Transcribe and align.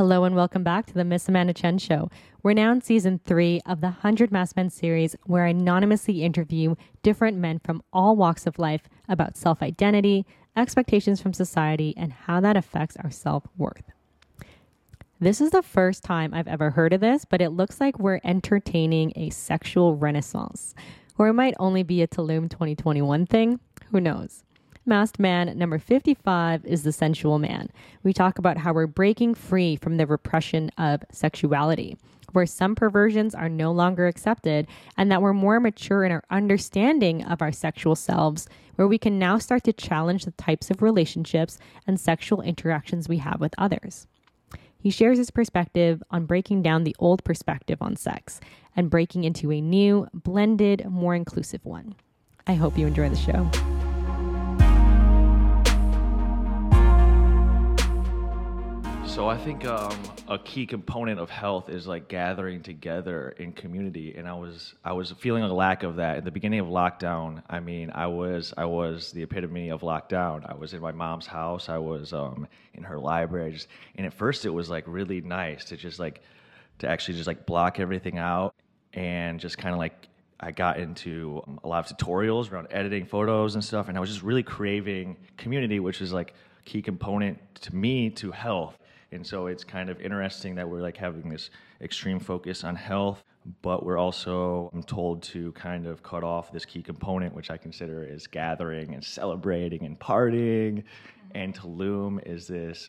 Hello 0.00 0.24
and 0.24 0.34
welcome 0.34 0.64
back 0.64 0.86
to 0.86 0.94
the 0.94 1.04
Miss 1.04 1.28
Amanda 1.28 1.52
Chen 1.52 1.76
Show. 1.76 2.10
We're 2.42 2.54
now 2.54 2.72
in 2.72 2.80
season 2.80 3.20
three 3.26 3.60
of 3.66 3.82
the 3.82 3.88
100 3.88 4.32
Masked 4.32 4.56
Men 4.56 4.70
series, 4.70 5.14
where 5.24 5.44
I 5.44 5.50
anonymously 5.50 6.22
interview 6.22 6.74
different 7.02 7.36
men 7.36 7.58
from 7.58 7.82
all 7.92 8.16
walks 8.16 8.46
of 8.46 8.58
life 8.58 8.88
about 9.10 9.36
self 9.36 9.60
identity, 9.62 10.24
expectations 10.56 11.20
from 11.20 11.34
society, 11.34 11.92
and 11.98 12.14
how 12.14 12.40
that 12.40 12.56
affects 12.56 12.96
our 13.04 13.10
self 13.10 13.44
worth. 13.58 13.92
This 15.20 15.38
is 15.38 15.50
the 15.50 15.60
first 15.60 16.02
time 16.02 16.32
I've 16.32 16.48
ever 16.48 16.70
heard 16.70 16.94
of 16.94 17.02
this, 17.02 17.26
but 17.26 17.42
it 17.42 17.50
looks 17.50 17.78
like 17.78 17.98
we're 17.98 18.20
entertaining 18.24 19.12
a 19.16 19.28
sexual 19.28 19.96
renaissance. 19.96 20.74
Or 21.18 21.28
it 21.28 21.34
might 21.34 21.56
only 21.58 21.82
be 21.82 22.00
a 22.00 22.08
Tulum 22.08 22.48
2021 22.48 23.26
thing. 23.26 23.60
Who 23.90 24.00
knows? 24.00 24.44
Masked 24.86 25.18
Man 25.18 25.58
number 25.58 25.78
55 25.78 26.64
is 26.64 26.84
The 26.84 26.92
Sensual 26.92 27.38
Man. 27.38 27.68
We 28.02 28.14
talk 28.14 28.38
about 28.38 28.56
how 28.56 28.72
we're 28.72 28.86
breaking 28.86 29.34
free 29.34 29.76
from 29.76 29.98
the 29.98 30.06
repression 30.06 30.70
of 30.78 31.02
sexuality, 31.12 31.98
where 32.32 32.46
some 32.46 32.74
perversions 32.74 33.34
are 33.34 33.50
no 33.50 33.72
longer 33.72 34.06
accepted, 34.06 34.66
and 34.96 35.12
that 35.12 35.20
we're 35.20 35.34
more 35.34 35.60
mature 35.60 36.02
in 36.04 36.12
our 36.12 36.24
understanding 36.30 37.22
of 37.24 37.42
our 37.42 37.52
sexual 37.52 37.94
selves, 37.94 38.48
where 38.76 38.88
we 38.88 38.96
can 38.96 39.18
now 39.18 39.36
start 39.36 39.64
to 39.64 39.72
challenge 39.74 40.24
the 40.24 40.30
types 40.32 40.70
of 40.70 40.80
relationships 40.80 41.58
and 41.86 42.00
sexual 42.00 42.40
interactions 42.40 43.06
we 43.06 43.18
have 43.18 43.38
with 43.38 43.54
others. 43.58 44.06
He 44.78 44.88
shares 44.88 45.18
his 45.18 45.30
perspective 45.30 46.02
on 46.10 46.24
breaking 46.24 46.62
down 46.62 46.84
the 46.84 46.96
old 46.98 47.22
perspective 47.22 47.82
on 47.82 47.96
sex 47.96 48.40
and 48.74 48.88
breaking 48.88 49.24
into 49.24 49.52
a 49.52 49.60
new, 49.60 50.08
blended, 50.14 50.86
more 50.88 51.14
inclusive 51.14 51.66
one. 51.66 51.96
I 52.46 52.54
hope 52.54 52.78
you 52.78 52.86
enjoy 52.86 53.10
the 53.10 53.16
show. 53.16 53.50
So 59.20 59.28
I 59.28 59.36
think 59.36 59.66
um, 59.66 60.02
a 60.28 60.38
key 60.38 60.64
component 60.64 61.20
of 61.20 61.28
health 61.28 61.68
is 61.68 61.86
like 61.86 62.08
gathering 62.08 62.62
together 62.62 63.34
in 63.36 63.52
community, 63.52 64.14
and 64.16 64.26
I 64.26 64.32
was 64.32 64.72
I 64.82 64.94
was 64.94 65.10
feeling 65.10 65.42
a 65.42 65.52
lack 65.52 65.82
of 65.82 65.96
that 65.96 66.16
at 66.16 66.24
the 66.24 66.30
beginning 66.30 66.58
of 66.58 66.68
lockdown. 66.68 67.42
I 67.50 67.60
mean, 67.60 67.90
I 67.94 68.06
was 68.06 68.54
I 68.56 68.64
was 68.64 69.12
the 69.12 69.22
epitome 69.22 69.68
of 69.68 69.82
lockdown. 69.82 70.50
I 70.50 70.54
was 70.54 70.72
in 70.72 70.80
my 70.80 70.92
mom's 70.92 71.26
house. 71.26 71.68
I 71.68 71.76
was 71.76 72.14
um, 72.14 72.48
in 72.72 72.82
her 72.82 72.98
library, 72.98 73.52
just, 73.52 73.68
and 73.96 74.06
at 74.06 74.14
first 74.14 74.46
it 74.46 74.48
was 74.48 74.70
like 74.70 74.84
really 74.86 75.20
nice 75.20 75.66
to 75.66 75.76
just 75.76 75.98
like 75.98 76.22
to 76.78 76.88
actually 76.88 77.12
just 77.12 77.26
like 77.26 77.44
block 77.44 77.78
everything 77.78 78.16
out 78.16 78.54
and 78.94 79.38
just 79.38 79.58
kind 79.58 79.74
of 79.74 79.78
like 79.78 80.08
I 80.40 80.50
got 80.50 80.80
into 80.80 81.42
um, 81.46 81.60
a 81.62 81.68
lot 81.68 81.90
of 81.90 81.94
tutorials 81.94 82.50
around 82.50 82.68
editing 82.70 83.04
photos 83.04 83.54
and 83.54 83.62
stuff, 83.62 83.88
and 83.88 83.98
I 83.98 84.00
was 84.00 84.08
just 84.08 84.22
really 84.22 84.42
craving 84.42 85.18
community, 85.36 85.78
which 85.78 86.00
is 86.00 86.10
like 86.10 86.32
key 86.64 86.80
component 86.80 87.38
to 87.56 87.76
me 87.76 88.08
to 88.08 88.30
health. 88.30 88.78
And 89.12 89.26
so 89.26 89.46
it's 89.46 89.64
kind 89.64 89.90
of 89.90 90.00
interesting 90.00 90.54
that 90.54 90.68
we're 90.68 90.82
like 90.82 90.96
having 90.96 91.28
this 91.28 91.50
extreme 91.80 92.20
focus 92.20 92.62
on 92.62 92.76
health, 92.76 93.24
but 93.62 93.84
we're 93.84 93.98
also 93.98 94.70
I'm 94.72 94.82
told 94.82 95.22
to 95.24 95.52
kind 95.52 95.86
of 95.86 96.02
cut 96.02 96.22
off 96.22 96.52
this 96.52 96.64
key 96.64 96.82
component, 96.82 97.34
which 97.34 97.50
I 97.50 97.56
consider 97.56 98.04
is 98.04 98.26
gathering 98.26 98.94
and 98.94 99.04
celebrating 99.04 99.84
and 99.84 99.98
partying. 99.98 100.84
And 101.34 101.54
Tulum 101.54 102.24
is 102.26 102.46
this 102.46 102.88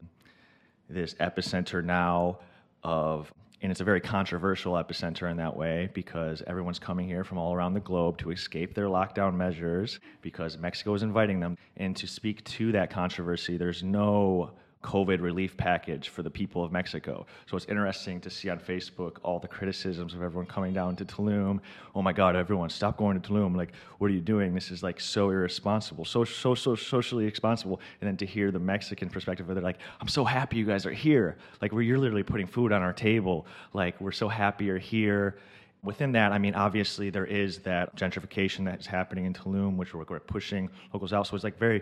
this 0.90 1.14
epicenter 1.16 1.84
now 1.84 2.40
of 2.84 3.32
and 3.62 3.72
it's 3.72 3.82
a 3.82 3.84
very 3.84 4.02
controversial 4.02 4.74
epicenter 4.74 5.30
in 5.30 5.38
that 5.38 5.56
way 5.56 5.90
because 5.94 6.42
everyone's 6.48 6.80
coming 6.80 7.08
here 7.08 7.24
from 7.24 7.38
all 7.38 7.54
around 7.54 7.76
the 7.76 7.80
globe 7.80 8.18
to 8.18 8.32
escape 8.32 8.74
their 8.74 8.88
lockdown 8.88 9.36
measures 9.36 10.00
because 10.22 10.58
Mexico 10.58 10.96
is 10.96 11.04
inviting 11.04 11.40
them. 11.40 11.56
And 11.78 11.96
to 11.98 12.08
speak 12.08 12.44
to 12.46 12.72
that 12.72 12.90
controversy, 12.90 13.58
there's 13.58 13.84
no 13.84 14.52
COVID 14.84 15.22
relief 15.22 15.56
package 15.58 16.10
for 16.10 16.24
the 16.24 16.30
people 16.30 16.64
of 16.64 16.72
Mexico. 16.72 17.26
So 17.46 17.56
it's 17.56 17.66
interesting 17.68 18.20
to 18.22 18.30
see 18.30 18.50
on 18.50 18.60
Facebook 18.60 19.18
all 19.24 19.40
the 19.40 19.48
criticisms 19.48 20.14
of 20.14 20.24
everyone 20.24 20.48
coming 20.48 20.74
down 20.74 20.96
to 20.98 21.06
Tulum. 21.06 21.60
Oh 21.94 22.02
my 22.02 22.14
God, 22.14 22.36
everyone, 22.36 22.70
stop 22.70 22.98
going 22.98 23.20
to 23.20 23.30
Tulum. 23.30 23.56
Like, 23.56 23.74
what 24.00 24.10
are 24.10 24.14
you 24.14 24.22
doing? 24.22 24.54
This 24.54 24.72
is 24.72 24.82
like 24.84 25.00
so 25.00 25.30
irresponsible, 25.30 26.06
so, 26.06 26.24
so, 26.24 26.56
so 26.56 26.76
socially 26.76 27.26
responsible. 27.26 27.80
And 28.02 28.08
then 28.08 28.18
to 28.18 28.26
hear 28.26 28.52
the 28.52 28.60
Mexican 28.60 29.10
perspective 29.10 29.48
where 29.48 29.56
they're 29.56 29.64
like, 29.64 29.80
I'm 30.00 30.08
so 30.08 30.24
happy 30.24 30.58
you 30.58 30.66
guys 30.66 30.86
are 30.86 30.92
here. 30.92 31.38
Like, 31.62 31.72
where 31.72 31.84
you're 31.84 32.00
literally 32.00 32.24
putting 32.24 32.48
food 32.48 32.72
on 32.72 32.82
our 32.82 32.94
table. 32.94 33.46
Like, 33.74 34.00
we're 34.02 34.12
so 34.12 34.28
happy 34.28 34.66
you're 34.66 34.78
here 34.78 35.38
within 35.84 36.12
that, 36.12 36.32
I 36.32 36.38
mean, 36.38 36.54
obviously 36.54 37.10
there 37.10 37.26
is 37.26 37.60
that 37.60 37.96
gentrification 37.96 38.66
that's 38.66 38.86
happening 38.86 39.26
in 39.26 39.34
Tulum, 39.34 39.78
which 39.78 39.94
we're, 39.94 40.06
we're 40.08 40.20
pushing 40.20 40.70
locals 40.94 41.12
out. 41.12 41.28
So 41.28 41.36
it's 41.36 41.44
like 41.44 41.58
very, 41.58 41.82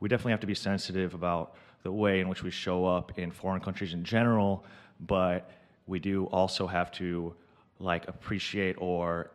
we 0.00 0.08
definitely 0.08 0.32
have 0.32 0.40
to 0.40 0.46
be 0.46 0.54
sensitive 0.54 1.14
about 1.14 1.54
the 1.88 1.92
way 1.92 2.20
in 2.20 2.28
which 2.28 2.42
we 2.42 2.50
show 2.50 2.84
up 2.84 3.18
in 3.18 3.30
foreign 3.30 3.62
countries 3.62 3.94
in 3.94 4.04
general, 4.04 4.62
but 5.00 5.50
we 5.86 5.98
do 5.98 6.26
also 6.26 6.66
have 6.66 6.92
to 6.92 7.34
like 7.78 8.06
appreciate 8.08 8.76
or 8.78 9.30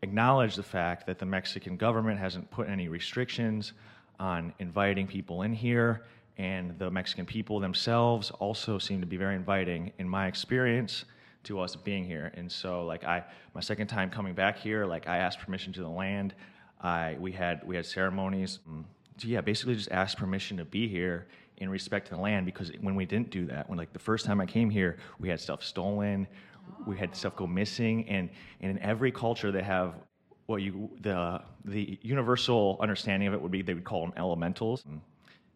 acknowledge 0.00 0.54
the 0.54 0.62
fact 0.62 1.08
that 1.08 1.18
the 1.18 1.26
Mexican 1.26 1.76
government 1.76 2.20
hasn't 2.20 2.48
put 2.52 2.68
any 2.68 2.86
restrictions 2.86 3.72
on 4.20 4.52
inviting 4.60 5.08
people 5.08 5.42
in 5.42 5.52
here 5.52 6.04
and 6.38 6.78
the 6.78 6.88
Mexican 6.88 7.26
people 7.26 7.58
themselves 7.58 8.30
also 8.30 8.78
seem 8.78 9.00
to 9.00 9.06
be 9.08 9.16
very 9.16 9.34
inviting 9.34 9.92
in 9.98 10.08
my 10.08 10.28
experience 10.28 11.04
to 11.42 11.58
us 11.58 11.74
being 11.74 12.04
here. 12.04 12.30
And 12.34 12.46
so 12.60 12.84
like 12.84 13.02
I 13.02 13.24
my 13.54 13.60
second 13.60 13.88
time 13.88 14.08
coming 14.08 14.34
back 14.34 14.56
here, 14.56 14.86
like 14.86 15.08
I 15.08 15.16
asked 15.16 15.40
permission 15.40 15.72
to 15.72 15.80
the 15.80 15.88
land. 16.04 16.32
I 16.80 17.16
we 17.18 17.32
had 17.32 17.66
we 17.66 17.74
had 17.74 17.86
ceremonies. 17.86 18.60
Mm, 18.70 18.84
so 19.18 19.26
yeah, 19.26 19.40
basically 19.40 19.74
just 19.74 19.90
asked 19.90 20.16
permission 20.16 20.58
to 20.58 20.64
be 20.64 20.86
here 20.86 21.26
in 21.58 21.68
respect 21.68 22.08
to 22.08 22.14
the 22.14 22.20
land 22.20 22.46
because 22.46 22.70
when 22.80 22.94
we 22.94 23.04
didn't 23.04 23.30
do 23.30 23.46
that, 23.46 23.68
when 23.68 23.78
like 23.78 23.92
the 23.92 23.98
first 23.98 24.26
time 24.26 24.40
I 24.40 24.46
came 24.46 24.70
here, 24.70 24.96
we 25.18 25.28
had 25.28 25.40
stuff 25.40 25.62
stolen, 25.62 26.26
we 26.86 26.96
had 26.96 27.14
stuff 27.14 27.36
go 27.36 27.46
missing, 27.46 28.08
and, 28.08 28.28
and 28.60 28.70
in 28.72 28.78
every 28.80 29.10
culture 29.10 29.52
they 29.52 29.62
have 29.62 29.94
what 30.46 30.62
you 30.62 30.90
the 31.00 31.40
the 31.64 31.98
universal 32.02 32.76
understanding 32.80 33.26
of 33.26 33.34
it 33.34 33.40
would 33.40 33.50
be 33.50 33.62
they 33.62 33.74
would 33.74 33.84
call 33.84 34.02
them 34.02 34.12
elementals. 34.16 34.84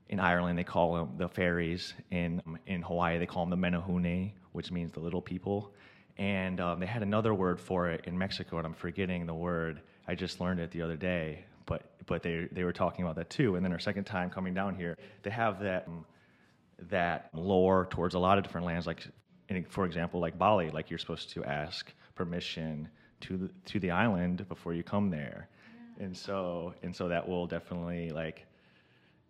In 0.09 0.19
Ireland, 0.19 0.59
they 0.59 0.65
call 0.65 0.95
them 0.95 1.11
the 1.17 1.29
fairies. 1.29 1.95
In 2.11 2.43
in 2.67 2.83
Hawaii, 2.83 3.19
they 3.19 3.27
call 3.27 3.47
them 3.47 3.61
the 3.61 3.69
menehune, 3.69 4.33
which 4.53 4.73
means 4.73 4.93
the 4.93 5.01
little 5.01 5.23
people. 5.23 5.73
And 6.19 6.61
um, 6.61 6.81
they 6.81 6.87
had 6.87 7.03
another 7.03 7.33
word 7.33 7.61
for 7.61 7.89
it 7.89 8.05
in 8.07 8.19
Mexico, 8.19 8.59
and 8.59 8.67
I'm 8.67 8.75
forgetting 8.75 9.27
the 9.27 9.35
word. 9.35 9.81
I 10.09 10.15
just 10.15 10.41
learned 10.41 10.61
it 10.61 10.71
the 10.73 10.83
other 10.83 10.97
day 10.97 11.45
but 11.71 11.93
but 12.07 12.23
they 12.23 12.49
they 12.51 12.65
were 12.65 12.73
talking 12.73 13.05
about 13.05 13.15
that 13.15 13.31
too. 13.31 13.55
And 13.55 13.65
then 13.65 13.73
our 13.73 13.79
second 13.79 14.05
time 14.05 14.29
coming 14.29 14.53
down 14.53 14.75
here, 14.75 14.99
they 15.23 15.31
have 15.31 15.61
that 15.61 15.85
um, 15.87 16.05
that 16.91 17.31
lore 17.33 17.87
towards 17.89 18.15
a 18.15 18.19
lot 18.19 18.37
of 18.37 18.45
different 18.45 18.67
lands, 18.67 18.87
like 18.87 19.07
for 19.69 19.87
example, 19.87 20.21
like 20.21 20.37
Bali, 20.37 20.71
like 20.71 20.91
you're 20.91 20.99
supposed 20.99 21.31
to 21.31 21.45
ask 21.45 21.93
permission 22.15 22.89
to 23.21 23.37
the, 23.37 23.51
to 23.67 23.79
the 23.79 23.91
island 23.91 24.47
before 24.49 24.75
you 24.75 24.83
come 24.83 25.11
there, 25.11 25.49
yeah. 25.99 26.07
and 26.07 26.17
so 26.17 26.75
and 26.83 26.95
so 26.95 27.09
that 27.09 27.27
will 27.27 27.47
definitely 27.47 28.11
like 28.11 28.47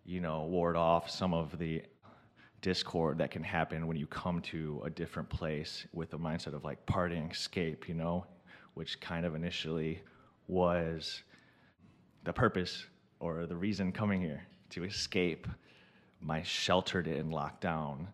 you 0.03 0.19
know 0.19 0.45
ward 0.45 0.75
off 0.75 1.09
some 1.09 1.33
of 1.33 1.59
the 1.59 1.83
discord 2.61 3.19
that 3.19 3.29
can 3.29 3.43
happen 3.43 3.87
when 3.87 3.97
you 3.97 4.07
come 4.07 4.41
to 4.41 4.81
a 4.83 4.89
different 4.89 5.29
place 5.29 5.85
with 5.93 6.13
a 6.13 6.17
mindset 6.17 6.53
of 6.53 6.63
like 6.63 6.83
partying 6.87 7.31
escape, 7.31 7.87
you 7.87 7.95
know, 7.95 8.25
which 8.75 8.99
kind 8.99 9.25
of 9.25 9.35
initially 9.35 10.01
was 10.47 11.23
the 12.23 12.33
purpose 12.33 12.85
or 13.19 13.45
the 13.45 13.55
reason 13.55 13.91
coming 13.91 14.21
here 14.21 14.45
to 14.71 14.83
escape 14.83 15.47
my 16.21 16.41
sheltered 16.43 17.07
in 17.07 17.29
lockdown 17.29 18.07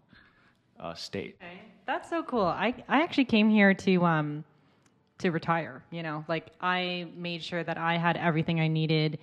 uh, 0.79 0.93
state. 0.93 1.37
Okay. 1.41 1.61
That's 1.85 2.09
so 2.09 2.23
cool. 2.23 2.45
I, 2.45 2.73
I 2.87 3.01
actually 3.01 3.25
came 3.25 3.49
here 3.49 3.73
to 3.73 4.05
um 4.05 4.43
to 5.19 5.31
retire, 5.31 5.83
you 5.89 6.03
know. 6.03 6.23
Like 6.27 6.51
I 6.61 7.07
made 7.15 7.43
sure 7.43 7.63
that 7.63 7.77
I 7.77 7.97
had 7.97 8.17
everything 8.17 8.59
I 8.59 8.67
needed 8.67 9.17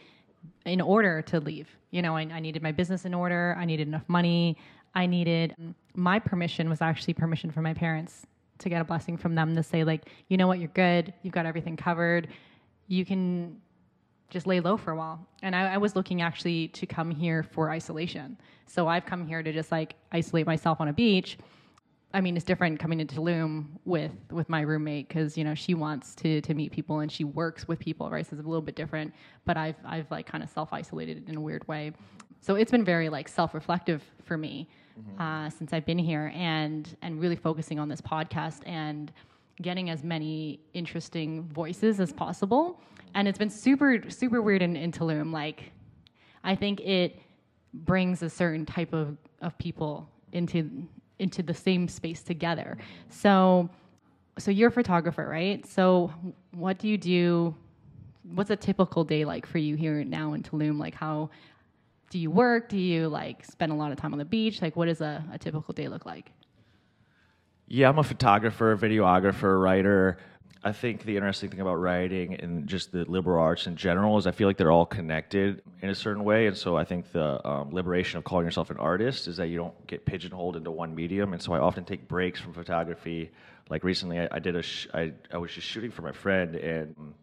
in 0.67 0.81
order 0.81 1.23
to 1.23 1.41
leave. 1.41 1.69
You 1.91 2.03
know, 2.03 2.17
I, 2.17 2.23
I 2.23 2.41
needed 2.41 2.63
my 2.63 2.73
business 2.73 3.05
in 3.05 3.15
order, 3.15 3.55
I 3.59 3.65
needed 3.65 3.87
enough 3.87 4.09
money, 4.09 4.57
I 4.95 5.07
needed 5.07 5.55
my 5.95 6.19
permission 6.19 6.69
was 6.69 6.81
actually 6.81 7.15
permission 7.15 7.51
from 7.51 7.63
my 7.63 7.75
parents 7.75 8.27
to 8.59 8.69
get 8.69 8.81
a 8.81 8.85
blessing 8.85 9.17
from 9.17 9.35
them 9.35 9.55
to 9.55 9.63
say 9.63 9.85
like, 9.85 10.09
you 10.29 10.37
know 10.37 10.47
what, 10.47 10.59
you're 10.59 10.69
good, 10.69 11.13
you've 11.23 11.35
got 11.35 11.47
everything 11.47 11.77
covered. 11.77 12.29
You 12.89 13.05
can 13.05 13.61
just 14.35 14.47
lay 14.47 14.61
low 14.61 14.77
for 14.77 14.91
a 14.91 14.97
while. 14.97 15.27
And 15.43 15.55
I, 15.57 15.75
I, 15.75 15.77
was 15.79 15.95
looking 15.95 16.21
actually 16.21 16.69
to 16.69 16.87
come 16.87 17.11
here 17.11 17.45
for 17.45 17.71
isolation. 17.71 18.37
So 18.67 18.89
I've 18.89 19.07
come 19.07 19.27
here 19.27 19.43
to 19.43 19.53
just 19.53 19.71
like 19.71 19.95
isolate 20.13 20.45
myself 20.45 20.81
on 20.81 20.89
a 20.89 20.93
beach. 20.93 21.39
I 22.13 22.21
mean, 22.21 22.37
it's 22.37 22.45
different 22.45 22.81
coming 22.81 23.01
into 23.01 23.15
Tulum 23.15 23.67
with 23.85 24.13
with 24.31 24.49
my 24.49 24.61
roommate 24.61 25.09
because 25.09 25.39
you 25.39 25.45
know 25.45 25.55
she 25.55 25.75
wants 25.75 26.15
to 26.17 26.41
to 26.43 26.55
meet 26.55 26.73
people 26.73 27.01
and 27.01 27.11
she 27.11 27.25
works 27.25 27.67
with 27.67 27.79
people, 27.79 28.11
right? 28.11 28.27
So 28.27 28.37
it's 28.37 28.45
a 28.45 28.49
little 28.49 28.63
bit 28.63 28.75
different. 28.75 29.15
But 29.45 29.57
I've 29.57 29.77
I've 29.85 30.11
like 30.11 30.27
kind 30.27 30.45
of 30.45 30.51
self 30.51 30.73
isolated 30.73 31.29
in 31.29 31.37
a 31.37 31.41
weird 31.41 31.67
way. 31.67 31.93
So 32.41 32.57
it's 32.57 32.71
been 32.71 32.85
very 32.85 33.09
like 33.09 33.29
self 33.29 33.55
reflective 33.55 34.03
for 34.25 34.37
me 34.37 34.69
mm-hmm. 34.99 35.21
uh, 35.21 35.51
since 35.51 35.73
I've 35.73 35.87
been 35.87 35.99
here 35.99 36.33
and 36.35 36.97
and 37.03 37.21
really 37.21 37.37
focusing 37.37 37.79
on 37.79 37.89
this 37.89 38.01
podcast 38.01 38.61
and 38.67 39.13
getting 39.63 39.91
as 39.91 40.03
many 40.03 40.61
interesting 40.73 41.45
voices 41.49 42.01
as 42.01 42.13
possible. 42.13 42.81
And 43.15 43.29
it's 43.29 43.39
been 43.39 43.51
super, 43.51 44.11
super 44.11 44.43
weird 44.43 44.63
in, 44.63 44.77
in 44.77 44.91
Tulum. 44.91 45.33
Like, 45.33 45.71
I 46.43 46.55
think 46.55 46.81
it 46.81 47.21
brings 47.73 48.23
a 48.23 48.31
certain 48.31 48.67
type 48.67 48.93
of, 48.93 49.17
of 49.41 49.57
people 49.59 50.09
into 50.33 50.87
into 51.19 51.43
the 51.43 51.55
same 51.55 51.89
space 51.89 52.23
together. 52.23 52.77
So, 53.09 53.69
so 54.39 54.51
you're 54.51 54.69
a 54.69 54.73
photographer, 54.73 55.27
right? 55.29 55.65
So, 55.67 56.13
what 56.53 56.79
do 56.79 56.89
you 56.89 56.99
do? 56.99 57.55
What's 58.35 58.51
a 58.51 58.57
typical 58.57 59.05
day 59.05 59.25
like 59.25 59.47
for 59.47 59.59
you 59.59 59.77
here 59.77 60.03
now 60.05 60.33
in 60.33 60.43
Tulum? 60.43 60.79
Like, 60.79 60.95
how 60.95 61.31
do 62.11 62.19
you 62.19 62.31
work? 62.31 62.69
Do 62.69 62.79
you 62.79 63.09
like 63.09 63.45
spend 63.45 63.71
a 63.71 63.75
lot 63.75 63.93
of 63.93 63.99
time 63.99 64.13
on 64.13 64.19
the 64.19 64.25
beach? 64.25 64.63
Like, 64.63 64.77
what 64.77 64.87
does 64.87 65.01
a, 65.01 65.25
a 65.33 65.39
typical 65.39 65.73
day 65.73 65.89
look 65.89 66.07
like? 66.07 66.31
Yeah, 67.67 67.89
I'm 67.89 67.99
a 67.99 68.03
photographer, 68.03 68.77
videographer, 68.77 69.61
writer. 69.61 70.19
I 70.63 70.73
think 70.73 71.05
the 71.05 71.17
interesting 71.17 71.51
thing 71.51 71.61
about 71.61 71.75
writing 71.75 72.35
and 72.35 72.67
just 72.67 72.93
the 72.93 73.05
liberal 73.05 73.43
arts 73.43 73.67
in 73.67 73.77
general 73.77 74.17
is 74.17 74.27
I 74.27 74.31
feel 74.33 74.49
like 74.49 74.57
they're 74.57 74.71
all 74.71 74.87
connected 74.87 75.63
in 75.83 75.91
a 75.91 75.95
certain 75.95 76.25
way. 76.25 76.47
And 76.47 76.57
so 76.57 76.77
I 76.77 76.85
think 76.85 77.13
the 77.13 77.47
um, 77.47 77.71
liberation 77.71 78.19
of 78.19 78.25
calling 78.25 78.47
yourself 78.47 78.71
an 78.71 78.79
artist 78.79 79.29
is 79.29 79.37
that 79.39 79.49
you 79.49 79.57
don't 79.57 79.87
get 79.87 80.05
pigeonholed 80.07 80.57
into 80.57 80.71
one 80.71 80.95
medium. 80.95 81.33
And 81.33 81.43
so 81.43 81.53
I 81.53 81.59
often 81.59 81.85
take 81.85 82.09
breaks 82.09 82.41
from 82.41 82.55
photography. 82.55 83.31
Like 83.69 83.85
recently, 83.85 84.21
I, 84.21 84.29
I 84.31 84.39
did 84.39 84.57
a 84.57 84.63
sh- 84.63 84.89
I, 84.95 85.13
I 85.33 85.39
was 85.39 85.53
just 85.53 85.67
shooting 85.67 85.91
for 85.91 86.03
my 86.03 86.13
friend 86.13 86.55
and 86.55 87.15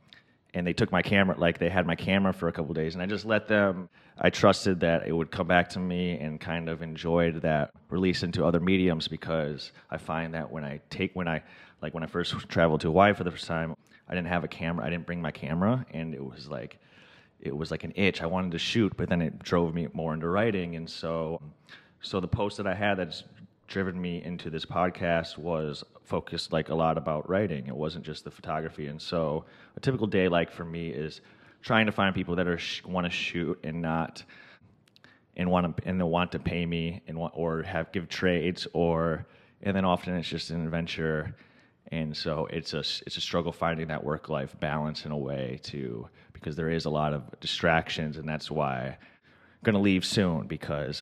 and 0.54 0.68
they 0.68 0.74
took 0.74 0.92
my 0.92 1.02
camera 1.02 1.38
like 1.38 1.58
they 1.58 1.70
had 1.70 1.86
my 1.86 1.96
camera 1.96 2.34
for 2.34 2.48
a 2.48 2.52
couple 2.52 2.74
days 2.74 2.94
and 2.94 3.02
i 3.02 3.06
just 3.06 3.26
let 3.26 3.48
them 3.48 3.90
i 4.20 4.30
trusted 4.30 4.80
that 4.80 5.08
it 5.08 5.12
would 5.12 5.32
come 5.32 5.48
back 5.48 5.70
to 5.70 5.80
me 5.80 6.18
and 6.20 6.40
kind 6.40 6.70
of 6.70 6.82
enjoyed 6.82 7.42
that 7.42 7.72
release 7.90 8.24
into 8.24 8.44
other 8.46 8.60
mediums 8.60 9.08
because 9.08 9.72
i 9.90 9.98
find 9.98 10.34
that 10.34 10.50
when 10.52 10.64
i 10.64 10.80
take 10.90 11.12
when 11.14 11.28
i 11.28 11.42
like 11.82 11.94
when 11.94 12.04
i 12.04 12.08
first 12.08 12.34
traveled 12.50 12.82
to 12.82 12.88
hawaii 12.88 13.14
for 13.14 13.24
the 13.24 13.32
first 13.32 13.48
time 13.48 13.76
i 14.10 14.16
didn't 14.16 14.28
have 14.28 14.44
a 14.44 14.48
camera 14.48 14.86
i 14.86 14.90
didn't 14.90 15.06
bring 15.06 15.22
my 15.22 15.32
camera 15.32 15.86
and 15.94 16.14
it 16.14 16.24
was 16.24 16.48
like 16.50 16.80
it 17.44 17.58
was 17.58 17.72
like 17.72 17.84
an 17.84 17.92
itch. 17.96 18.22
I 18.22 18.28
wanted 18.28 18.52
to 18.52 18.60
shoot 18.60 18.96
but 18.96 19.10
then 19.10 19.22
it 19.22 19.40
drove 19.40 19.74
me 19.74 19.88
more 19.94 20.14
into 20.14 20.28
writing 20.28 20.76
and 20.76 20.90
so 20.90 21.42
so 22.02 22.20
the 22.20 22.28
post 22.28 22.58
that 22.58 22.68
i 22.68 22.74
had 22.74 22.96
that's 22.96 23.24
driven 23.72 24.00
me 24.00 24.22
into 24.24 24.50
this 24.50 24.66
podcast 24.66 25.38
was 25.38 25.84
focused 26.04 26.52
like 26.52 26.70
a 26.70 26.76
lot 26.76 26.98
about 26.98 27.28
writing. 27.30 27.68
It 27.68 27.76
wasn't 27.76 28.06
just 28.06 28.26
the 28.26 28.32
photography. 28.32 28.88
And 28.88 29.02
so 29.02 29.46
a 29.78 29.80
typical 29.80 30.08
day 30.08 30.28
like 30.28 30.52
for 30.52 30.66
me 30.66 30.90
is 30.90 31.22
trying 31.62 31.86
to 31.86 31.92
find 31.92 32.14
people 32.14 32.36
that 32.36 32.48
are 32.48 32.58
sh- 32.58 32.84
want 32.84 33.06
to 33.06 33.12
shoot 33.12 33.58
and 33.64 33.82
not 33.82 34.24
and 35.38 35.50
want 35.50 35.78
to 35.78 35.88
and 35.88 36.00
they 36.00 36.04
want 36.04 36.34
to 36.34 36.40
pay 36.40 36.66
me 36.66 37.02
and 37.08 37.18
want 37.18 37.34
or 37.36 37.64
have 37.64 37.92
give 37.94 38.10
trades 38.10 38.68
or 38.74 39.26
and 39.64 39.76
then 39.76 39.86
often 39.86 40.16
it's 40.16 40.28
just 40.28 40.50
an 40.50 40.66
adventure 40.66 41.34
and 41.92 42.16
so 42.16 42.48
it's 42.48 42.74
a 42.74 42.80
it's 42.80 43.16
a 43.16 43.22
struggle 43.22 43.54
finding 43.54 43.88
that 43.88 44.04
work 44.04 44.28
life 44.28 44.60
balance 44.60 45.06
in 45.06 45.12
a 45.12 45.18
way 45.18 45.60
to 45.64 46.08
because 46.34 46.58
there 46.58 46.70
is 46.70 46.86
a 46.86 46.90
lot 46.90 47.14
of 47.14 47.24
distractions 47.40 48.18
and 48.18 48.28
that's 48.28 48.52
why 48.52 48.98
I'm 48.98 49.64
going 49.64 49.76
to 49.76 49.80
leave 49.80 50.04
soon 50.04 50.48
because 50.48 51.01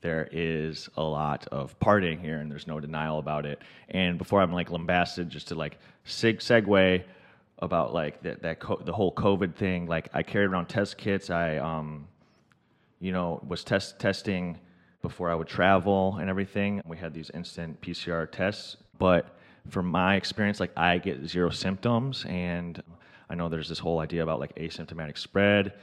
there 0.00 0.28
is 0.30 0.88
a 0.96 1.02
lot 1.02 1.46
of 1.48 1.78
partying 1.80 2.20
here, 2.20 2.38
and 2.38 2.50
there's 2.50 2.66
no 2.66 2.80
denial 2.80 3.18
about 3.18 3.46
it. 3.46 3.60
And 3.88 4.18
before 4.18 4.40
I'm 4.40 4.52
like 4.52 4.70
lambasted, 4.70 5.28
just 5.28 5.48
to 5.48 5.54
like 5.54 5.78
sig- 6.04 6.38
segue 6.38 7.02
about 7.60 7.92
like 7.92 8.22
that 8.22 8.42
that 8.42 8.60
co- 8.60 8.80
the 8.84 8.92
whole 8.92 9.12
COVID 9.12 9.54
thing, 9.54 9.86
like 9.86 10.08
I 10.14 10.22
carried 10.22 10.50
around 10.50 10.66
test 10.66 10.98
kits. 10.98 11.30
I 11.30 11.56
um, 11.56 12.06
you 13.00 13.12
know, 13.12 13.40
was 13.46 13.64
test 13.64 13.98
testing 13.98 14.58
before 15.02 15.30
I 15.30 15.34
would 15.34 15.48
travel 15.48 16.16
and 16.20 16.28
everything. 16.28 16.82
We 16.84 16.96
had 16.96 17.14
these 17.14 17.30
instant 17.34 17.80
PCR 17.80 18.30
tests, 18.30 18.76
but 18.98 19.36
from 19.68 19.86
my 19.86 20.16
experience, 20.16 20.60
like 20.60 20.76
I 20.76 20.98
get 20.98 21.24
zero 21.26 21.50
symptoms, 21.50 22.24
and 22.28 22.82
I 23.28 23.34
know 23.34 23.48
there's 23.48 23.68
this 23.68 23.78
whole 23.78 23.98
idea 23.98 24.22
about 24.22 24.40
like 24.40 24.54
asymptomatic 24.56 25.18
spread, 25.18 25.74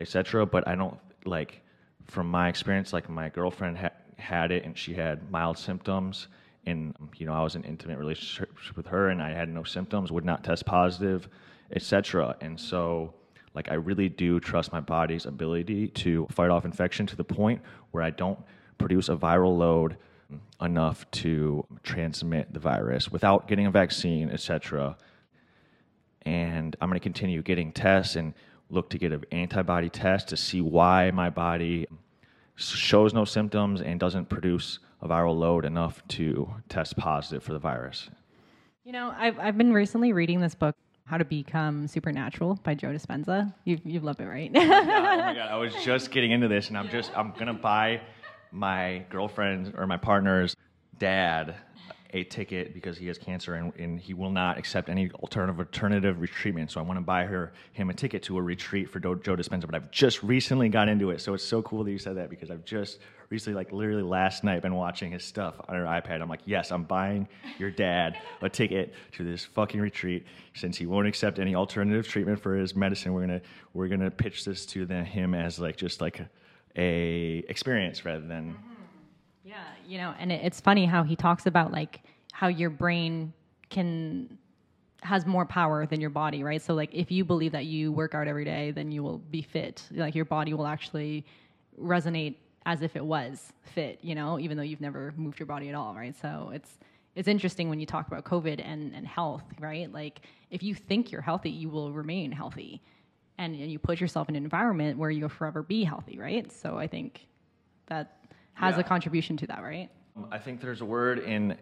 etc. 0.00 0.44
But 0.46 0.66
I 0.66 0.74
don't 0.74 0.98
like 1.24 1.62
from 2.10 2.30
my 2.30 2.48
experience, 2.48 2.92
like 2.92 3.08
my 3.08 3.28
girlfriend 3.28 3.78
ha- 3.78 3.90
had 4.18 4.50
it 4.50 4.64
and 4.64 4.76
she 4.76 4.94
had 4.94 5.30
mild 5.30 5.56
symptoms, 5.56 6.28
and 6.66 6.94
you 7.16 7.26
know 7.26 7.32
I 7.32 7.42
was 7.42 7.56
in 7.56 7.64
intimate 7.64 7.98
relationship 7.98 8.76
with 8.76 8.86
her 8.88 9.08
and 9.08 9.22
I 9.22 9.30
had 9.30 9.48
no 9.48 9.64
symptoms, 9.64 10.12
would 10.12 10.24
not 10.24 10.44
test 10.44 10.66
positive, 10.66 11.28
etc. 11.72 12.36
And 12.40 12.58
so, 12.58 13.14
like 13.54 13.70
I 13.70 13.74
really 13.74 14.08
do 14.08 14.40
trust 14.40 14.72
my 14.72 14.80
body's 14.80 15.24
ability 15.26 15.88
to 15.88 16.26
fight 16.30 16.50
off 16.50 16.64
infection 16.64 17.06
to 17.06 17.16
the 17.16 17.24
point 17.24 17.62
where 17.92 18.02
I 18.02 18.10
don't 18.10 18.38
produce 18.78 19.08
a 19.08 19.16
viral 19.16 19.56
load 19.56 19.96
enough 20.60 21.10
to 21.10 21.64
transmit 21.82 22.52
the 22.52 22.60
virus 22.60 23.10
without 23.10 23.48
getting 23.48 23.66
a 23.66 23.70
vaccine, 23.70 24.30
etc. 24.30 24.96
And 26.22 26.76
I'm 26.80 26.88
going 26.88 27.00
to 27.00 27.02
continue 27.02 27.42
getting 27.42 27.72
tests 27.72 28.16
and 28.16 28.34
look 28.70 28.90
to 28.90 28.98
get 28.98 29.12
an 29.12 29.24
antibody 29.32 29.88
test 29.88 30.28
to 30.28 30.36
see 30.36 30.60
why 30.60 31.10
my 31.10 31.30
body 31.30 31.86
shows 32.56 33.14
no 33.14 33.24
symptoms 33.24 33.80
and 33.80 33.98
doesn't 33.98 34.28
produce 34.28 34.78
a 35.02 35.08
viral 35.08 35.38
load 35.38 35.64
enough 35.64 36.06
to 36.08 36.48
test 36.68 36.96
positive 36.96 37.42
for 37.42 37.52
the 37.52 37.58
virus. 37.58 38.10
You 38.84 38.92
know, 38.92 39.14
I've, 39.16 39.38
I've 39.38 39.58
been 39.58 39.72
recently 39.72 40.12
reading 40.12 40.40
this 40.40 40.54
book, 40.54 40.76
How 41.04 41.16
to 41.18 41.24
Become 41.24 41.88
Supernatural 41.88 42.60
by 42.62 42.74
Joe 42.74 42.88
Dispenza. 42.88 43.52
You've, 43.64 43.80
you've 43.84 44.04
loved 44.04 44.20
it, 44.20 44.26
right? 44.26 44.50
oh, 44.54 44.60
my 44.60 44.66
God, 44.66 44.88
oh 44.88 45.16
my 45.16 45.34
God. 45.34 45.48
I 45.50 45.56
was 45.56 45.74
just 45.84 46.10
getting 46.10 46.32
into 46.32 46.48
this 46.48 46.68
and 46.68 46.76
I'm 46.76 46.88
just, 46.90 47.16
I'm 47.16 47.32
to 47.32 47.52
buy 47.54 48.00
my 48.52 49.04
girlfriend 49.10 49.74
or 49.76 49.86
my 49.86 49.96
partner's 49.96 50.54
dad 50.98 51.54
a 52.12 52.24
ticket 52.24 52.74
because 52.74 52.98
he 52.98 53.06
has 53.06 53.18
cancer 53.18 53.54
and, 53.54 53.72
and 53.78 54.00
he 54.00 54.14
will 54.14 54.30
not 54.30 54.58
accept 54.58 54.88
any 54.88 55.10
alternative 55.12 55.60
alternative 55.60 56.30
treatment. 56.30 56.70
So 56.70 56.80
I 56.80 56.82
want 56.82 56.98
to 56.98 57.04
buy 57.04 57.24
her 57.24 57.52
him 57.72 57.90
a 57.90 57.94
ticket 57.94 58.22
to 58.24 58.38
a 58.38 58.42
retreat 58.42 58.90
for 58.90 59.00
Joe, 59.00 59.14
Joe 59.14 59.36
Dispenza. 59.36 59.66
But 59.66 59.74
I've 59.74 59.90
just 59.90 60.22
recently 60.22 60.68
got 60.68 60.88
into 60.88 61.10
it, 61.10 61.20
so 61.20 61.34
it's 61.34 61.44
so 61.44 61.62
cool 61.62 61.84
that 61.84 61.90
you 61.90 61.98
said 61.98 62.16
that 62.16 62.30
because 62.30 62.50
I've 62.50 62.64
just 62.64 62.98
recently, 63.30 63.54
like 63.54 63.72
literally 63.72 64.02
last 64.02 64.42
night, 64.44 64.60
been 64.62 64.74
watching 64.74 65.12
his 65.12 65.24
stuff 65.24 65.54
on 65.68 65.76
her 65.76 65.84
iPad. 65.84 66.20
I'm 66.20 66.28
like, 66.28 66.42
yes, 66.44 66.72
I'm 66.72 66.84
buying 66.84 67.28
your 67.58 67.70
dad 67.70 68.18
a 68.42 68.48
ticket 68.48 68.92
to 69.12 69.24
this 69.24 69.44
fucking 69.44 69.80
retreat 69.80 70.26
since 70.54 70.76
he 70.76 70.86
won't 70.86 71.06
accept 71.06 71.38
any 71.38 71.54
alternative 71.54 72.08
treatment 72.08 72.40
for 72.40 72.56
his 72.56 72.74
medicine. 72.74 73.12
We're 73.12 73.26
gonna 73.26 73.40
we're 73.72 73.88
gonna 73.88 74.10
pitch 74.10 74.44
this 74.44 74.66
to 74.66 74.84
the, 74.84 75.04
him 75.04 75.34
as 75.34 75.58
like 75.58 75.76
just 75.76 76.00
like 76.00 76.20
a, 76.20 76.28
a 76.76 77.44
experience 77.48 78.04
rather 78.04 78.26
than 78.26 78.56
yeah, 79.44 79.64
you 79.86 79.98
know, 79.98 80.14
and 80.18 80.30
it, 80.30 80.42
it's 80.44 80.60
funny 80.60 80.86
how 80.86 81.02
he 81.02 81.16
talks 81.16 81.46
about 81.46 81.72
like 81.72 82.02
how 82.32 82.48
your 82.48 82.70
brain 82.70 83.32
can 83.68 84.38
has 85.02 85.24
more 85.24 85.46
power 85.46 85.86
than 85.86 86.00
your 86.00 86.10
body, 86.10 86.42
right? 86.42 86.60
So 86.60 86.74
like 86.74 86.90
if 86.92 87.10
you 87.10 87.24
believe 87.24 87.52
that 87.52 87.64
you 87.64 87.90
work 87.90 88.14
out 88.14 88.28
every 88.28 88.44
day, 88.44 88.70
then 88.70 88.92
you 88.92 89.02
will 89.02 89.18
be 89.18 89.42
fit. 89.42 89.82
Like 89.90 90.14
your 90.14 90.26
body 90.26 90.52
will 90.52 90.66
actually 90.66 91.24
resonate 91.80 92.36
as 92.66 92.82
if 92.82 92.96
it 92.96 93.04
was 93.04 93.52
fit, 93.62 93.98
you 94.02 94.14
know, 94.14 94.38
even 94.38 94.56
though 94.56 94.62
you've 94.62 94.80
never 94.82 95.14
moved 95.16 95.38
your 95.38 95.46
body 95.46 95.70
at 95.70 95.74
all, 95.74 95.94
right? 95.94 96.14
So 96.20 96.50
it's 96.52 96.78
it's 97.16 97.28
interesting 97.28 97.68
when 97.68 97.80
you 97.80 97.86
talk 97.86 98.06
about 98.06 98.24
COVID 98.24 98.62
and, 98.64 98.94
and 98.94 99.06
health, 99.06 99.42
right? 99.58 99.92
Like 99.92 100.20
if 100.50 100.62
you 100.62 100.74
think 100.74 101.10
you're 101.10 101.22
healthy, 101.22 101.50
you 101.50 101.68
will 101.68 101.92
remain 101.92 102.30
healthy. 102.30 102.82
And, 103.38 103.54
and 103.54 103.72
you 103.72 103.78
put 103.78 104.00
yourself 104.00 104.28
in 104.28 104.36
an 104.36 104.44
environment 104.44 104.98
where 104.98 105.10
you'll 105.10 105.30
forever 105.30 105.62
be 105.62 105.82
healthy, 105.82 106.18
right? 106.18 106.52
So 106.52 106.76
I 106.78 106.86
think 106.86 107.26
that 107.86 108.19
has 108.60 108.74
yeah. 108.74 108.80
a 108.80 108.84
contribution 108.84 109.36
to 109.38 109.46
that, 109.46 109.62
right? 109.62 109.88
I 110.30 110.38
think 110.38 110.60
there's 110.60 110.80
a 110.80 110.84
word 110.84 111.20
in 111.20 111.56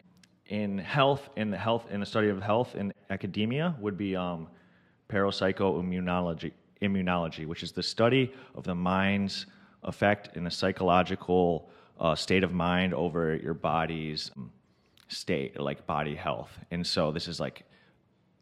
in 0.47 0.79
health, 0.79 1.29
in 1.37 1.51
the 1.51 1.59
health, 1.59 1.85
in 1.91 2.01
the 2.01 2.07
study 2.07 2.29
of 2.29 2.43
health 2.43 2.75
in 2.75 2.93
academia 3.11 3.77
would 3.81 3.99
be 3.99 4.17
um, 4.17 4.49
parapsychoimmunology, 5.11 6.53
immunology, 6.81 7.47
which 7.47 7.63
is 7.63 7.73
the 7.73 7.83
study 7.83 8.33
of 8.55 8.65
the 8.65 8.75
mind's 8.75 9.47
effect 9.85 10.37
in 10.37 10.45
the 10.45 10.51
psychological 10.51 11.69
uh, 12.01 12.15
state 12.15 12.43
of 12.43 12.53
mind 12.53 12.95
over 12.95 13.37
your 13.37 13.53
body's 13.55 14.31
state, 15.09 15.61
like 15.61 15.87
body 15.87 16.15
health. 16.15 16.51
And 16.71 16.87
so 16.87 17.13
this 17.13 17.29
is 17.29 17.39
like 17.39 17.65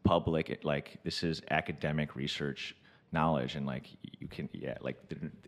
public, 0.03 0.61
like 0.63 0.97
this 1.03 1.23
is 1.23 1.41
academic 1.51 2.15
research 2.15 2.75
knowledge, 3.11 3.55
and 3.55 3.65
like 3.65 3.85
you 4.19 4.27
can, 4.27 4.49
yeah, 4.53 4.77
like 4.81 4.97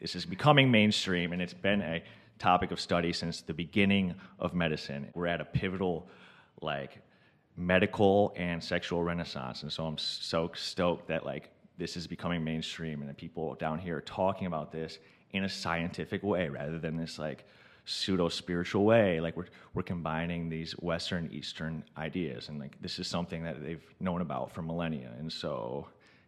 this 0.01 0.15
is 0.15 0.25
becoming 0.25 0.69
mainstream, 0.71 1.31
and 1.33 1.41
it's 1.41 1.53
been 1.53 1.81
a 1.81 2.03
topic 2.39 2.71
of 2.71 2.79
study 2.79 3.13
since 3.13 3.41
the 3.41 3.53
beginning 3.53 4.15
of 4.39 4.53
medicine. 4.53 5.09
We're 5.13 5.27
at 5.27 5.41
a 5.41 5.45
pivotal, 5.45 6.07
like, 6.61 7.01
medical 7.59 8.33
and 8.37 8.63
sexual 8.63 9.03
renaissance, 9.03 9.63
and 9.63 9.71
so 9.71 9.85
I'm 9.85 9.97
so 9.97 10.49
stoked 10.55 11.09
that 11.09 11.25
like 11.25 11.51
this 11.77 11.97
is 11.97 12.07
becoming 12.07 12.43
mainstream 12.43 13.01
and 13.01 13.09
that 13.09 13.17
people 13.17 13.55
down 13.55 13.79
here 13.79 13.97
are 13.97 14.01
talking 14.01 14.47
about 14.47 14.71
this 14.71 14.97
in 15.31 15.43
a 15.43 15.49
scientific 15.49 16.23
way 16.23 16.49
rather 16.49 16.79
than 16.79 16.95
this 16.95 17.19
like 17.19 17.45
pseudo 17.85 18.29
spiritual 18.29 18.85
way. 18.85 19.19
Like 19.19 19.35
we're 19.35 19.47
we're 19.73 19.83
combining 19.83 20.49
these 20.49 20.71
Western 20.73 21.29
Eastern 21.33 21.83
ideas, 21.97 22.47
and 22.47 22.59
like 22.59 22.81
this 22.81 22.97
is 22.97 23.07
something 23.07 23.43
that 23.43 23.61
they've 23.61 23.83
known 23.99 24.21
about 24.21 24.51
for 24.51 24.61
millennia, 24.61 25.11
and 25.19 25.31
so 25.31 25.87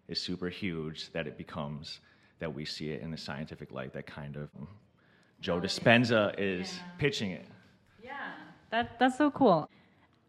it's 0.10 0.22
super 0.22 0.50
huge 0.50 1.12
that 1.14 1.28
it 1.28 1.38
becomes 1.38 2.00
that 2.40 2.54
we 2.54 2.66
see 2.66 2.90
it 2.90 3.02
in 3.02 3.12
the 3.12 3.18
scientific 3.18 3.72
light 3.72 3.94
that 3.94 4.06
kind 4.06 4.36
of 4.36 4.50
Joe 5.42 5.60
Dispenza 5.60 6.34
is 6.38 6.76
yeah. 6.76 6.82
pitching 6.98 7.32
it. 7.32 7.46
Yeah, 8.04 8.12
that 8.70 9.00
that's 9.00 9.18
so 9.18 9.32
cool. 9.32 9.70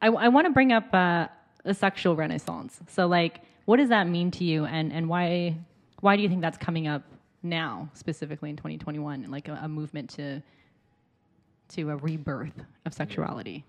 I, 0.01 0.09
I 0.09 0.29
want 0.29 0.47
to 0.47 0.53
bring 0.53 0.73
up 0.73 0.93
uh, 0.93 1.29
a 1.65 1.75
sexual 1.75 2.17
renaissance. 2.17 2.81
So, 2.89 3.07
like, 3.07 3.41
what 3.67 3.77
does 3.77 3.91
that 3.91 4.09
mean 4.09 4.31
to 4.33 4.45
you, 4.45 4.65
and 4.65 4.93
and 4.93 5.09
why 5.09 5.57
why 6.01 6.17
do 6.17 6.23
you 6.23 6.29
think 6.29 6.41
that's 6.41 6.59
coming 6.59 6.89
up 6.89 7.03
now, 7.43 7.89
specifically 7.93 8.51
in 8.51 8.57
2021, 8.57 9.31
like 9.31 9.49
a, 9.49 9.61
a 9.63 9.69
movement 9.69 10.11
to 10.11 10.43
to 11.75 11.91
a 11.91 11.97
rebirth 11.97 12.65
of 12.87 12.95
sexuality? 12.95 13.65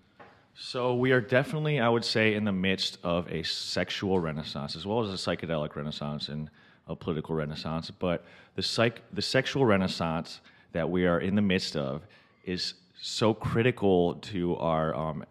So 0.56 0.94
we 0.94 1.10
are 1.10 1.20
definitely, 1.20 1.80
I 1.80 1.88
would 1.88 2.04
say, 2.04 2.34
in 2.34 2.44
the 2.44 2.52
midst 2.52 2.98
of 3.02 3.30
a 3.30 3.42
sexual 3.42 4.20
renaissance 4.20 4.76
as 4.76 4.86
well 4.86 5.02
as 5.02 5.10
a 5.10 5.16
psychedelic 5.16 5.74
renaissance 5.74 6.28
and 6.28 6.48
a 6.86 6.94
political 6.94 7.34
renaissance. 7.34 7.90
But 7.90 8.24
the 8.54 8.62
psych, 8.62 9.02
the 9.12 9.22
sexual 9.22 9.66
renaissance 9.66 10.40
that 10.74 10.90
we 10.90 11.06
are 11.06 11.20
in 11.20 11.34
the 11.34 11.42
midst 11.42 11.76
of 11.76 12.02
is 12.44 12.74
so 13.00 13.32
critical 13.32 14.16
to 14.16 14.56
our 14.56 14.94
um, 14.94 15.24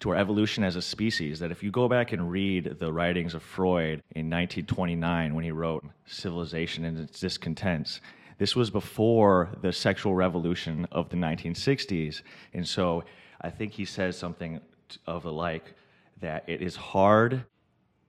to 0.00 0.10
our 0.10 0.16
evolution 0.16 0.62
as 0.62 0.76
a 0.76 0.82
species 0.82 1.40
that 1.40 1.50
if 1.50 1.62
you 1.62 1.70
go 1.70 1.88
back 1.88 2.12
and 2.12 2.30
read 2.30 2.76
the 2.78 2.92
writings 2.92 3.34
of 3.34 3.42
Freud 3.42 4.02
in 4.14 4.30
1929 4.30 5.34
when 5.34 5.44
he 5.44 5.50
wrote 5.50 5.84
Civilization 6.06 6.84
and 6.84 6.98
its 7.00 7.18
Discontents, 7.18 8.00
this 8.38 8.54
was 8.54 8.70
before 8.70 9.50
the 9.60 9.72
sexual 9.72 10.14
revolution 10.14 10.86
of 10.92 11.08
the 11.08 11.16
1960s. 11.16 12.22
And 12.54 12.66
so 12.66 13.02
I 13.40 13.50
think 13.50 13.72
he 13.72 13.84
says 13.84 14.16
something 14.16 14.60
of 15.06 15.24
the 15.24 15.32
like 15.32 15.74
that 16.20 16.44
it 16.46 16.62
is 16.62 16.76
hard 16.76 17.44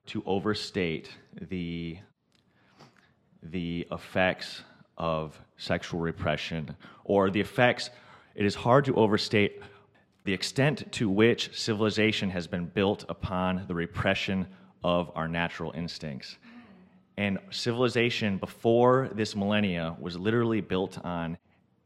to 0.08 0.24
overstate 0.25 1.10
the 1.50 1.98
the 3.41 3.88
effects 3.91 4.63
of 4.99 5.39
sexual 5.57 5.99
repression 5.99 6.75
or 7.03 7.29
the 7.29 7.39
effects 7.39 7.89
it 8.35 8.45
is 8.45 8.55
hard 8.55 8.85
to 8.85 8.95
overstate 8.95 9.61
the 10.23 10.33
extent 10.33 10.91
to 10.93 11.09
which 11.09 11.49
civilization 11.57 12.29
has 12.29 12.47
been 12.47 12.65
built 12.65 13.03
upon 13.09 13.65
the 13.67 13.73
repression 13.73 14.47
of 14.83 15.11
our 15.15 15.27
natural 15.27 15.71
instincts. 15.75 16.37
And 17.17 17.39
civilization 17.49 18.37
before 18.37 19.09
this 19.13 19.35
millennia 19.35 19.95
was 19.99 20.17
literally 20.17 20.61
built 20.61 21.03
on 21.03 21.37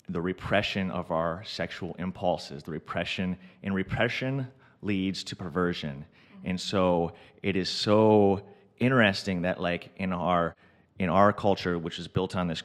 the 0.10 0.22
repression 0.22 0.91
of 0.91 1.10
our 1.10 1.43
sexual 1.43 1.96
impulses, 1.98 2.62
the 2.62 2.72
repression, 2.72 3.38
and 3.63 3.74
repression 3.74 4.48
leads 4.82 5.24
to 5.24 5.36
perversion. 5.36 6.05
And 6.43 6.60
so 6.60 7.13
it 7.41 7.55
is 7.55 7.70
so 7.70 8.43
interesting 8.79 9.41
that 9.43 9.60
like 9.60 9.89
in 9.96 10.13
our 10.13 10.55
in 11.00 11.10
our 11.10 11.34
culture, 11.34 11.79
which 11.79 11.98
is 11.98 12.08
built 12.08 12.36
on 12.36 12.48
this 12.48 12.62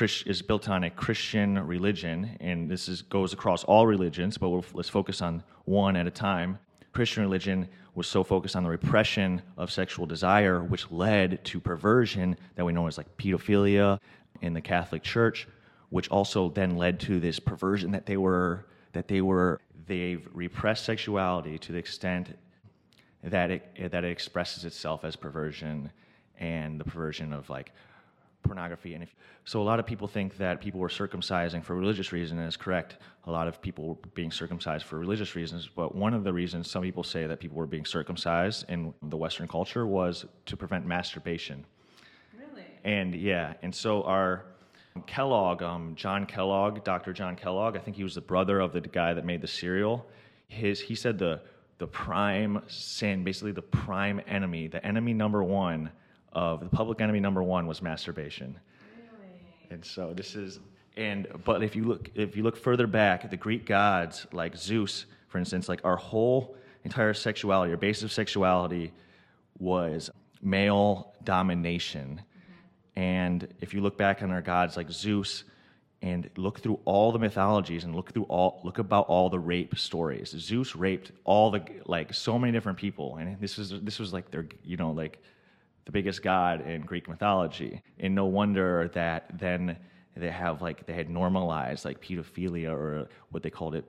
Is 0.00 0.40
built 0.40 0.68
on 0.68 0.84
a 0.84 0.90
Christian 0.90 1.58
religion, 1.58 2.36
and 2.40 2.70
this 2.70 2.88
is, 2.88 3.02
goes 3.02 3.34
across 3.34 3.64
all 3.64 3.86
religions, 3.86 4.38
but 4.38 4.48
we'll, 4.48 4.64
let's 4.72 4.88
focus 4.88 5.20
on 5.20 5.42
one 5.64 5.94
at 5.94 6.06
a 6.06 6.10
time. 6.10 6.58
Christian 6.92 7.22
religion 7.22 7.68
was 7.94 8.06
so 8.06 8.24
focused 8.24 8.56
on 8.56 8.62
the 8.62 8.70
repression 8.70 9.42
of 9.58 9.70
sexual 9.70 10.06
desire, 10.06 10.62
which 10.62 10.90
led 10.90 11.44
to 11.44 11.60
perversion 11.60 12.36
that 12.54 12.64
we 12.64 12.72
know 12.72 12.86
as 12.86 12.96
like 12.96 13.14
pedophilia 13.18 13.98
in 14.40 14.54
the 14.54 14.60
Catholic 14.60 15.02
Church, 15.02 15.46
which 15.90 16.08
also 16.08 16.48
then 16.48 16.76
led 16.76 16.98
to 17.00 17.20
this 17.20 17.38
perversion 17.38 17.90
that 17.90 18.06
they 18.06 18.16
were 18.16 18.66
that 18.92 19.06
they 19.06 19.20
were 19.20 19.60
they've 19.86 20.26
repressed 20.32 20.84
sexuality 20.84 21.58
to 21.58 21.72
the 21.72 21.78
extent 21.78 22.38
that 23.22 23.50
it 23.50 23.90
that 23.90 24.04
it 24.04 24.10
expresses 24.10 24.64
itself 24.64 25.04
as 25.04 25.14
perversion 25.14 25.90
and 26.38 26.80
the 26.80 26.84
perversion 26.84 27.32
of 27.32 27.50
like 27.50 27.72
pornography. 28.42 28.94
And 28.94 29.02
if, 29.02 29.14
so 29.44 29.60
a 29.60 29.64
lot 29.64 29.78
of 29.78 29.86
people 29.86 30.08
think 30.08 30.36
that 30.38 30.60
people 30.60 30.80
were 30.80 30.88
circumcising 30.88 31.62
for 31.62 31.74
religious 31.74 32.12
reasons, 32.12 32.38
and 32.38 32.46
it's 32.46 32.56
correct. 32.56 32.96
A 33.24 33.30
lot 33.30 33.48
of 33.48 33.60
people 33.60 33.88
were 33.88 33.94
being 34.14 34.30
circumcised 34.30 34.84
for 34.84 34.98
religious 34.98 35.34
reasons. 35.34 35.68
But 35.68 35.94
one 35.94 36.14
of 36.14 36.24
the 36.24 36.32
reasons 36.32 36.70
some 36.70 36.82
people 36.82 37.02
say 37.02 37.26
that 37.26 37.40
people 37.40 37.56
were 37.56 37.66
being 37.66 37.84
circumcised 37.84 38.66
in 38.68 38.94
the 39.02 39.16
Western 39.16 39.48
culture 39.48 39.86
was 39.86 40.24
to 40.46 40.56
prevent 40.56 40.86
masturbation. 40.86 41.64
Really? 42.38 42.66
And 42.84 43.14
yeah, 43.14 43.54
and 43.62 43.74
so 43.74 44.02
our 44.02 44.44
Kellogg, 45.06 45.62
um, 45.62 45.94
John 45.94 46.26
Kellogg, 46.26 46.82
Dr. 46.84 47.12
John 47.12 47.36
Kellogg, 47.36 47.76
I 47.76 47.78
think 47.78 47.96
he 47.96 48.02
was 48.02 48.14
the 48.14 48.20
brother 48.20 48.60
of 48.60 48.72
the 48.72 48.80
guy 48.80 49.14
that 49.14 49.24
made 49.24 49.40
the 49.40 49.46
cereal. 49.46 50.06
His, 50.48 50.80
he 50.80 50.94
said 50.94 51.18
the 51.18 51.40
the 51.80 51.86
prime 51.86 52.62
sin, 52.68 53.24
basically 53.24 53.52
the 53.52 53.62
prime 53.62 54.20
enemy, 54.28 54.66
the 54.66 54.84
enemy 54.86 55.14
number 55.14 55.42
one 55.42 55.90
of 56.32 56.60
the 56.60 56.68
public 56.68 57.00
enemy 57.00 57.20
number 57.20 57.42
one 57.42 57.66
was 57.66 57.82
masturbation. 57.82 58.56
Really? 58.96 59.32
And 59.70 59.84
so 59.84 60.12
this 60.14 60.34
is 60.34 60.60
and 60.96 61.26
but 61.44 61.62
if 61.62 61.74
you 61.76 61.84
look 61.84 62.10
if 62.14 62.36
you 62.36 62.42
look 62.42 62.56
further 62.56 62.86
back, 62.86 63.28
the 63.30 63.36
Greek 63.36 63.66
gods 63.66 64.26
like 64.32 64.56
Zeus, 64.56 65.06
for 65.28 65.38
instance, 65.38 65.68
like 65.68 65.80
our 65.84 65.96
whole 65.96 66.56
entire 66.84 67.14
sexuality, 67.14 67.72
our 67.72 67.76
base 67.76 68.02
of 68.02 68.12
sexuality 68.12 68.92
was 69.58 70.10
male 70.42 71.12
domination. 71.24 72.20
Mm-hmm. 72.20 73.00
And 73.00 73.48
if 73.60 73.74
you 73.74 73.80
look 73.80 73.96
back 73.96 74.22
on 74.22 74.30
our 74.30 74.42
gods 74.42 74.76
like 74.76 74.90
Zeus 74.90 75.44
and 76.02 76.30
look 76.36 76.60
through 76.60 76.80
all 76.84 77.12
the 77.12 77.18
mythologies 77.18 77.84
and 77.84 77.94
look 77.94 78.12
through 78.12 78.24
all 78.24 78.60
look 78.64 78.78
about 78.78 79.06
all 79.06 79.28
the 79.28 79.38
rape 79.38 79.78
stories. 79.78 80.30
Zeus 80.30 80.74
raped 80.74 81.12
all 81.24 81.50
the 81.50 81.62
like 81.86 82.14
so 82.14 82.38
many 82.38 82.52
different 82.52 82.78
people 82.78 83.16
and 83.16 83.38
this 83.40 83.58
was 83.58 83.80
this 83.82 83.98
was 83.98 84.12
like 84.12 84.30
their 84.30 84.46
you 84.64 84.76
know 84.76 84.92
like 84.92 85.22
the 85.90 85.98
biggest 85.98 86.22
god 86.22 86.60
in 86.68 86.82
Greek 86.82 87.08
mythology. 87.08 87.82
And 87.98 88.14
no 88.14 88.26
wonder 88.26 88.88
that 88.94 89.26
then 89.36 89.76
they 90.16 90.30
have 90.30 90.62
like 90.62 90.86
they 90.86 90.92
had 90.92 91.10
normalized 91.10 91.84
like 91.84 92.00
pedophilia 92.00 92.70
or 92.70 93.08
what 93.30 93.42
they 93.42 93.50
called 93.50 93.74
it 93.74 93.84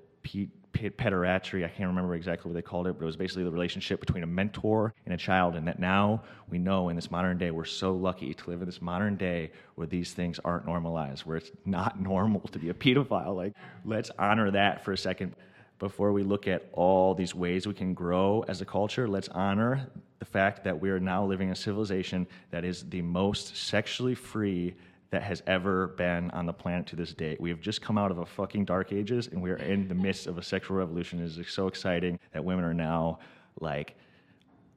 pederatry. 0.73 1.63
I 1.63 1.67
can't 1.67 1.89
remember 1.89 2.15
exactly 2.15 2.49
what 2.49 2.55
they 2.55 2.63
called 2.63 2.87
it, 2.87 2.93
but 2.93 3.03
it 3.03 3.05
was 3.05 3.17
basically 3.17 3.43
the 3.43 3.51
relationship 3.51 3.99
between 3.99 4.23
a 4.23 4.27
mentor 4.27 4.95
and 5.05 5.13
a 5.13 5.17
child. 5.17 5.55
And 5.55 5.67
that 5.67 5.77
now 5.77 6.23
we 6.49 6.57
know 6.57 6.89
in 6.89 6.95
this 6.95 7.11
modern 7.11 7.37
day, 7.37 7.51
we're 7.51 7.65
so 7.65 7.93
lucky 7.93 8.33
to 8.33 8.49
live 8.49 8.61
in 8.61 8.65
this 8.65 8.81
modern 8.81 9.15
day 9.15 9.51
where 9.75 9.85
these 9.85 10.13
things 10.13 10.39
aren't 10.43 10.65
normalized, 10.65 11.25
where 11.25 11.37
it's 11.37 11.51
not 11.65 12.01
normal 12.11 12.41
to 12.47 12.57
be 12.57 12.69
a 12.69 12.73
pedophile. 12.73 13.35
Like, 13.35 13.53
let's 13.85 14.09
honor 14.17 14.49
that 14.51 14.83
for 14.83 14.91
a 14.91 14.97
second 14.97 15.35
before 15.81 16.13
we 16.13 16.21
look 16.21 16.47
at 16.47 16.69
all 16.73 17.15
these 17.15 17.33
ways 17.33 17.65
we 17.65 17.73
can 17.73 17.95
grow 17.95 18.45
as 18.47 18.61
a 18.61 18.65
culture, 18.65 19.07
let's 19.07 19.27
honor 19.29 19.87
the 20.19 20.25
fact 20.25 20.63
that 20.63 20.79
we 20.79 20.91
are 20.91 20.99
now 20.99 21.25
living 21.25 21.47
in 21.47 21.53
a 21.53 21.55
civilization 21.55 22.27
that 22.51 22.63
is 22.63 22.87
the 22.89 23.01
most 23.01 23.57
sexually 23.57 24.13
free 24.13 24.75
that 25.09 25.23
has 25.23 25.41
ever 25.47 25.87
been 25.87 26.29
on 26.31 26.45
the 26.45 26.53
planet 26.53 26.85
to 26.85 26.95
this 26.95 27.15
date. 27.15 27.41
We 27.41 27.49
have 27.49 27.59
just 27.59 27.81
come 27.81 27.97
out 27.97 28.11
of 28.11 28.19
a 28.19 28.25
fucking 28.27 28.65
dark 28.65 28.93
ages 28.93 29.27
and 29.29 29.41
we 29.41 29.49
are 29.49 29.55
in 29.55 29.87
the 29.87 29.95
midst 29.95 30.27
of 30.27 30.37
a 30.37 30.43
sexual 30.43 30.77
revolution. 30.77 31.19
It 31.19 31.35
is 31.35 31.49
so 31.49 31.65
exciting 31.65 32.19
that 32.31 32.45
women 32.45 32.63
are 32.63 32.75
now 32.75 33.17
like 33.59 33.95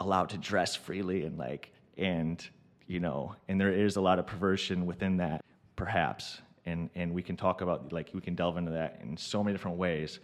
allowed 0.01 0.31
to 0.31 0.39
dress 0.39 0.75
freely 0.75 1.25
and 1.25 1.37
like 1.37 1.71
and 1.99 2.49
you 2.87 2.99
know, 2.99 3.37
and 3.49 3.61
there 3.61 3.73
is 3.73 3.97
a 3.97 4.01
lot 4.01 4.19
of 4.19 4.27
perversion 4.27 4.87
within 4.87 5.19
that, 5.19 5.45
perhaps. 5.77 6.41
And 6.65 6.89
and 6.95 7.13
we 7.13 7.23
can 7.23 7.37
talk 7.37 7.61
about 7.61 7.93
like 7.93 8.09
we 8.15 8.23
can 8.23 8.35
delve 8.35 8.57
into 8.57 8.71
that 8.71 9.01
in 9.03 9.19
so 9.19 9.45
many 9.45 9.53
different 9.53 9.77
ways 9.77 10.19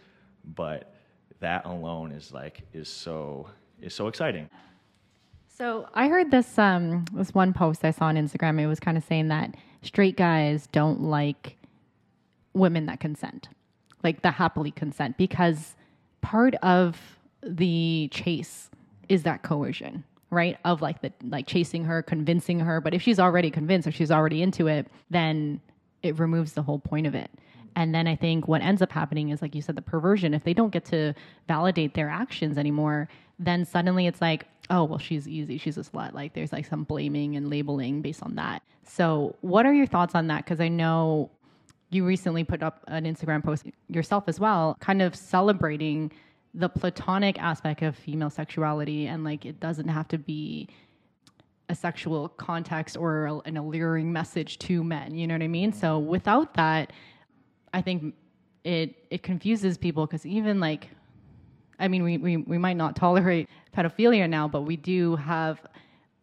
but 0.45 0.95
that 1.41 1.65
alone 1.65 2.13
is 2.13 2.33
like 2.33 2.63
is 2.73 2.89
so 2.89 3.49
is 3.81 3.95
so 3.95 4.09
exciting. 4.09 4.49
So 5.49 5.89
I 5.93 6.09
heard 6.09 6.31
this 6.31 6.59
um, 6.59 7.05
this 7.13 7.35
one 7.35 7.53
post 7.53 7.85
I 7.85 7.91
saw 7.91 8.07
on 8.07 8.17
Instagram. 8.17 8.61
It 8.61 8.67
was 8.67 8.81
kind 8.81 8.97
of 8.97 9.05
saying 9.05 9.29
that 9.29 9.55
straight 9.83 10.17
guys 10.17 10.69
don't 10.73 11.03
like 11.03 11.57
women 12.55 12.87
that 12.87 13.01
consent, 13.01 13.49
like 14.03 14.23
the 14.23 14.31
happily 14.31 14.71
consent, 14.71 15.17
because 15.17 15.77
part 16.21 16.55
of 16.57 17.19
the 17.43 18.09
chase 18.11 18.71
is 19.09 19.23
that 19.25 19.43
coercion, 19.43 20.05
right? 20.31 20.59
Of 20.65 20.83
like 20.83 21.03
the 21.03 21.13
like 21.25 21.47
chasing 21.47 21.85
her, 21.85 22.03
convincing 22.03 22.61
her. 22.61 22.81
But 22.81 22.95
if 22.95 23.03
she's 23.03 23.19
already 23.19 23.51
convinced 23.51 23.87
or 23.87 23.93
she's 23.93 24.11
already 24.11 24.43
into 24.43 24.67
it, 24.67 24.87
then 25.11 25.61
it 26.03 26.19
removes 26.19 26.53
the 26.53 26.63
whole 26.63 26.79
point 26.79 27.07
of 27.07 27.15
it. 27.15 27.31
And 27.77 27.95
then 27.95 28.07
I 28.07 28.17
think 28.17 28.49
what 28.49 28.63
ends 28.63 28.83
up 28.83 28.93
happening 28.93 29.31
is, 29.31 29.43
like 29.43 29.55
you 29.55 29.63
said, 29.63 29.77
the 29.77 29.83
perversion. 29.83 30.35
If 30.35 30.45
they 30.45 30.55
don't 30.55 30.71
get 30.71 30.85
to 30.87 31.15
validate 31.49 31.95
their 31.95 32.09
actions 32.09 32.59
anymore, 32.59 33.09
then 33.39 33.65
suddenly 33.65 34.07
it's 34.07 34.21
like, 34.21 34.47
oh, 34.71 34.85
well, 34.85 34.99
she's 34.99 35.29
easy. 35.29 35.59
She's 35.59 35.77
a 35.77 35.83
slut. 35.83 36.13
Like 36.13 36.35
there's 36.35 36.53
like 36.53 36.67
some 36.67 36.85
blaming 36.85 37.37
and 37.37 37.51
labeling 37.51 38.03
based 38.03 38.23
on 38.23 38.37
that. 38.37 38.63
So, 38.85 39.37
what 39.41 39.67
are 39.67 39.75
your 39.75 39.87
thoughts 39.87 40.15
on 40.15 40.29
that? 40.29 40.45
Because 40.45 40.61
I 40.61 40.69
know 40.69 41.31
you 41.91 42.05
recently 42.05 42.45
put 42.45 42.63
up 42.63 42.85
an 42.87 43.05
Instagram 43.05 43.43
post 43.43 43.67
yourself 43.89 44.25
as 44.29 44.39
well, 44.39 44.77
kind 44.81 45.03
of 45.03 45.15
celebrating 45.15 46.13
the 46.55 46.69
platonic 46.69 47.41
aspect 47.41 47.83
of 47.83 47.97
female 47.97 48.31
sexuality. 48.31 49.07
And 49.07 49.25
like 49.25 49.45
it 49.45 49.61
doesn't 49.61 49.89
have 49.89 50.09
to 50.09 50.19
be 50.19 50.69
a 51.69 51.75
sexual 51.75 52.29
context 52.29 52.97
or 52.97 53.43
an 53.45 53.57
alluring 53.57 54.13
message 54.13 54.59
to 54.59 54.83
men. 54.83 55.15
You 55.15 55.27
know 55.27 55.35
what 55.35 55.43
I 55.43 55.49
mean? 55.49 55.73
So, 55.73 55.99
without 55.99 56.55
that, 56.55 56.93
I 57.73 57.83
think 57.83 58.15
it 58.65 58.95
it 59.11 59.23
confuses 59.23 59.79
people 59.79 60.07
because 60.07 60.27
even 60.27 60.61
like, 60.61 60.89
I 61.79 61.89
mean, 61.89 62.03
we, 62.03 62.19
we 62.19 62.37
we 62.39 62.59
might 62.59 62.77
not 62.77 62.97
tolerate 62.97 63.49
pedophilia 63.77 64.29
now, 64.29 64.49
but 64.49 64.63
we 64.63 64.77
do 64.77 65.17
have 65.17 65.61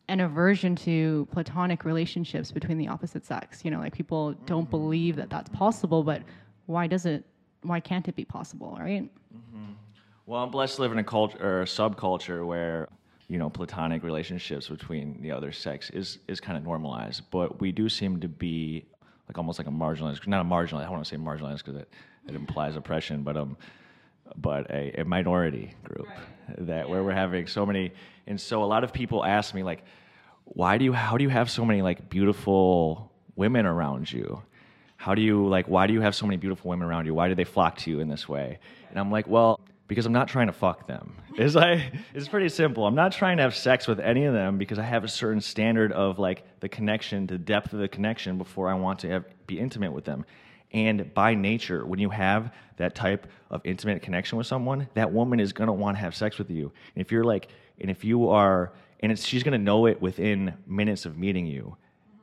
an 0.09 0.21
aversion 0.21 0.75
to 0.75 1.27
platonic 1.31 1.83
relationships 1.83 2.51
between 2.51 2.77
the 2.77 2.87
opposite 2.87 3.25
sex. 3.25 3.63
You 3.63 3.71
know, 3.71 3.79
like 3.79 3.93
people 3.93 4.33
don't 4.45 4.63
mm-hmm. 4.63 4.71
believe 4.71 5.15
that 5.17 5.29
that's 5.29 5.49
possible, 5.49 6.03
but 6.03 6.23
why 6.65 6.87
does 6.87 7.05
it? 7.05 7.25
Why 7.63 7.79
can't 7.79 8.07
it 8.07 8.15
be 8.15 8.25
possible? 8.25 8.77
Right? 8.79 9.03
Mm-hmm. 9.03 9.73
Well, 10.25 10.43
I'm 10.43 10.51
blessed 10.51 10.75
to 10.75 10.81
live 10.81 10.91
in 10.91 10.99
a 10.99 11.03
culture 11.03 11.37
or 11.41 11.61
a 11.61 11.65
subculture 11.65 12.45
where 12.45 12.89
you 13.27 13.37
know 13.37 13.49
platonic 13.49 14.03
relationships 14.03 14.67
between 14.67 15.21
the 15.21 15.31
other 15.31 15.51
sex 15.51 15.89
is 15.89 16.19
is 16.27 16.39
kind 16.39 16.57
of 16.57 16.63
normalized, 16.63 17.23
but 17.31 17.59
we 17.59 17.71
do 17.71 17.89
seem 17.89 18.19
to 18.19 18.27
be 18.27 18.85
like 19.27 19.37
almost 19.37 19.59
like 19.59 19.67
a 19.67 19.71
marginalized, 19.71 20.25
not 20.27 20.41
a 20.41 20.45
marginalized. 20.45 20.81
I 20.81 20.83
don't 20.83 20.93
want 20.93 21.05
to 21.05 21.09
say 21.09 21.17
marginalized 21.17 21.57
because 21.57 21.75
it, 21.75 21.89
it 22.27 22.35
implies 22.35 22.75
oppression, 22.75 23.23
but 23.23 23.35
um, 23.35 23.57
but 24.35 24.69
a, 24.71 25.01
a 25.01 25.05
minority 25.05 25.73
group 25.83 26.07
that 26.59 26.89
where 26.89 27.03
we're 27.03 27.11
having 27.13 27.47
so 27.47 27.65
many. 27.65 27.91
And 28.25 28.39
so 28.39 28.63
a 28.63 28.65
lot 28.65 28.83
of 28.83 28.93
people 28.93 29.23
ask 29.23 29.53
me 29.53 29.63
like, 29.63 29.83
why 30.43 30.77
do 30.77 30.85
you 30.85 30.93
how 30.93 31.17
do 31.17 31.23
you 31.23 31.29
have 31.29 31.49
so 31.49 31.65
many 31.65 31.81
like 31.81 32.09
beautiful 32.09 33.11
women 33.35 33.65
around 33.65 34.11
you? 34.11 34.41
How 34.95 35.13
do 35.13 35.21
you 35.21 35.47
like 35.47 35.67
why 35.67 35.87
do 35.87 35.93
you 35.93 36.01
have 36.01 36.15
so 36.15 36.25
many 36.25 36.37
beautiful 36.37 36.69
women 36.69 36.87
around 36.87 37.05
you? 37.05 37.13
Why 37.13 37.27
do 37.27 37.35
they 37.35 37.43
flock 37.43 37.77
to 37.79 37.91
you 37.91 37.99
in 37.99 38.07
this 38.07 38.27
way? 38.29 38.59
And 38.89 38.99
I'm 38.99 39.11
like, 39.11 39.27
well, 39.27 39.59
because 39.87 40.05
I'm 40.05 40.13
not 40.13 40.27
trying 40.27 40.47
to 40.47 40.53
fuck 40.53 40.87
them. 40.87 41.15
It's 41.37 41.55
like 41.55 41.81
it's 42.13 42.27
pretty 42.27 42.49
simple. 42.49 42.85
I'm 42.85 42.95
not 42.95 43.11
trying 43.11 43.37
to 43.37 43.43
have 43.43 43.55
sex 43.55 43.87
with 43.87 43.99
any 43.99 44.25
of 44.25 44.33
them 44.33 44.57
because 44.57 44.79
I 44.79 44.83
have 44.83 45.03
a 45.03 45.07
certain 45.07 45.41
standard 45.41 45.91
of 45.91 46.19
like 46.19 46.43
the 46.59 46.69
connection, 46.69 47.27
the 47.27 47.37
depth 47.37 47.73
of 47.73 47.79
the 47.79 47.87
connection 47.87 48.37
before 48.37 48.69
I 48.69 48.73
want 48.73 48.99
to 48.99 49.09
have, 49.09 49.25
be 49.47 49.59
intimate 49.59 49.93
with 49.93 50.05
them. 50.05 50.25
And 50.73 51.13
by 51.13 51.33
nature, 51.33 51.85
when 51.85 51.99
you 51.99 52.09
have 52.09 52.53
that 52.75 52.93
type 52.93 53.27
of 53.49 53.61
intimate 53.63 54.01
connection 54.01 54.37
with 54.37 54.47
someone, 54.47 54.89
that 54.95 55.11
woman 55.11 55.39
is 55.39 55.53
to 55.67 55.73
want 55.73 55.95
to 55.95 56.01
have 56.01 56.15
sex 56.15 56.37
with 56.37 56.49
you. 56.49 56.71
And 56.93 57.01
if 57.01 57.11
you're 57.11 57.23
like, 57.23 57.47
and 57.79 57.89
if 57.89 58.03
you 58.03 58.29
are, 58.29 58.73
and 58.99 59.17
she's 59.17 59.43
to 59.57 59.63
know 59.63 59.85
it 59.85 60.01
within 60.01 60.55
minutes 60.65 61.05
of 61.05 61.17
meeting 61.17 61.45
you 61.45 61.77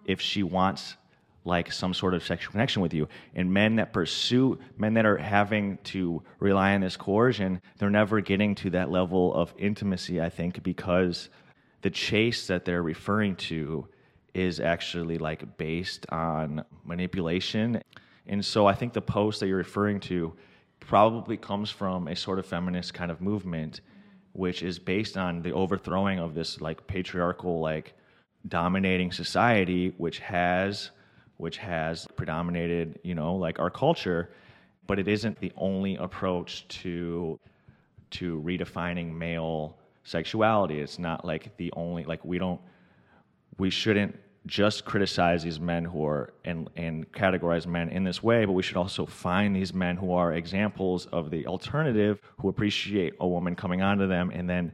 if 0.05 0.21
she 0.21 0.43
wants 0.43 0.97
like 1.45 1.71
some 1.71 1.93
sort 1.93 2.15
of 2.15 2.25
sexual 2.25 2.53
connection 2.53 2.81
with 2.81 2.95
you. 2.95 3.09
And 3.35 3.53
men 3.53 3.77
that 3.77 3.93
pursue, 3.93 4.59
men 4.79 4.95
that 4.95 5.05
are 5.05 5.19
having 5.19 5.79
to 5.85 6.23
rely 6.39 6.75
on 6.75 6.81
this 6.81 6.97
coercion, 6.97 7.61
they're 7.79 7.91
never 7.91 8.21
getting 8.21 8.55
to 8.57 8.71
that 8.71 8.91
level 8.91 9.35
of 9.35 9.55
intimacy, 9.59 10.21
I 10.21 10.31
think, 10.31 10.63
because 10.63 11.29
the 11.83 11.91
chase 11.91 12.47
that 12.47 12.65
they're 12.65 12.83
referring 12.83 13.37
to 13.37 13.87
is 14.33 14.59
actually 14.59 15.19
like 15.19 15.59
based 15.59 16.07
on 16.11 16.65
manipulation. 16.85 17.83
And 18.27 18.45
so 18.45 18.67
I 18.67 18.75
think 18.75 18.95
the 18.95 19.03
post 19.03 19.41
that 19.41 19.49
you're 19.49 19.59
referring 19.59 20.01
to 20.01 20.35
probably 20.81 21.37
comes 21.37 21.71
from 21.71 22.09
a 22.09 22.17
sort 22.17 22.39
of 22.39 22.47
feminist 22.47 22.95
kind 22.95 23.11
of 23.11 23.21
movement, 23.21 23.81
which 24.33 24.63
is 24.63 24.79
based 24.79 25.17
on 25.17 25.43
the 25.43 25.53
overthrowing 25.53 26.19
of 26.19 26.35
this 26.35 26.61
like 26.61 26.87
patriarchal, 26.87 27.61
like 27.61 27.95
dominating 28.49 29.13
society, 29.13 29.95
which 29.99 30.19
has 30.19 30.91
which 31.37 31.59
has 31.59 32.07
predominated, 32.17 32.99
you 33.03 33.15
know, 33.15 33.35
like 33.35 33.59
our 33.59 33.71
culture, 33.71 34.31
but 34.87 34.99
it 34.99 35.09
isn't 35.09 35.39
the 35.41 35.53
only 35.57 35.97
approach 35.97 36.67
to 36.69 37.39
to 38.11 38.41
redefining 38.43 39.13
male 39.13 39.77
sexuality. 40.05 40.79
It's 40.81 40.99
not 40.99 41.25
like 41.25 41.57
the 41.57 41.73
only 41.77 42.05
like 42.05 42.25
we 42.25 42.39
don't 42.39 42.61
we 43.59 43.71
shouldn't 43.71 44.17
just 44.47 44.85
criticize 44.85 45.43
these 45.43 45.59
men 45.59 45.85
who 45.85 46.05
are 46.07 46.35
and 46.45 46.69
and 46.77 47.11
categorize 47.13 47.67
men 47.67 47.89
in 47.89 48.05
this 48.05 48.23
way, 48.23 48.45
but 48.45 48.53
we 48.53 48.63
should 48.63 48.77
also 48.77 49.07
find 49.07 49.57
these 49.57 49.73
men 49.73 49.97
who 49.97 50.13
are 50.13 50.35
examples 50.35 51.07
of 51.07 51.31
the 51.31 51.47
alternative 51.47 52.21
who 52.41 52.49
appreciate 52.49 53.15
a 53.21 53.27
woman 53.27 53.57
coming 53.57 53.83
onto 53.83 54.07
them 54.07 54.31
and 54.35 54.49
then 54.49 54.73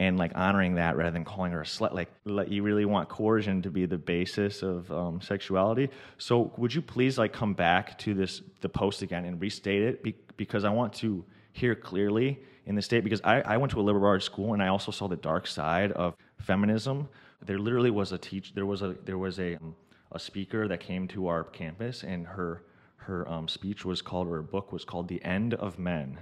and 0.00 0.16
like 0.16 0.32
honoring 0.34 0.76
that 0.76 0.96
rather 0.96 1.10
than 1.10 1.24
calling 1.24 1.52
her 1.52 1.62
a 1.62 1.64
slut. 1.64 1.92
Like, 1.92 2.08
like 2.24 2.50
you 2.50 2.62
really 2.62 2.84
want 2.84 3.08
coercion 3.08 3.62
to 3.62 3.70
be 3.70 3.86
the 3.86 3.98
basis 3.98 4.62
of 4.62 4.90
um, 4.92 5.20
sexuality. 5.20 5.90
So, 6.18 6.52
would 6.56 6.72
you 6.72 6.82
please 6.82 7.18
like 7.18 7.32
come 7.32 7.54
back 7.54 7.98
to 7.98 8.14
this 8.14 8.42
the 8.60 8.68
post 8.68 9.02
again 9.02 9.24
and 9.24 9.40
restate 9.40 9.82
it 9.82 10.02
Be- 10.02 10.14
because 10.36 10.64
I 10.64 10.70
want 10.70 10.92
to 10.94 11.24
hear 11.52 11.74
clearly 11.74 12.38
in 12.66 12.74
the 12.74 12.82
state 12.82 13.02
because 13.02 13.20
I, 13.24 13.40
I 13.40 13.56
went 13.56 13.72
to 13.72 13.80
a 13.80 13.82
liberal 13.82 14.06
arts 14.06 14.24
school 14.24 14.52
and 14.52 14.62
I 14.62 14.68
also 14.68 14.92
saw 14.92 15.08
the 15.08 15.16
dark 15.16 15.46
side 15.46 15.90
of 15.92 16.14
feminism. 16.38 17.08
There 17.44 17.58
literally 17.58 17.90
was 17.90 18.12
a 18.12 18.18
teach. 18.18 18.54
There 18.54 18.66
was 18.66 18.82
a 18.82 18.96
there 19.04 19.18
was 19.18 19.40
a 19.40 19.56
um, 19.56 19.74
a 20.12 20.18
speaker 20.18 20.68
that 20.68 20.80
came 20.80 21.08
to 21.08 21.26
our 21.26 21.44
campus 21.44 22.04
and 22.04 22.26
her 22.26 22.62
her 22.96 23.28
um, 23.28 23.48
speech 23.48 23.84
was 23.84 24.02
called 24.02 24.28
or 24.28 24.36
her 24.36 24.42
book 24.42 24.72
was 24.72 24.84
called 24.84 25.08
"The 25.08 25.22
End 25.24 25.54
of 25.54 25.78
Men." 25.78 26.18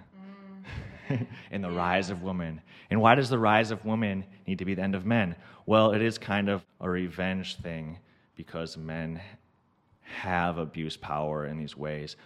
and 1.51 1.65
the 1.65 1.71
rise 1.71 2.11
of 2.11 2.23
women. 2.23 2.61
And 2.91 3.01
why 3.01 3.15
does 3.15 3.29
the 3.29 3.39
rise 3.39 3.71
of 3.71 3.85
women 3.85 4.25
need 4.47 4.59
to 4.59 4.65
be 4.65 4.75
the 4.75 4.83
end 4.83 4.95
of 4.95 5.05
men? 5.07 5.37
Well, 5.67 5.93
it 5.93 6.03
is 6.03 6.19
kind 6.19 6.49
of 6.49 6.65
a 6.81 6.89
revenge 6.89 7.57
thing 7.57 7.99
because 8.37 8.77
men 8.77 9.21
have 10.03 10.59
abused 10.59 11.01
power 11.01 11.47
in 11.47 11.59
these 11.59 11.77
ways. 11.77 12.17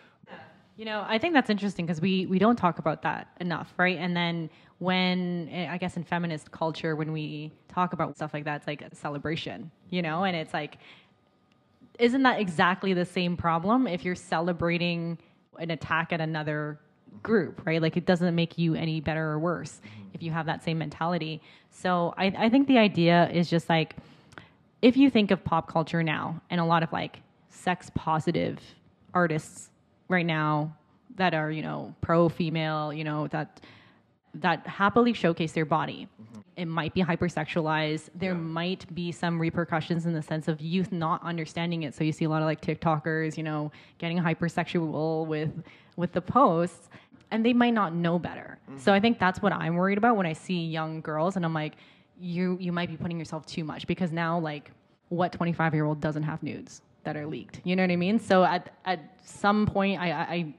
You 0.76 0.84
know, 0.86 1.04
I 1.06 1.18
think 1.18 1.34
that's 1.34 1.50
interesting 1.50 1.84
because 1.84 2.00
we 2.00 2.26
we 2.26 2.38
don't 2.38 2.56
talk 2.56 2.78
about 2.78 3.02
that 3.02 3.28
enough, 3.40 3.72
right? 3.76 3.98
And 3.98 4.16
then 4.16 4.48
when 4.78 5.50
I 5.70 5.76
guess 5.76 5.96
in 5.96 6.04
feminist 6.04 6.50
culture, 6.52 6.96
when 6.96 7.12
we 7.12 7.52
talk 7.68 7.92
about 7.92 8.16
stuff 8.16 8.32
like 8.32 8.44
that, 8.44 8.56
it's 8.56 8.66
like 8.66 8.80
a 8.80 8.94
celebration, 8.94 9.70
you 9.90 10.00
know, 10.00 10.24
and 10.24 10.34
it's 10.34 10.54
like, 10.54 10.78
isn't 11.98 12.22
that 12.22 12.40
exactly 12.40 12.94
the 12.94 13.04
same 13.04 13.36
problem 13.36 13.86
if 13.86 14.06
you're 14.06 14.14
celebrating 14.14 15.18
an 15.58 15.70
attack 15.70 16.14
at 16.14 16.20
another 16.22 16.80
group, 17.22 17.64
right? 17.66 17.80
Like 17.80 17.96
it 17.96 18.06
doesn't 18.06 18.34
make 18.34 18.58
you 18.58 18.74
any 18.74 19.00
better 19.00 19.30
or 19.30 19.38
worse 19.38 19.80
mm-hmm. 19.84 20.08
if 20.14 20.22
you 20.22 20.30
have 20.30 20.46
that 20.46 20.62
same 20.62 20.78
mentality. 20.78 21.42
So 21.70 22.14
I, 22.16 22.26
I 22.36 22.48
think 22.48 22.68
the 22.68 22.78
idea 22.78 23.28
is 23.32 23.48
just 23.48 23.68
like 23.68 23.96
if 24.82 24.96
you 24.96 25.10
think 25.10 25.30
of 25.30 25.44
pop 25.44 25.68
culture 25.68 26.02
now 26.02 26.40
and 26.50 26.60
a 26.60 26.64
lot 26.64 26.82
of 26.82 26.92
like 26.92 27.20
sex 27.48 27.90
positive 27.94 28.58
artists 29.12 29.70
right 30.08 30.26
now 30.26 30.74
that 31.16 31.34
are, 31.34 31.50
you 31.50 31.62
know, 31.62 31.94
pro 32.00 32.28
female, 32.28 32.92
you 32.92 33.04
know, 33.04 33.26
that 33.28 33.60
that 34.34 34.66
happily 34.66 35.12
showcase 35.12 35.52
their 35.52 35.64
body. 35.64 36.08
Mm-hmm. 36.22 36.40
It 36.56 36.66
might 36.66 36.94
be 36.94 37.02
hypersexualized. 37.02 38.10
There 38.14 38.32
yeah. 38.32 38.38
might 38.38 38.92
be 38.94 39.12
some 39.12 39.40
repercussions 39.40 40.06
in 40.06 40.12
the 40.12 40.22
sense 40.22 40.48
of 40.48 40.60
youth 40.60 40.92
not 40.92 41.22
understanding 41.24 41.84
it. 41.84 41.94
So 41.94 42.04
you 42.04 42.12
see 42.12 42.24
a 42.24 42.28
lot 42.28 42.42
of 42.42 42.46
like 42.46 42.60
TikTokers, 42.60 43.36
you 43.36 43.42
know, 43.42 43.72
getting 43.98 44.18
hypersexual 44.18 45.26
with 45.26 45.50
with 45.96 46.12
the 46.12 46.20
posts 46.20 46.88
and 47.30 47.44
they 47.44 47.52
might 47.52 47.74
not 47.74 47.94
know 47.94 48.18
better. 48.18 48.58
Mm-hmm. 48.68 48.78
So 48.78 48.92
I 48.92 49.00
think 49.00 49.18
that's 49.18 49.40
what 49.40 49.52
I'm 49.52 49.76
worried 49.76 49.98
about 49.98 50.16
when 50.16 50.26
I 50.26 50.32
see 50.32 50.66
young 50.66 51.00
girls 51.00 51.36
and 51.36 51.44
I'm 51.44 51.54
like 51.54 51.74
you 52.20 52.58
you 52.60 52.72
might 52.72 52.90
be 52.90 52.96
putting 52.96 53.18
yourself 53.18 53.46
too 53.46 53.64
much 53.64 53.86
because 53.86 54.12
now 54.12 54.38
like 54.38 54.70
what 55.08 55.32
25 55.32 55.74
year 55.74 55.84
old 55.84 56.00
doesn't 56.00 56.22
have 56.22 56.42
nudes 56.42 56.82
that 57.04 57.16
are 57.16 57.26
leaked? 57.26 57.60
You 57.64 57.76
know 57.76 57.82
what 57.82 57.90
I 57.90 57.96
mean? 57.96 58.18
So 58.18 58.44
at 58.44 58.74
at 58.84 59.18
some 59.24 59.66
point 59.66 60.00
I 60.00 60.10
I 60.10 60.54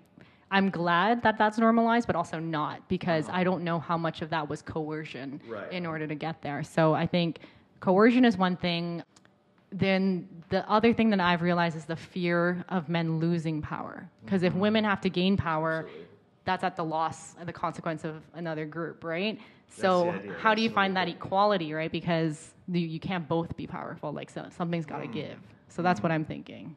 I'm 0.52 0.70
glad 0.70 1.24
that 1.24 1.38
that's 1.38 1.58
normalized, 1.58 2.06
but 2.08 2.16
also 2.16 2.38
not 2.38 2.88
because 2.90 3.30
uh-huh. 3.30 3.38
I 3.38 3.44
don't 3.44 3.64
know 3.64 3.80
how 3.80 3.98
much 3.98 4.22
of 4.22 4.30
that 4.32 4.48
was 4.50 4.62
coercion 4.62 5.42
right. 5.48 5.72
in 5.72 5.86
order 5.86 6.06
to 6.06 6.16
get 6.16 6.42
there. 6.42 6.62
So 6.64 6.94
I 6.94 7.08
think 7.08 7.40
coercion 7.80 8.26
is 8.26 8.38
one 8.38 8.58
thing. 8.58 9.02
Then 9.72 10.28
the 10.50 10.70
other 10.70 10.94
thing 10.94 11.10
that 11.12 11.22
I've 11.22 11.42
realized 11.42 11.78
is 11.78 11.86
the 11.86 11.96
fear 11.96 12.66
of 12.68 12.90
men 12.90 13.20
losing 13.20 13.62
power. 13.62 14.10
Because 14.26 14.42
mm-hmm. 14.42 14.58
if 14.58 14.62
women 14.62 14.84
have 14.84 15.00
to 15.02 15.10
gain 15.10 15.38
power, 15.38 15.86
Absolutely. 15.86 16.08
that's 16.44 16.64
at 16.66 16.76
the 16.76 16.84
loss 16.84 17.36
and 17.40 17.48
the 17.48 17.54
consequence 17.54 18.04
of 18.04 18.22
another 18.34 18.66
group, 18.66 19.06
right? 19.06 19.40
So 19.70 20.14
how 20.40 20.54
do 20.54 20.62
you 20.62 20.70
find 20.70 20.98
that 20.98 21.08
equality, 21.08 21.74
right? 21.74 21.90
Because 21.92 22.54
you, 22.68 22.86
you 22.86 23.00
can't 23.00 23.26
both 23.26 23.56
be 23.56 23.66
powerful. 23.66 24.12
Like 24.12 24.30
so, 24.30 24.46
something's 24.58 24.86
got 24.86 25.00
to 25.00 25.08
mm. 25.08 25.14
give. 25.14 25.38
So 25.70 25.82
that's 25.82 26.02
mm. 26.02 26.04
what 26.04 26.12
I'm 26.12 26.26
thinking. 26.26 26.76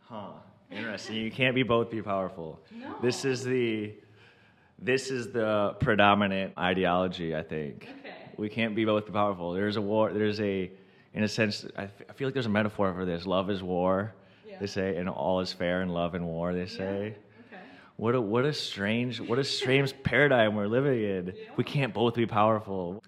Huh. 0.00 0.32
Interesting. 0.70 1.16
You 1.16 1.30
can't 1.30 1.54
be 1.54 1.62
both 1.62 1.90
be 1.90 2.02
powerful. 2.02 2.60
No. 2.72 2.94
This 3.02 3.24
is 3.24 3.44
the 3.44 3.92
this 4.82 5.10
is 5.10 5.30
the 5.32 5.76
predominant 5.80 6.54
ideology, 6.56 7.36
I 7.36 7.42
think. 7.42 7.88
Okay. 8.00 8.14
We 8.38 8.48
can't 8.48 8.74
be 8.74 8.84
both 8.84 9.06
be 9.06 9.12
powerful. 9.12 9.52
There's 9.52 9.76
a 9.76 9.80
war. 9.80 10.12
There's 10.12 10.40
a, 10.40 10.70
in 11.12 11.22
a 11.22 11.28
sense, 11.28 11.66
I, 11.76 11.84
f- 11.84 12.02
I 12.08 12.12
feel 12.14 12.28
like 12.28 12.34
there's 12.34 12.46
a 12.46 12.50
metaphor 12.50 12.94
for 12.94 13.04
this. 13.04 13.26
Love 13.26 13.50
is 13.50 13.62
war. 13.62 14.14
Yeah. 14.48 14.58
They 14.58 14.66
say, 14.66 14.96
and 14.96 15.08
all 15.08 15.40
is 15.40 15.52
fair 15.52 15.82
in 15.82 15.90
love 15.90 16.14
and 16.14 16.24
war. 16.24 16.54
They 16.54 16.66
say. 16.66 17.14
Yeah. 17.52 17.56
Okay. 17.58 17.64
What 17.96 18.14
a 18.14 18.20
what 18.20 18.46
a 18.46 18.52
strange 18.54 19.20
what 19.20 19.38
a 19.38 19.44
strange 19.44 19.92
paradigm 20.02 20.54
we're 20.54 20.66
living 20.66 21.02
in. 21.02 21.26
Yeah. 21.26 21.50
We 21.56 21.64
can't 21.64 21.92
both 21.92 22.14
be 22.14 22.26
powerful. 22.26 23.02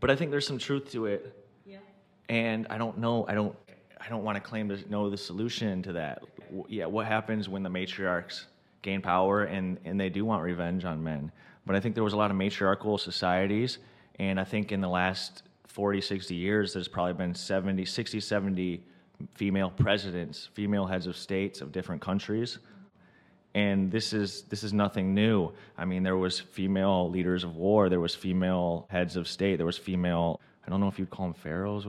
But 0.00 0.10
I 0.10 0.16
think 0.16 0.30
there's 0.30 0.46
some 0.46 0.58
truth 0.58 0.90
to 0.92 1.06
it. 1.06 1.34
Yeah. 1.64 1.78
And 2.28 2.66
I 2.68 2.76
don't 2.76 2.98
know. 2.98 3.24
I 3.28 3.34
don't. 3.34 3.56
I 3.98 4.08
don't 4.08 4.24
want 4.24 4.34
to 4.34 4.40
claim 4.40 4.68
to 4.68 4.90
know 4.90 5.08
the 5.08 5.16
solution 5.16 5.80
to 5.84 5.92
that 5.92 6.24
yeah, 6.68 6.86
what 6.86 7.06
happens 7.06 7.48
when 7.48 7.62
the 7.62 7.70
matriarchs 7.70 8.46
gain 8.82 9.00
power 9.00 9.44
and, 9.44 9.78
and 9.84 9.98
they 9.98 10.08
do 10.08 10.24
want 10.24 10.42
revenge 10.42 10.84
on 10.84 11.02
men. 11.02 11.30
But 11.64 11.76
I 11.76 11.80
think 11.80 11.94
there 11.94 12.04
was 12.04 12.12
a 12.12 12.16
lot 12.16 12.30
of 12.30 12.36
matriarchal 12.36 12.98
societies, 12.98 13.78
and 14.18 14.38
I 14.38 14.44
think 14.44 14.72
in 14.72 14.80
the 14.80 14.88
last 14.88 15.44
40, 15.68 16.00
60 16.00 16.34
years, 16.34 16.74
there's 16.74 16.88
probably 16.88 17.14
been 17.14 17.34
70, 17.34 17.84
60, 17.84 18.20
70 18.20 18.84
female 19.34 19.70
presidents, 19.70 20.48
female 20.54 20.86
heads 20.86 21.06
of 21.06 21.16
states 21.16 21.60
of 21.60 21.70
different 21.70 22.02
countries. 22.02 22.58
And 23.54 23.90
this 23.92 24.12
is 24.12 24.42
this 24.44 24.64
is 24.64 24.72
nothing 24.72 25.14
new. 25.14 25.52
I 25.76 25.84
mean, 25.84 26.02
there 26.02 26.16
was 26.16 26.40
female 26.40 27.10
leaders 27.10 27.44
of 27.44 27.56
war, 27.56 27.90
there 27.90 28.00
was 28.00 28.14
female 28.14 28.86
heads 28.90 29.14
of 29.16 29.28
state, 29.28 29.56
there 29.56 29.66
was 29.66 29.78
female 29.78 30.40
I 30.66 30.70
don't 30.70 30.80
know 30.80 30.88
if 30.88 30.98
you'd 30.98 31.10
call 31.10 31.26
them 31.26 31.34
pharaohs 31.34 31.86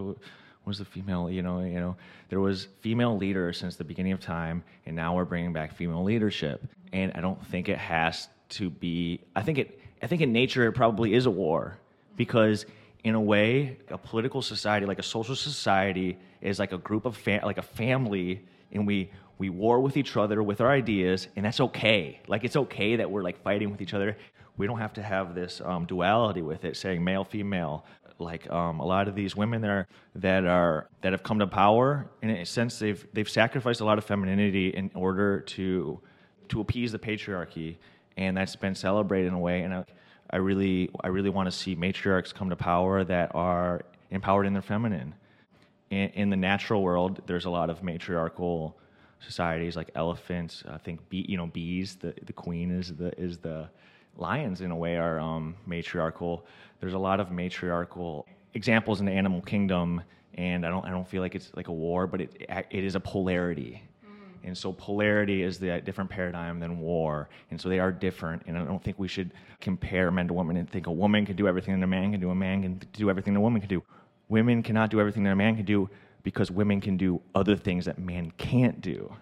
was 0.66 0.78
the 0.78 0.86
female 0.86 1.30
you 1.30 1.42
know 1.42 1.60
you 1.60 1.80
know 1.80 1.96
there 2.30 2.40
was 2.40 2.68
female 2.82 3.18
leaders 3.18 3.58
since 3.58 3.76
the 3.76 3.84
beginning 3.84 4.12
of 4.12 4.20
time 4.20 4.64
and 4.86 4.96
now 4.96 5.16
we're 5.16 5.26
bringing 5.26 5.54
back 5.54 5.76
female 5.76 6.04
leadership 6.04 6.64
and 6.92 7.12
i 7.16 7.22
don't 7.22 7.46
think 7.48 7.70
it 7.70 7.78
has 7.78 8.28
to 8.50 8.70
be 8.70 9.20
i 9.36 9.42
think 9.42 9.58
it 9.58 9.80
i 10.02 10.08
think 10.08 10.22
in 10.22 10.32
nature 10.32 10.68
it 10.68 10.74
probably 10.74 11.14
is 11.14 11.26
a 11.26 11.32
war 11.32 11.78
because 12.16 12.66
in 13.04 13.16
a 13.16 13.22
way 13.22 13.78
a 13.90 13.98
political 13.98 14.42
society 14.42 14.86
like 14.86 15.00
a 15.00 15.04
social 15.04 15.36
society 15.36 16.18
is 16.42 16.60
like 16.60 16.72
a 16.72 16.78
group 16.78 17.06
of 17.06 17.18
fam- 17.18 17.44
like 17.44 17.58
a 17.58 17.64
family 17.64 18.42
and 18.72 18.88
we 18.88 19.10
we 19.38 19.50
war 19.50 19.80
with 19.80 19.98
each 19.98 20.16
other 20.16 20.42
with 20.44 20.62
our 20.62 20.72
ideas, 20.72 21.28
and 21.36 21.46
that's 21.46 21.60
okay. 21.60 22.22
Like 22.28 22.44
it's 22.44 22.56
okay 22.56 22.96
that 22.98 23.10
we're 23.10 23.24
like 23.24 23.42
fighting 23.42 23.72
with 23.72 23.82
each 23.82 23.94
other. 23.94 24.18
We 24.58 24.68
don't 24.68 24.80
have 24.80 24.94
to 24.94 25.04
have 25.04 25.34
this 25.34 25.62
um, 25.66 25.86
duality 25.86 26.42
with 26.42 26.64
it, 26.64 26.78
saying 26.78 27.04
male, 27.04 27.24
female. 27.24 27.86
Like 28.24 28.50
um, 28.52 28.80
a 28.80 28.86
lot 28.86 29.08
of 29.08 29.16
these 29.16 29.36
women 29.36 29.62
that 29.62 29.70
are 29.70 29.88
that 30.16 30.46
are 30.46 30.90
that 31.02 31.12
have 31.12 31.24
come 31.24 31.40
to 31.40 31.48
power, 31.48 32.10
in 32.22 32.30
a 32.30 32.46
sense, 32.46 32.80
they've 32.80 33.06
they've 33.14 33.30
sacrificed 33.30 33.82
a 33.82 33.86
lot 33.86 33.98
of 33.98 34.06
femininity 34.06 34.70
in 34.70 34.92
order 34.96 35.42
to 35.42 36.00
to 36.50 36.62
appease 36.62 36.92
the 36.92 37.00
patriarchy, 37.00 37.78
and 38.18 38.36
that's 38.36 38.56
been 38.56 38.76
celebrated 38.76 39.28
in 39.28 39.34
a 39.34 39.40
way. 39.40 39.62
And 39.62 39.74
I, 39.74 39.86
I 40.30 40.38
really 40.38 40.90
I 41.02 41.08
really 41.08 41.30
want 41.30 41.48
to 41.48 41.52
see 41.52 41.76
matriarchs 41.76 42.34
come 42.34 42.50
to 42.50 42.56
power 42.56 43.04
that 43.04 43.32
are 43.36 43.82
empowered 44.10 44.48
in 44.48 44.54
their 44.54 44.62
feminine. 44.62 45.16
In, 45.90 46.10
in 46.10 46.30
the 46.30 46.38
natural 46.38 46.82
world, 46.82 47.22
there's 47.28 47.46
a 47.46 47.50
lot 47.50 47.70
of 47.70 47.84
matriarchal 47.84 48.76
societies 49.20 49.76
like 49.76 49.92
elephants. 49.96 50.64
I 50.68 50.78
think 50.78 51.08
bee, 51.10 51.26
you 51.28 51.38
know 51.38 51.48
bees. 51.48 51.96
The 51.96 52.14
the 52.26 52.34
queen 52.34 52.72
is 52.72 52.96
the 52.96 53.18
is 53.20 53.38
the 53.38 53.70
lions 54.18 54.62
in 54.62 54.72
a 54.72 54.76
way 54.76 54.98
are 54.98 55.20
um, 55.20 55.56
matriarchal. 55.66 56.46
There's 56.80 56.94
a 56.94 57.00
lot 57.00 57.20
of 57.20 57.32
matriarchal 57.32 58.28
examples 58.54 59.00
in 59.00 59.06
the 59.06 59.12
animal 59.12 59.42
kingdom, 59.42 60.02
and 60.36 60.66
I 60.66 60.70
don't 60.70 60.86
I 60.86 60.90
don't 60.90 61.08
feel 61.08 61.22
like 61.22 61.36
it's 61.36 61.52
like 61.56 61.68
a 61.68 61.74
war, 61.74 62.08
but 62.08 62.22
it 62.22 62.46
it 62.70 62.84
is 62.84 62.96
a 62.96 63.00
polarity. 63.00 63.84
And 64.46 64.58
so 64.58 64.74
polarity 64.74 65.42
is 65.42 65.58
the 65.58 65.80
different 65.82 66.10
paradigm 66.10 66.60
than 66.60 66.80
war. 66.80 67.30
And 67.50 67.60
so 67.60 67.70
they 67.70 67.80
are 67.80 67.92
different. 67.92 68.44
And 68.46 68.58
I 68.58 68.66
don't 68.66 68.84
think 68.84 69.00
we 69.00 69.08
should 69.08 69.32
compare 69.62 70.12
men 70.12 70.28
to 70.28 70.34
women 70.34 70.58
and 70.58 70.70
think 70.70 70.88
a 70.88 70.92
woman 70.92 71.26
can 71.26 71.36
do 71.36 71.48
everything 71.48 71.80
that 71.80 71.84
a 71.84 71.88
man 71.88 72.12
can 72.12 72.20
do, 72.20 72.30
a 72.30 72.36
man 72.36 72.62
can 72.62 72.82
do 72.92 73.10
everything 73.10 73.34
that 73.34 73.40
a 73.40 73.42
woman 73.42 73.62
can 73.62 73.70
do. 73.70 73.82
Women 74.28 74.62
cannot 74.62 74.90
do 74.90 75.00
everything 75.00 75.24
that 75.24 75.32
a 75.32 75.36
man 75.36 75.56
can 75.56 75.66
do 75.66 75.90
because 76.24 76.52
women 76.52 76.82
can 76.82 76.98
do 76.98 77.22
other 77.36 77.56
things 77.56 77.86
that 77.86 78.00
men 78.00 78.32
can't 78.38 78.82
do. 78.82 79.14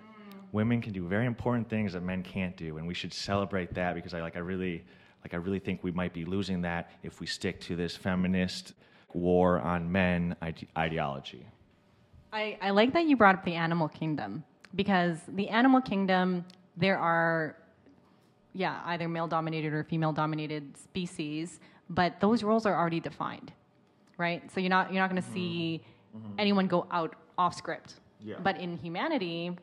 Women 0.51 0.81
can 0.81 0.91
do 0.91 1.07
very 1.07 1.25
important 1.25 1.69
things 1.69 1.93
that 1.93 2.03
men 2.03 2.23
can't 2.23 2.55
do, 2.57 2.77
and 2.77 2.87
we 2.87 2.93
should 2.93 3.13
celebrate 3.13 3.73
that 3.75 3.95
because 3.95 4.13
I 4.13 4.21
like 4.21 4.35
I 4.35 4.39
really 4.39 4.83
like 5.23 5.33
I 5.33 5.37
really 5.37 5.59
think 5.59 5.83
we 5.83 5.91
might 5.91 6.13
be 6.13 6.25
losing 6.25 6.61
that 6.61 6.91
if 7.03 7.19
we 7.19 7.27
stick 7.27 7.61
to 7.61 7.75
this 7.75 7.95
feminist 7.95 8.73
war 9.13 9.59
on 9.59 9.91
men 9.91 10.35
ide- 10.41 10.67
ideology. 10.77 11.45
I, 12.33 12.57
I 12.61 12.69
like 12.71 12.93
that 12.93 13.05
you 13.05 13.17
brought 13.17 13.35
up 13.35 13.45
the 13.45 13.55
animal 13.55 13.87
kingdom 13.89 14.43
because 14.75 15.17
the 15.27 15.49
animal 15.49 15.81
kingdom 15.81 16.45
there 16.77 16.97
are 16.97 17.57
yeah 18.53 18.81
either 18.85 19.07
male 19.07 19.27
dominated 19.27 19.73
or 19.73 19.83
female 19.83 20.13
dominated 20.13 20.77
species 20.77 21.59
but 21.89 22.19
those 22.21 22.41
roles 22.43 22.65
are 22.65 22.77
already 22.77 22.99
defined 22.99 23.51
right 24.17 24.49
so 24.51 24.61
you're 24.61 24.69
not 24.69 24.93
you're 24.93 25.01
not 25.01 25.09
going 25.09 25.21
to 25.21 25.29
see 25.31 25.81
mm-hmm. 26.15 26.33
anyone 26.39 26.67
go 26.67 26.87
out 26.91 27.15
off 27.37 27.53
script 27.53 27.95
yeah. 28.21 28.35
but 28.41 28.57
in 28.57 28.77
humanity 28.77 29.57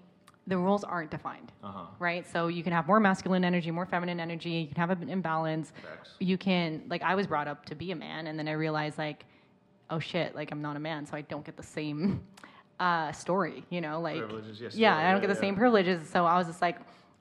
the 0.48 0.56
rules 0.56 0.82
aren't 0.82 1.10
defined 1.10 1.52
uh-huh. 1.62 1.84
right 1.98 2.26
so 2.30 2.48
you 2.48 2.62
can 2.62 2.72
have 2.72 2.86
more 2.86 2.98
masculine 2.98 3.44
energy 3.44 3.70
more 3.70 3.86
feminine 3.86 4.18
energy 4.18 4.50
you 4.50 4.66
can 4.66 4.76
have 4.76 4.90
an 4.90 5.08
imbalance 5.08 5.72
Facts. 5.82 6.10
you 6.18 6.36
can 6.36 6.82
like 6.88 7.02
i 7.02 7.14
was 7.14 7.26
brought 7.26 7.46
up 7.46 7.64
to 7.66 7.74
be 7.74 7.92
a 7.92 7.96
man 7.96 8.26
and 8.26 8.38
then 8.38 8.48
i 8.48 8.52
realized 8.52 8.98
like 8.98 9.24
oh 9.90 9.98
shit 9.98 10.34
like 10.34 10.50
i'm 10.50 10.62
not 10.62 10.76
a 10.76 10.80
man 10.80 11.06
so 11.06 11.16
i 11.16 11.20
don't 11.22 11.44
get 11.44 11.56
the 11.56 11.62
same 11.62 12.20
uh, 12.80 13.12
story, 13.12 13.64
you 13.70 13.80
know, 13.80 14.00
like 14.00 14.22
yes, 14.60 14.74
yeah, 14.74 14.96
I 14.96 15.10
don't 15.10 15.14
yeah, 15.14 15.20
get 15.20 15.26
the 15.28 15.34
yeah. 15.34 15.40
same 15.40 15.56
privileges. 15.56 16.08
So 16.08 16.26
I 16.26 16.38
was 16.38 16.46
just 16.46 16.62
like, 16.62 16.78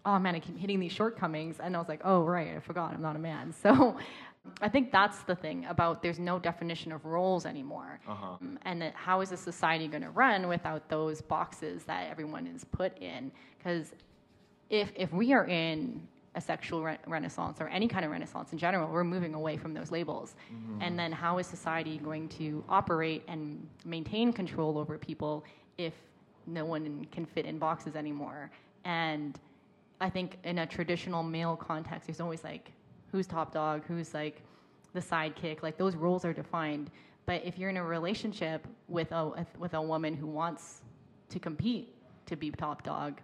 oh 0.07 0.17
man, 0.17 0.33
I 0.35 0.39
keep 0.39 0.57
hitting 0.57 0.79
these 0.79 0.93
shortcomings, 0.93 1.59
and 1.59 1.75
I 1.75 1.79
was 1.79 1.89
like, 1.89 2.01
oh 2.03 2.23
right, 2.23 2.55
I 2.55 2.59
forgot 2.59 2.93
I'm 2.93 3.01
not 3.01 3.15
a 3.15 3.19
man. 3.19 3.53
So 3.61 3.97
I 4.61 4.69
think 4.69 4.91
that's 4.93 5.19
the 5.23 5.35
thing 5.35 5.65
about 5.65 6.01
there's 6.01 6.19
no 6.19 6.39
definition 6.39 6.93
of 6.93 7.03
roles 7.05 7.45
anymore, 7.45 7.99
Uh-huh. 8.07 8.37
Um, 8.41 8.57
and 8.63 8.81
that 8.81 8.93
how 8.95 9.19
is 9.21 9.31
a 9.33 9.37
society 9.37 9.87
going 9.89 10.03
to 10.03 10.09
run 10.09 10.47
without 10.47 10.87
those 10.89 11.21
boxes 11.21 11.83
that 11.83 12.09
everyone 12.09 12.47
is 12.47 12.63
put 12.63 12.97
in? 12.99 13.31
Because 13.57 13.93
if 14.69 14.91
if 14.95 15.11
we 15.11 15.33
are 15.33 15.45
in 15.45 16.07
a 16.35 16.41
sexual 16.41 16.83
re- 16.83 16.99
renaissance 17.07 17.59
or 17.59 17.67
any 17.67 17.87
kind 17.87 18.05
of 18.05 18.11
renaissance 18.11 18.53
in 18.53 18.57
general, 18.57 18.87
we're 18.89 19.03
moving 19.03 19.33
away 19.33 19.57
from 19.57 19.73
those 19.73 19.91
labels. 19.91 20.35
Mm-hmm. 20.53 20.81
And 20.83 20.97
then 20.99 21.11
how 21.11 21.39
is 21.39 21.47
society 21.47 21.97
going 21.97 22.29
to 22.39 22.63
operate 22.69 23.23
and 23.27 23.67
maintain 23.85 24.31
control 24.31 24.77
over 24.77 24.97
people 24.97 25.43
if 25.77 25.93
no 26.45 26.63
one 26.63 27.07
can 27.11 27.25
fit 27.25 27.45
in 27.45 27.57
boxes 27.57 27.95
anymore? 27.95 28.51
And 28.85 29.37
I 29.99 30.09
think 30.09 30.37
in 30.43 30.59
a 30.59 30.65
traditional 30.65 31.23
male 31.23 31.55
context, 31.55 32.07
there's 32.07 32.21
always 32.21 32.43
like 32.43 32.71
who's 33.11 33.27
top 33.27 33.53
dog, 33.53 33.83
who's 33.87 34.13
like 34.13 34.41
the 34.93 34.99
sidekick, 34.99 35.63
like 35.63 35.77
those 35.77 35.95
roles 35.95 36.23
are 36.25 36.33
defined. 36.33 36.91
But 37.25 37.43
if 37.43 37.57
you're 37.57 37.69
in 37.69 37.77
a 37.77 37.83
relationship 37.83 38.67
with 38.87 39.11
a 39.11 39.45
with 39.57 39.73
a 39.73 39.81
woman 39.81 40.13
who 40.13 40.27
wants 40.27 40.81
to 41.29 41.39
compete 41.39 41.95
to 42.25 42.35
be 42.35 42.51
top 42.51 42.83
dog, 42.83 43.19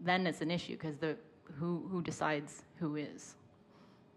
then 0.00 0.26
it's 0.26 0.40
an 0.40 0.50
issue 0.50 0.72
because 0.72 0.96
the 0.96 1.16
who 1.58 1.86
who 1.90 2.02
decides 2.02 2.62
who 2.78 2.96
is? 2.96 3.34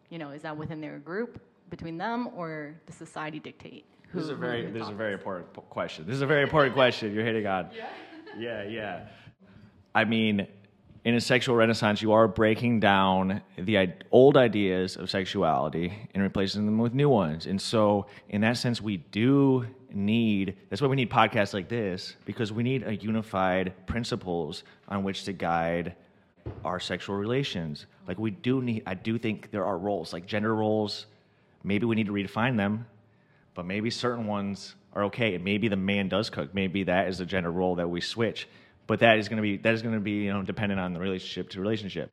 You 0.09 0.17
know, 0.17 0.31
is 0.31 0.41
that 0.41 0.55
within 0.57 0.81
their 0.81 0.97
group 0.99 1.41
between 1.69 1.97
them, 1.97 2.29
or 2.35 2.73
does 2.87 2.95
society 2.95 3.39
dictate? 3.39 3.85
Who, 4.09 4.17
This 4.17 4.25
is 4.25 4.31
a 4.31 4.35
very 4.35 4.65
this 4.71 4.83
is 4.83 4.89
a 4.89 4.93
very 4.93 5.13
important 5.13 5.53
question. 5.69 6.05
This 6.07 6.15
is 6.15 6.21
a 6.21 6.27
very 6.27 6.41
important 6.41 6.73
question. 6.73 7.13
You're 7.13 7.25
hitting 7.25 7.45
on. 7.45 7.69
Yeah. 7.75 7.89
Yeah, 8.37 8.63
yeah. 8.63 9.07
I 9.93 10.05
mean, 10.05 10.47
in 11.05 11.15
a 11.15 11.21
sexual 11.21 11.55
renaissance, 11.55 12.01
you 12.01 12.11
are 12.11 12.27
breaking 12.27 12.79
down 12.79 13.41
the 13.57 13.93
old 14.11 14.37
ideas 14.37 14.97
of 14.97 15.09
sexuality 15.09 16.09
and 16.13 16.21
replacing 16.21 16.65
them 16.65 16.77
with 16.77 16.93
new 16.93 17.09
ones. 17.09 17.45
And 17.45 17.61
so, 17.61 18.05
in 18.29 18.41
that 18.41 18.57
sense, 18.57 18.81
we 18.81 18.97
do 18.97 19.65
need. 19.91 20.57
That's 20.69 20.81
why 20.81 20.87
we 20.87 20.95
need 20.95 21.09
podcasts 21.09 21.53
like 21.53 21.69
this 21.69 22.15
because 22.25 22.51
we 22.51 22.63
need 22.63 22.83
a 22.85 22.95
unified 22.95 23.73
principles 23.87 24.63
on 24.87 25.03
which 25.03 25.23
to 25.23 25.33
guide 25.33 25.95
our 26.65 26.79
sexual 26.79 27.15
relations. 27.15 27.85
Like 28.07 28.19
we 28.19 28.31
do 28.31 28.61
need. 28.61 28.83
I 28.85 28.93
do 28.93 29.17
think 29.17 29.51
there 29.51 29.65
are 29.65 29.77
roles, 29.77 30.13
like 30.13 30.25
gender 30.25 30.55
roles. 30.55 31.05
Maybe 31.63 31.85
we 31.85 31.95
need 31.95 32.07
to 32.07 32.13
redefine 32.13 32.57
them 32.57 32.85
but 33.59 33.65
maybe 33.65 33.89
certain 33.89 34.25
ones 34.25 34.75
are 34.93 35.03
okay. 35.03 35.35
And 35.35 35.43
maybe 35.43 35.67
the 35.67 35.75
man 35.75 36.07
does 36.07 36.29
cook. 36.29 36.53
Maybe 36.53 36.83
that 36.83 37.09
is 37.09 37.17
the 37.17 37.25
gender 37.25 37.51
role 37.51 37.75
that 37.75 37.89
we 37.89 37.99
switch. 37.99 38.47
But 38.89 39.01
that 39.01 39.19
is 39.19 39.29
going 39.29 39.37
to 39.37 39.43
be 39.43 39.57
that 39.57 39.75
is 39.75 39.83
going 39.83 39.93
to 39.93 40.01
be 40.01 40.23
you 40.23 40.33
know 40.33 40.41
dependent 40.41 40.81
on 40.81 40.93
the 40.93 40.99
relationship 40.99 41.51
to 41.51 41.61
relationship. 41.61 42.11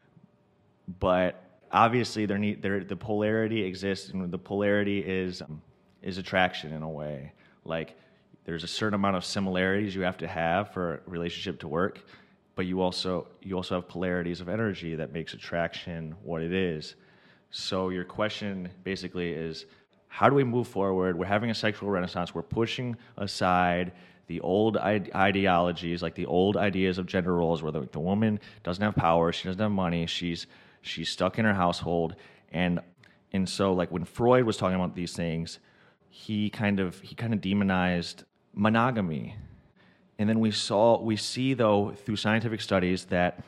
But 1.00 1.42
obviously, 1.72 2.26
there 2.26 2.36
need 2.36 2.60
there 2.60 2.84
the 2.84 2.96
polarity 2.96 3.64
exists, 3.64 4.10
and 4.10 4.30
the 4.30 4.36
polarity 4.36 4.98
is 4.98 5.40
um, 5.40 5.62
is 6.02 6.18
attraction 6.18 6.74
in 6.74 6.82
a 6.82 6.90
way. 6.90 7.32
Like 7.64 7.96
there's 8.44 8.62
a 8.62 8.68
certain 8.68 8.92
amount 8.92 9.16
of 9.16 9.24
similarities 9.24 9.94
you 9.94 10.02
have 10.02 10.18
to 10.18 10.28
have 10.28 10.74
for 10.74 10.96
a 11.06 11.10
relationship 11.10 11.60
to 11.60 11.68
work, 11.68 11.98
but 12.56 12.66
you 12.66 12.82
also 12.82 13.26
you 13.40 13.56
also 13.56 13.76
have 13.76 13.88
polarities 13.88 14.42
of 14.42 14.50
energy 14.50 14.96
that 14.96 15.14
makes 15.14 15.32
attraction 15.32 16.14
what 16.22 16.42
it 16.42 16.52
is. 16.52 16.94
So 17.52 17.88
your 17.88 18.04
question 18.04 18.68
basically 18.84 19.32
is 19.32 19.64
how 20.08 20.28
do 20.28 20.34
we 20.34 20.44
move 20.44 20.68
forward? 20.68 21.18
We're 21.18 21.24
having 21.24 21.48
a 21.48 21.54
sexual 21.54 21.88
renaissance. 21.88 22.34
We're 22.34 22.42
pushing 22.42 22.98
aside 23.16 23.92
the 24.26 24.40
old 24.40 24.76
ideologies, 24.76 26.02
like 26.02 26.14
the 26.14 26.26
old 26.26 26.56
ideas 26.56 26.98
of 26.98 27.06
gender 27.06 27.34
roles, 27.34 27.62
where 27.62 27.72
the, 27.72 27.88
the 27.92 28.00
woman 28.00 28.40
doesn't 28.62 28.82
have 28.82 28.94
power, 28.94 29.32
she 29.32 29.48
doesn't 29.48 29.60
have 29.60 29.70
money, 29.70 30.06
she's 30.06 30.46
she's 30.82 31.08
stuck 31.08 31.38
in 31.38 31.44
her 31.44 31.54
household, 31.54 32.16
and 32.50 32.80
and 33.32 33.48
so 33.48 33.72
like 33.72 33.90
when 33.90 34.04
Freud 34.04 34.44
was 34.44 34.56
talking 34.56 34.76
about 34.76 34.94
these 34.94 35.12
things, 35.12 35.58
he 36.08 36.50
kind 36.50 36.80
of 36.80 37.00
he 37.00 37.14
kind 37.14 37.32
of 37.32 37.40
demonized 37.40 38.24
monogamy, 38.54 39.36
and 40.18 40.28
then 40.28 40.40
we 40.40 40.50
saw 40.50 41.00
we 41.00 41.16
see 41.16 41.54
though 41.54 41.92
through 42.04 42.16
scientific 42.16 42.60
studies 42.60 43.04
that 43.06 43.44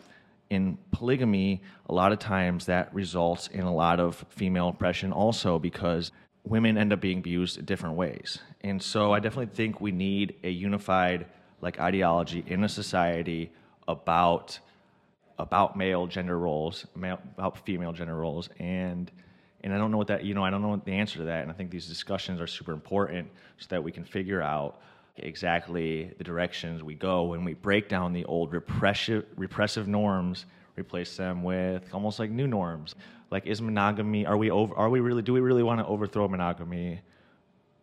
in 0.51 0.79
polygamy, 0.93 1.63
a 1.89 1.95
lot 1.95 2.13
of 2.13 2.19
times 2.19 2.67
that 2.67 2.93
results 2.95 3.49
in 3.49 3.63
a 3.63 3.75
lot 3.75 4.01
of 4.01 4.25
female 4.31 4.69
oppression 4.69 5.13
also 5.13 5.59
because 5.59 6.11
women 6.49 6.79
end 6.79 6.93
up 6.93 7.01
being 7.01 7.19
abused 7.19 7.59
in 7.59 7.65
different 7.65 7.97
ways. 7.97 8.39
And 8.63 8.83
so 8.83 9.13
I 9.13 9.21
definitely 9.21 9.55
think 9.55 9.81
we 9.81 9.93
need 9.93 10.37
a 10.43 10.51
unified 10.51 11.27
like 11.61 11.79
ideology 11.81 12.45
in 12.47 12.65
a 12.65 12.69
society 12.69 13.53
about 13.87 14.59
about 15.39 15.77
male 15.77 16.07
gender 16.07 16.37
roles, 16.39 16.87
male, 16.97 17.21
about 17.37 17.65
female 17.65 17.93
gender 17.93 18.15
roles, 18.15 18.49
and 18.59 19.11
and 19.63 19.73
I 19.73 19.79
don't 19.79 19.91
know 19.91 19.99
what 19.99 20.09
that 20.09 20.25
you 20.25 20.35
know 20.35 20.45
I 20.45 20.51
don't 20.51 20.63
know 20.63 20.69
what 20.69 20.85
the 20.85 20.93
answer 20.93 21.19
to 21.19 21.25
that, 21.25 21.43
and 21.43 21.51
I 21.51 21.55
think 21.55 21.71
these 21.71 21.87
discussions 21.87 22.41
are 22.41 22.47
super 22.47 22.73
important 22.73 23.29
so 23.59 23.67
that 23.71 23.83
we 23.83 23.93
can 23.93 24.05
figure 24.05 24.43
out 24.43 24.81
exactly 25.17 26.13
the 26.19 26.25
directions 26.25 26.83
we 26.83 26.95
go 26.95 27.25
when 27.25 27.45
we 27.45 27.55
break 27.55 27.89
down 27.89 28.13
the 28.13 28.25
old 28.27 28.53
repressive 28.53 29.25
repressive 29.37 29.89
norms, 29.89 30.47
replace 30.77 31.17
them 31.17 31.43
with 31.43 31.93
almost 31.93 32.19
like 32.19 32.31
new 32.31 32.47
norms. 32.47 32.95
Like 33.31 33.47
is 33.47 33.61
monogamy? 33.61 34.27
Are 34.27 34.37
we 34.37 34.51
over? 34.51 34.75
Are 34.75 34.89
we 34.89 35.01
really? 35.01 35.23
Do 35.23 35.33
we 35.33 35.41
really 35.41 35.63
want 35.63 35.81
to 35.81 35.87
overthrow 35.87 36.29
monogamy? 36.29 37.01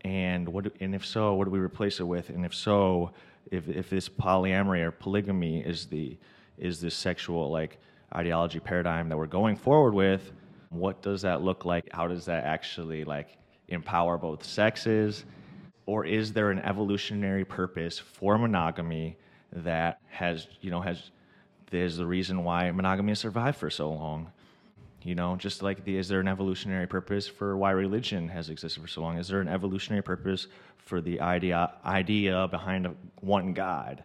And 0.02 0.48
what? 0.50 0.72
And 0.80 0.96
if 0.96 1.06
so, 1.06 1.34
what 1.36 1.46
do 1.46 1.52
we 1.52 1.60
replace 1.60 2.00
it 2.00 2.04
with? 2.04 2.30
And 2.30 2.46
if 2.46 2.54
so, 2.54 3.12
if 3.52 3.70
if 3.70 3.90
this 3.90 4.10
polyamory 4.10 4.82
or 4.82 4.92
polygamy 4.92 5.62
is 5.62 5.86
the 5.86 6.18
is 6.58 6.82
this 6.82 6.96
sexual 6.96 7.52
like 7.52 7.80
ideology 8.16 8.60
paradigm 8.60 9.10
that 9.10 9.18
we're 9.18 9.26
going 9.26 9.56
forward 9.56 9.94
with, 9.94 10.32
what 10.70 11.02
does 11.02 11.22
that 11.22 11.42
look 11.42 11.66
like? 11.66 11.88
How 11.92 12.08
does 12.08 12.26
that 12.26 12.46
actually 12.46 13.04
like 13.04 13.38
empower 13.68 14.18
both 14.18 14.44
sexes? 14.44 15.26
Or 15.86 16.06
is 16.06 16.34
there 16.34 16.50
an 16.50 16.60
evolutionary 16.60 17.46
purpose 17.46 18.00
for 18.00 18.38
monogamy 18.40 19.18
that 19.52 20.00
has, 20.08 20.48
you 20.62 20.72
know, 20.72 20.82
has 20.82 21.12
there's 21.72 21.98
the 21.98 22.06
reason 22.06 22.44
why 22.44 22.72
monogamy 22.72 23.12
has 23.12 23.20
survived 23.20 23.58
for 23.58 23.70
so 23.70 23.92
long. 23.92 24.32
You 25.06 25.14
know, 25.14 25.36
just 25.36 25.62
like 25.62 25.86
the, 25.86 25.98
is 25.98 26.08
there 26.08 26.20
an 26.20 26.28
evolutionary 26.28 26.88
purpose 26.88 27.28
for 27.28 27.56
why 27.56 27.70
religion 27.70 28.28
has 28.30 28.50
existed 28.50 28.82
for 28.82 28.88
so 28.88 29.02
long? 29.02 29.20
Is 29.20 29.28
there 29.28 29.40
an 29.40 29.48
evolutionary 29.48 30.02
purpose 30.02 30.48
for 30.78 31.00
the 31.00 31.22
idea 31.22 31.72
idea 31.86 32.48
behind 32.48 32.88
one 33.22 33.54
God, 33.54 34.04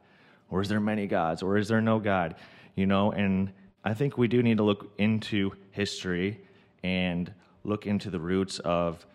or 0.51 0.61
is 0.61 0.69
there 0.69 0.79
many 0.79 1.07
gods, 1.07 1.43
or 1.43 1.57
is 1.57 1.69
there 1.69 1.81
no 1.81 2.01
God? 2.01 2.35
You 2.75 2.85
know, 2.85 3.13
and 3.13 3.51
I 3.83 3.95
think 3.95 4.19
we 4.19 4.29
do 4.29 4.43
need 4.43 4.59
to 4.59 4.63
look 4.63 4.93
into 4.99 5.53
history 5.71 6.39
and 6.83 7.33
look 7.65 7.87
into 7.87 8.11
the 8.11 8.21
roots 8.21 8.59
of 8.59 9.07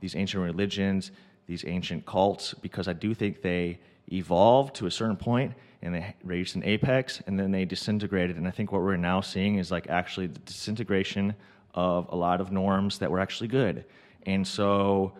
these 0.00 0.16
ancient 0.16 0.42
religions, 0.42 1.12
these 1.46 1.64
ancient 1.64 2.06
cults, 2.06 2.54
because 2.54 2.88
I 2.88 2.92
do 2.92 3.14
think 3.14 3.40
they 3.40 3.78
evolved 4.12 4.74
to 4.76 4.86
a 4.86 4.90
certain 4.90 5.16
point 5.16 5.54
and 5.82 5.94
they 5.94 6.14
reached 6.22 6.54
an 6.54 6.64
apex 6.64 7.22
and 7.26 7.38
then 7.38 7.50
they 7.50 7.64
disintegrated. 7.64 8.36
And 8.36 8.46
I 8.46 8.50
think 8.50 8.72
what 8.72 8.82
we're 8.82 8.96
now 8.96 9.20
seeing 9.20 9.56
is 9.56 9.70
like 9.70 9.88
actually 9.88 10.26
the 10.26 10.38
disintegration 10.40 11.34
of 11.74 12.08
a 12.10 12.16
lot 12.16 12.40
of 12.40 12.52
norms 12.52 12.98
that 12.98 13.10
were 13.10 13.20
actually 13.20 13.48
good. 13.48 13.84
And 14.26 14.46
so 14.46 15.12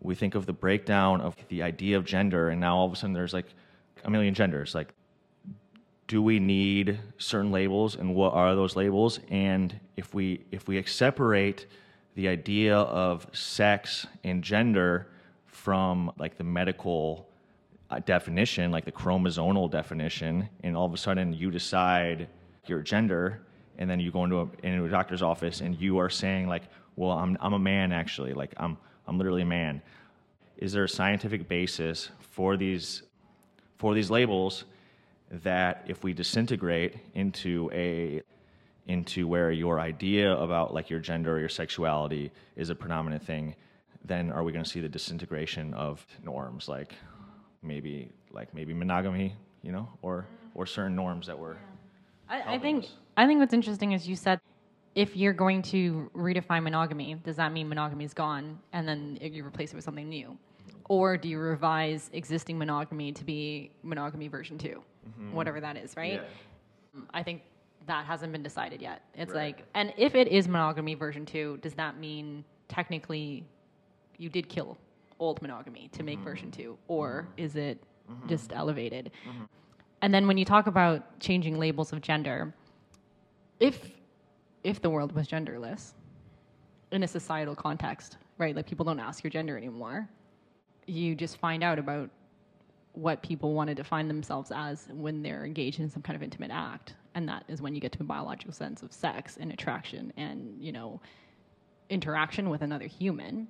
we 0.00 0.14
think 0.14 0.34
of 0.34 0.46
the 0.46 0.52
breakdown 0.52 1.20
of 1.20 1.36
the 1.48 1.62
idea 1.62 1.96
of 1.96 2.04
gender, 2.04 2.48
and 2.48 2.60
now 2.60 2.76
all 2.76 2.86
of 2.86 2.92
a 2.92 2.96
sudden 2.96 3.12
there's 3.12 3.32
like 3.32 3.46
a 4.04 4.10
million 4.10 4.34
genders. 4.34 4.74
Like, 4.74 4.92
do 6.08 6.20
we 6.20 6.40
need 6.40 6.98
certain 7.18 7.52
labels, 7.52 7.96
and 7.96 8.14
what 8.14 8.34
are 8.34 8.54
those 8.54 8.74
labels? 8.74 9.20
And 9.30 9.78
if 9.96 10.12
we 10.12 10.44
if 10.50 10.66
we 10.66 10.82
separate 10.82 11.66
the 12.16 12.28
idea 12.28 12.76
of 12.76 13.26
sex 13.32 14.06
and 14.24 14.42
gender 14.42 15.08
from 15.46 16.12
like 16.18 16.36
the 16.36 16.44
medical 16.44 17.28
definition, 18.00 18.70
like 18.70 18.84
the 18.84 18.92
chromosomal 18.92 19.70
definition, 19.70 20.48
and 20.62 20.76
all 20.76 20.86
of 20.86 20.94
a 20.94 20.96
sudden 20.96 21.32
you 21.32 21.50
decide 21.50 22.28
your 22.66 22.80
gender, 22.80 23.42
and 23.78 23.88
then 23.88 24.00
you 24.00 24.10
go 24.10 24.24
into 24.24 24.40
a, 24.40 24.48
into 24.62 24.84
a 24.84 24.88
doctor's 24.88 25.22
office 25.22 25.60
and 25.60 25.80
you 25.80 25.98
are 25.98 26.10
saying 26.10 26.48
like, 26.48 26.62
well, 26.96 27.12
I'm 27.12 27.36
I'm 27.40 27.54
a 27.54 27.58
man 27.58 27.92
actually, 27.92 28.34
like 28.34 28.52
I'm 28.56 28.76
I'm 29.06 29.18
literally 29.18 29.42
a 29.42 29.46
man. 29.46 29.82
Is 30.56 30.72
there 30.72 30.84
a 30.84 30.88
scientific 30.88 31.48
basis 31.48 32.10
for 32.20 32.56
these 32.56 33.02
for 33.78 33.94
these 33.94 34.10
labels 34.10 34.64
that 35.30 35.84
if 35.88 36.04
we 36.04 36.12
disintegrate 36.12 36.96
into 37.14 37.70
a 37.72 38.22
into 38.86 39.26
where 39.26 39.50
your 39.50 39.80
idea 39.80 40.36
about 40.36 40.74
like 40.74 40.90
your 40.90 41.00
gender 41.00 41.36
or 41.36 41.40
your 41.40 41.48
sexuality 41.48 42.30
is 42.56 42.70
a 42.70 42.74
predominant 42.74 43.24
thing, 43.24 43.54
then 44.04 44.30
are 44.30 44.42
we 44.42 44.52
going 44.52 44.64
to 44.64 44.70
see 44.70 44.80
the 44.80 44.88
disintegration 44.88 45.72
of 45.74 46.04
norms 46.22 46.68
like 46.68 46.94
maybe 47.62 48.10
like 48.30 48.54
maybe 48.54 48.72
monogamy, 48.74 49.34
you 49.62 49.72
know, 49.72 49.88
or 50.02 50.26
or 50.54 50.66
certain 50.66 50.94
norms 50.94 51.26
that 51.26 51.38
were. 51.38 51.56
I, 52.28 52.54
I 52.54 52.58
think 52.58 52.84
us. 52.84 52.90
I 53.16 53.26
think 53.26 53.40
what's 53.40 53.54
interesting 53.54 53.92
is 53.92 54.08
you 54.08 54.16
said 54.16 54.40
if 54.94 55.16
you're 55.16 55.32
going 55.32 55.62
to 55.62 56.10
redefine 56.14 56.62
monogamy, 56.62 57.14
does 57.24 57.36
that 57.36 57.52
mean 57.52 57.68
monogamy 57.68 58.04
is 58.04 58.14
gone 58.14 58.58
and 58.72 58.86
then 58.86 59.18
you 59.20 59.44
replace 59.44 59.72
it 59.72 59.76
with 59.76 59.84
something 59.84 60.08
new? 60.08 60.36
Or 60.88 61.16
do 61.16 61.28
you 61.28 61.38
revise 61.38 62.10
existing 62.12 62.58
monogamy 62.58 63.12
to 63.12 63.24
be 63.24 63.70
monogamy 63.82 64.28
version 64.28 64.58
2 64.58 64.68
mm-hmm. 64.68 65.32
whatever 65.32 65.60
that 65.60 65.76
is, 65.76 65.96
right? 65.96 66.14
Yeah. 66.94 67.00
I 67.14 67.22
think 67.22 67.42
that 67.86 68.04
hasn't 68.04 68.32
been 68.32 68.42
decided 68.42 68.80
yet. 68.80 69.02
It's 69.14 69.32
right. 69.32 69.56
like, 69.56 69.64
and 69.74 69.92
if 69.96 70.14
it 70.14 70.28
is 70.28 70.48
monogamy 70.48 70.94
version 70.94 71.26
two, 71.26 71.58
does 71.62 71.74
that 71.74 71.98
mean 71.98 72.44
technically 72.68 73.44
you 74.18 74.28
did 74.28 74.48
kill 74.48 74.78
old 75.22 75.40
monogamy 75.40 75.88
to 75.92 76.02
make 76.02 76.16
mm-hmm. 76.16 76.24
version 76.24 76.50
two, 76.50 76.76
or 76.88 77.22
mm-hmm. 77.22 77.44
is 77.44 77.56
it 77.56 77.82
mm-hmm. 78.10 78.28
just 78.28 78.52
elevated? 78.52 79.10
Mm-hmm. 79.28 79.44
And 80.02 80.12
then 80.12 80.26
when 80.26 80.36
you 80.36 80.44
talk 80.44 80.66
about 80.66 81.20
changing 81.20 81.58
labels 81.58 81.92
of 81.92 82.00
gender, 82.00 82.52
if 83.60 83.90
if 84.64 84.80
the 84.80 84.90
world 84.90 85.12
was 85.12 85.26
genderless 85.28 85.92
in 86.90 87.02
a 87.02 87.08
societal 87.08 87.54
context, 87.54 88.18
right? 88.38 88.54
Like 88.54 88.66
people 88.66 88.84
don't 88.84 89.00
ask 89.00 89.24
your 89.24 89.30
gender 89.30 89.56
anymore. 89.56 90.08
You 90.86 91.14
just 91.14 91.36
find 91.38 91.62
out 91.62 91.78
about 91.78 92.10
what 92.92 93.22
people 93.22 93.54
want 93.54 93.68
to 93.68 93.74
define 93.74 94.06
themselves 94.08 94.52
as 94.54 94.88
when 94.92 95.22
they're 95.22 95.44
engaged 95.44 95.80
in 95.80 95.88
some 95.88 96.02
kind 96.02 96.16
of 96.16 96.22
intimate 96.22 96.50
act. 96.52 96.94
And 97.14 97.28
that 97.28 97.44
is 97.48 97.62
when 97.62 97.74
you 97.74 97.80
get 97.80 97.92
to 97.92 98.00
a 98.00 98.04
biological 98.04 98.52
sense 98.52 98.82
of 98.82 98.92
sex 98.92 99.38
and 99.40 99.52
attraction 99.52 100.12
and, 100.16 100.56
you 100.60 100.72
know, 100.72 101.00
interaction 101.88 102.50
with 102.50 102.62
another 102.62 102.86
human 102.86 103.48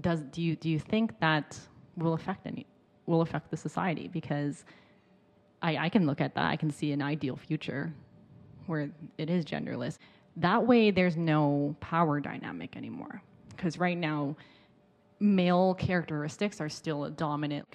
does 0.00 0.20
do 0.22 0.42
you 0.42 0.56
do 0.56 0.68
you 0.68 0.78
think 0.78 1.18
that 1.20 1.58
will 1.96 2.14
affect 2.14 2.46
any 2.46 2.66
will 3.06 3.22
affect 3.22 3.50
the 3.50 3.56
society? 3.56 4.08
Because 4.08 4.64
I, 5.62 5.76
I 5.76 5.88
can 5.88 6.06
look 6.06 6.20
at 6.20 6.34
that 6.34 6.44
I 6.44 6.56
can 6.56 6.70
see 6.70 6.92
an 6.92 7.02
ideal 7.02 7.36
future 7.36 7.92
where 8.66 8.90
it 9.18 9.30
is 9.30 9.44
genderless. 9.44 9.98
That 10.36 10.66
way 10.66 10.90
there's 10.90 11.16
no 11.16 11.74
power 11.80 12.20
dynamic 12.20 12.76
anymore. 12.76 13.22
Because 13.48 13.78
right 13.78 13.98
now 13.98 14.36
male 15.18 15.74
characteristics 15.74 16.60
are 16.60 16.68
still 16.68 17.04
a 17.04 17.10
dominant 17.10 17.66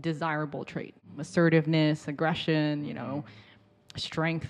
desirable 0.00 0.64
trait. 0.64 0.94
Assertiveness 1.18 2.08
aggression 2.08 2.84
you 2.84 2.94
know 2.94 3.24
strength 3.96 4.48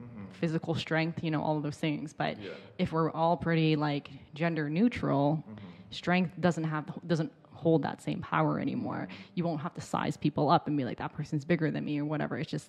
mm-hmm. 0.00 0.24
physical 0.32 0.74
strength 0.74 1.22
you 1.22 1.30
know 1.30 1.42
all 1.42 1.56
of 1.56 1.62
those 1.62 1.78
things. 1.78 2.12
But 2.12 2.40
yeah. 2.40 2.50
if 2.78 2.92
we're 2.92 3.12
all 3.12 3.36
pretty 3.36 3.76
like 3.76 4.10
gender 4.34 4.68
neutral 4.68 5.44
mm-hmm 5.48 5.63
strength 5.94 6.32
doesn't 6.40 6.64
have 6.64 6.84
doesn't 7.06 7.32
hold 7.52 7.82
that 7.82 8.02
same 8.02 8.20
power 8.20 8.60
anymore. 8.60 9.08
You 9.34 9.44
won't 9.44 9.60
have 9.60 9.74
to 9.74 9.80
size 9.80 10.16
people 10.16 10.50
up 10.50 10.66
and 10.66 10.76
be 10.76 10.84
like 10.84 10.98
that 10.98 11.12
person's 11.14 11.44
bigger 11.44 11.70
than 11.70 11.84
me 11.84 11.98
or 11.98 12.04
whatever. 12.04 12.36
It's 12.36 12.50
just 12.50 12.68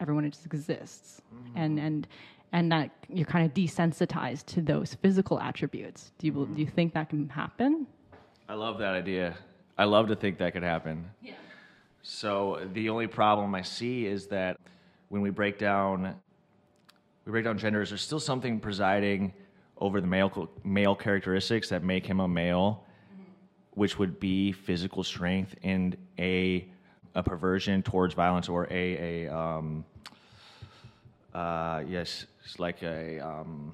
everyone 0.00 0.28
just 0.30 0.46
exists, 0.46 1.22
mm-hmm. 1.34 1.56
and 1.56 1.78
and 1.78 2.08
and 2.52 2.72
that 2.72 2.90
you're 3.08 3.26
kind 3.26 3.46
of 3.46 3.54
desensitized 3.54 4.46
to 4.46 4.60
those 4.60 4.94
physical 4.94 5.38
attributes. 5.40 6.12
Do 6.18 6.26
you 6.26 6.32
mm-hmm. 6.32 6.54
do 6.54 6.60
you 6.60 6.66
think 6.66 6.94
that 6.94 7.08
can 7.10 7.28
happen? 7.28 7.86
I 8.48 8.54
love 8.54 8.78
that 8.78 8.94
idea. 8.94 9.36
I 9.78 9.84
love 9.84 10.08
to 10.08 10.16
think 10.16 10.38
that 10.38 10.52
could 10.52 10.62
happen. 10.62 11.08
Yeah. 11.22 11.34
So 12.02 12.68
the 12.72 12.88
only 12.90 13.06
problem 13.06 13.54
I 13.54 13.62
see 13.62 14.06
is 14.06 14.26
that 14.26 14.58
when 15.08 15.22
we 15.22 15.30
break 15.30 15.58
down 15.58 16.16
we 17.24 17.30
break 17.30 17.44
down 17.44 17.58
genders, 17.58 17.90
there's 17.90 18.02
still 18.02 18.20
something 18.20 18.58
presiding 18.58 19.32
over 19.82 20.00
the 20.00 20.06
male 20.06 20.48
male 20.62 20.94
characteristics 20.94 21.68
that 21.68 21.82
make 21.82 22.06
him 22.06 22.20
a 22.20 22.28
male, 22.28 22.84
which 23.72 23.98
would 23.98 24.20
be 24.20 24.52
physical 24.52 25.02
strength 25.02 25.54
and 25.62 25.96
a 26.18 26.64
a 27.14 27.22
perversion 27.22 27.82
towards 27.82 28.14
violence 28.14 28.48
or 28.48 28.68
a 28.70 29.26
a 29.26 29.36
um, 29.36 29.84
uh, 31.34 31.82
yes, 31.88 32.26
it's 32.44 32.60
like 32.60 32.82
a 32.82 33.18
um, 33.18 33.72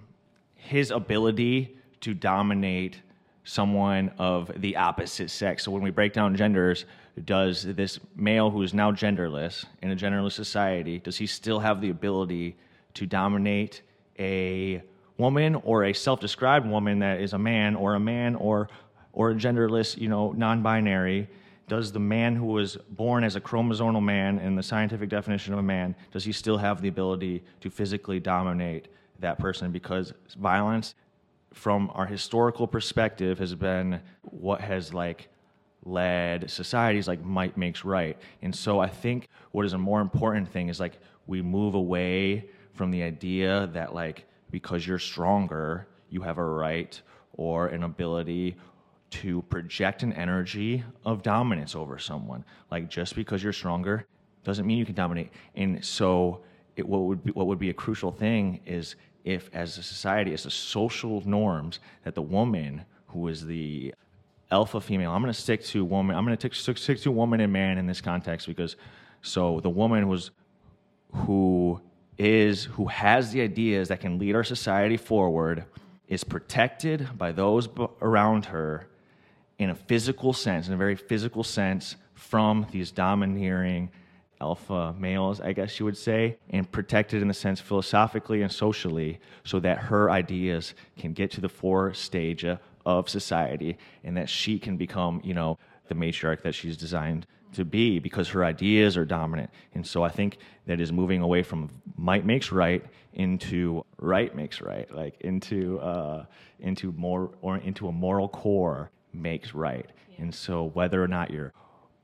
his 0.54 0.90
ability 0.90 1.76
to 2.00 2.14
dominate 2.14 3.02
someone 3.44 4.10
of 4.18 4.50
the 4.56 4.76
opposite 4.76 5.30
sex. 5.30 5.64
So 5.64 5.70
when 5.70 5.82
we 5.82 5.90
break 5.90 6.12
down 6.14 6.36
genders, 6.36 6.86
does 7.24 7.62
this 7.62 7.98
male 8.16 8.50
who 8.50 8.62
is 8.62 8.72
now 8.72 8.92
genderless 8.92 9.64
in 9.82 9.90
a 9.90 9.96
genderless 9.96 10.32
society, 10.32 10.98
does 10.98 11.16
he 11.18 11.26
still 11.26 11.58
have 11.60 11.80
the 11.80 11.90
ability 11.90 12.56
to 12.94 13.06
dominate 13.06 13.82
a 14.18 14.82
woman 15.18 15.56
or 15.56 15.84
a 15.84 15.92
self-described 15.92 16.66
woman 16.66 17.00
that 17.00 17.20
is 17.20 17.32
a 17.34 17.38
man 17.38 17.76
or 17.76 17.94
a 17.94 18.00
man 18.00 18.34
or 18.36 18.68
or 19.12 19.30
a 19.30 19.34
genderless, 19.34 19.98
you 19.98 20.08
know, 20.08 20.30
non-binary, 20.32 21.28
does 21.66 21.90
the 21.90 21.98
man 21.98 22.36
who 22.36 22.46
was 22.46 22.76
born 22.90 23.24
as 23.24 23.34
a 23.36 23.40
chromosomal 23.40 24.02
man 24.02 24.38
in 24.38 24.54
the 24.54 24.62
scientific 24.62 25.08
definition 25.08 25.52
of 25.52 25.58
a 25.58 25.62
man, 25.62 25.94
does 26.12 26.24
he 26.24 26.30
still 26.30 26.56
have 26.56 26.80
the 26.80 26.88
ability 26.88 27.42
to 27.60 27.68
physically 27.68 28.20
dominate 28.20 28.86
that 29.18 29.38
person? 29.38 29.72
Because 29.72 30.12
violence, 30.38 30.94
from 31.52 31.90
our 31.94 32.06
historical 32.06 32.66
perspective, 32.66 33.38
has 33.40 33.54
been 33.54 34.00
what 34.22 34.60
has 34.60 34.94
like 34.94 35.28
led 35.84 36.50
societies 36.50 37.08
like 37.08 37.24
might 37.24 37.56
makes 37.56 37.84
right. 37.84 38.16
And 38.42 38.54
so 38.54 38.78
I 38.78 38.88
think 38.88 39.28
what 39.50 39.66
is 39.66 39.72
a 39.72 39.78
more 39.78 40.00
important 40.00 40.48
thing 40.48 40.68
is 40.68 40.78
like 40.78 40.98
we 41.26 41.42
move 41.42 41.74
away 41.74 42.48
from 42.72 42.90
the 42.90 43.02
idea 43.02 43.68
that 43.72 43.94
like 43.94 44.24
because 44.50 44.86
you're 44.86 44.98
stronger, 44.98 45.86
you 46.10 46.22
have 46.22 46.38
a 46.38 46.44
right 46.44 47.00
or 47.34 47.68
an 47.68 47.82
ability 47.82 48.56
to 49.10 49.42
project 49.42 50.02
an 50.02 50.12
energy 50.12 50.84
of 51.04 51.22
dominance 51.22 51.74
over 51.74 51.98
someone. 51.98 52.44
Like 52.70 52.88
just 52.88 53.14
because 53.14 53.42
you're 53.42 53.52
stronger 53.52 54.06
doesn't 54.44 54.66
mean 54.66 54.78
you 54.78 54.86
can 54.86 54.94
dominate. 54.94 55.30
And 55.54 55.84
so, 55.84 56.40
it, 56.76 56.88
what 56.88 57.00
would 57.00 57.24
be, 57.24 57.32
what 57.32 57.46
would 57.48 57.58
be 57.58 57.70
a 57.70 57.74
crucial 57.74 58.12
thing 58.12 58.60
is 58.64 58.94
if, 59.24 59.50
as 59.52 59.76
a 59.78 59.82
society, 59.82 60.32
as 60.32 60.44
the 60.44 60.50
social 60.50 61.22
norms, 61.26 61.80
that 62.04 62.14
the 62.14 62.22
woman 62.22 62.84
who 63.08 63.28
is 63.28 63.44
the 63.44 63.92
alpha 64.50 64.80
female, 64.80 65.10
I'm 65.10 65.20
going 65.20 65.32
to 65.32 65.40
stick 65.40 65.64
to 65.64 65.84
woman. 65.84 66.16
I'm 66.16 66.24
going 66.24 66.36
to 66.36 66.54
stick, 66.54 66.78
stick 66.78 67.00
to 67.00 67.10
woman 67.10 67.40
and 67.40 67.52
man 67.52 67.78
in 67.78 67.86
this 67.86 68.00
context 68.00 68.46
because 68.46 68.76
so 69.22 69.60
the 69.60 69.70
woman 69.70 70.08
was 70.08 70.30
who 71.12 71.80
is 72.18 72.64
who 72.64 72.86
has 72.86 73.32
the 73.32 73.40
ideas 73.40 73.88
that 73.88 74.00
can 74.00 74.18
lead 74.18 74.34
our 74.34 74.44
society 74.44 74.96
forward 74.96 75.64
is 76.08 76.24
protected 76.24 77.08
by 77.16 77.32
those 77.32 77.68
around 78.02 78.46
her 78.46 78.88
in 79.58 79.70
a 79.70 79.74
physical 79.74 80.32
sense, 80.32 80.68
in 80.68 80.74
a 80.74 80.76
very 80.76 80.96
physical 80.96 81.44
sense, 81.44 81.96
from 82.14 82.66
these 82.70 82.90
domineering 82.90 83.90
alpha 84.40 84.94
males, 84.98 85.40
I 85.40 85.52
guess 85.52 85.78
you 85.78 85.84
would 85.84 85.96
say, 85.96 86.38
and 86.50 86.70
protected 86.70 87.22
in 87.22 87.28
the 87.28 87.34
sense 87.34 87.60
philosophically 87.60 88.42
and 88.42 88.50
socially, 88.50 89.20
so 89.44 89.58
that 89.60 89.78
her 89.78 90.10
ideas 90.10 90.74
can 90.96 91.12
get 91.12 91.30
to 91.32 91.40
the 91.40 91.48
fore 91.48 91.92
stage 91.94 92.44
of 92.86 93.08
society, 93.08 93.78
and 94.04 94.16
that 94.16 94.28
she 94.28 94.58
can 94.58 94.76
become, 94.76 95.20
you 95.24 95.34
know, 95.34 95.58
the 95.88 95.94
matriarch 95.94 96.42
that 96.42 96.54
she's 96.54 96.76
designed 96.76 97.26
to 97.52 97.64
be 97.64 97.98
because 97.98 98.28
her 98.28 98.44
ideas 98.44 98.96
are 98.96 99.04
dominant. 99.04 99.50
And 99.74 99.86
so 99.86 100.02
I 100.02 100.08
think 100.08 100.38
that 100.66 100.80
is 100.80 100.92
moving 100.92 101.22
away 101.22 101.42
from 101.42 101.70
might 101.96 102.24
makes 102.24 102.52
right 102.52 102.84
into 103.14 103.84
right 103.98 104.34
makes 104.34 104.60
right, 104.60 104.92
like 104.94 105.20
into 105.20 105.80
uh, 105.80 106.24
into 106.60 106.92
more 106.92 107.30
or 107.40 107.56
into 107.58 107.88
a 107.88 107.92
moral 107.92 108.28
core 108.28 108.90
makes 109.12 109.54
right. 109.54 109.86
Yeah. 110.10 110.22
And 110.22 110.34
so 110.34 110.64
whether 110.74 111.02
or 111.02 111.08
not 111.08 111.30
you're 111.30 111.52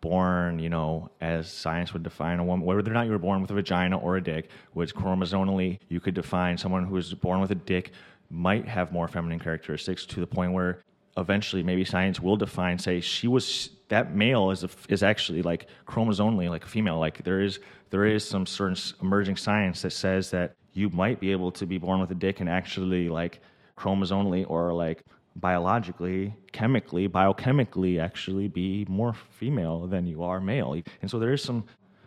born, 0.00 0.59
you 0.59 0.68
know, 0.68 1.11
as 1.20 1.50
science 1.50 1.92
would 1.94 2.02
define 2.02 2.38
a 2.38 2.44
woman, 2.44 2.66
whether 2.66 2.90
or 2.90 2.94
not 2.94 3.07
you 3.07 3.12
were 3.12 3.18
born 3.18 3.40
with 3.40 3.50
a 3.50 3.54
vagina 3.54 3.98
or 3.98 4.16
a 4.16 4.22
dick, 4.22 4.50
which 4.74 4.94
chromosomally 4.94 5.78
you 5.88 5.98
could 5.98 6.14
define 6.14 6.59
someone 6.59 6.85
who 6.85 6.96
is 6.96 7.14
born 7.14 7.40
with 7.40 7.50
a 7.50 7.54
dick 7.54 7.92
might 8.30 8.66
have 8.66 8.92
more 8.92 9.09
feminine 9.09 9.38
characteristics 9.38 10.04
to 10.04 10.20
the 10.20 10.26
point 10.26 10.52
where 10.52 10.83
eventually 11.16 11.62
maybe 11.62 11.85
science 11.85 12.20
will 12.20 12.37
define 12.37 12.78
say 12.78 13.00
she 13.00 13.28
was 13.28 13.70
that 13.88 14.14
male 14.14 14.51
is 14.51 14.64
a, 14.64 14.70
is 14.88 15.03
actually 15.03 15.42
like 15.42 15.68
chromosomally 15.87 16.49
like 16.49 16.64
a 16.64 16.68
female. 16.68 16.99
Like 16.99 17.23
there 17.25 17.40
is 17.40 17.61
there 17.90 18.07
is 18.07 18.27
some 18.27 18.47
certain 18.47 18.77
emerging 19.03 19.37
science 19.37 19.83
that 19.83 19.90
says 19.92 20.31
that 20.31 20.55
you 20.73 20.88
might 20.90 21.20
be 21.20 21.31
able 21.31 21.53
to 21.53 21.66
be 21.66 21.79
born 21.79 22.01
with 22.01 22.11
a 22.11 22.14
dick 22.14 22.40
and 22.40 22.49
actually 22.49 23.09
like 23.09 23.40
chromosomally 23.79 24.44
or 24.49 24.73
like 24.73 25.05
biologically 25.37 26.33
chemically 26.53 27.09
biochemically 27.09 28.01
actually 28.01 28.47
be 28.49 28.87
more 28.88 29.12
female 29.12 29.87
than 29.87 30.07
you 30.07 30.23
are 30.23 30.40
male. 30.40 30.81
And 31.03 31.11
so 31.11 31.18
there 31.18 31.33
is 31.33 31.42
some 31.42 31.64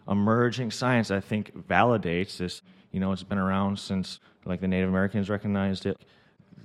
emerging 0.10 0.72
science 0.72 1.12
i 1.12 1.20
think 1.20 1.52
validates 1.68 2.38
this. 2.38 2.62
You 2.92 3.02
know 3.02 3.12
it's 3.12 3.24
been 3.24 3.38
around 3.38 3.78
since 3.78 4.20
like 4.46 4.62
the 4.62 4.68
native 4.68 4.88
americans 4.88 5.30
recognized 5.30 5.86
it 5.86 5.98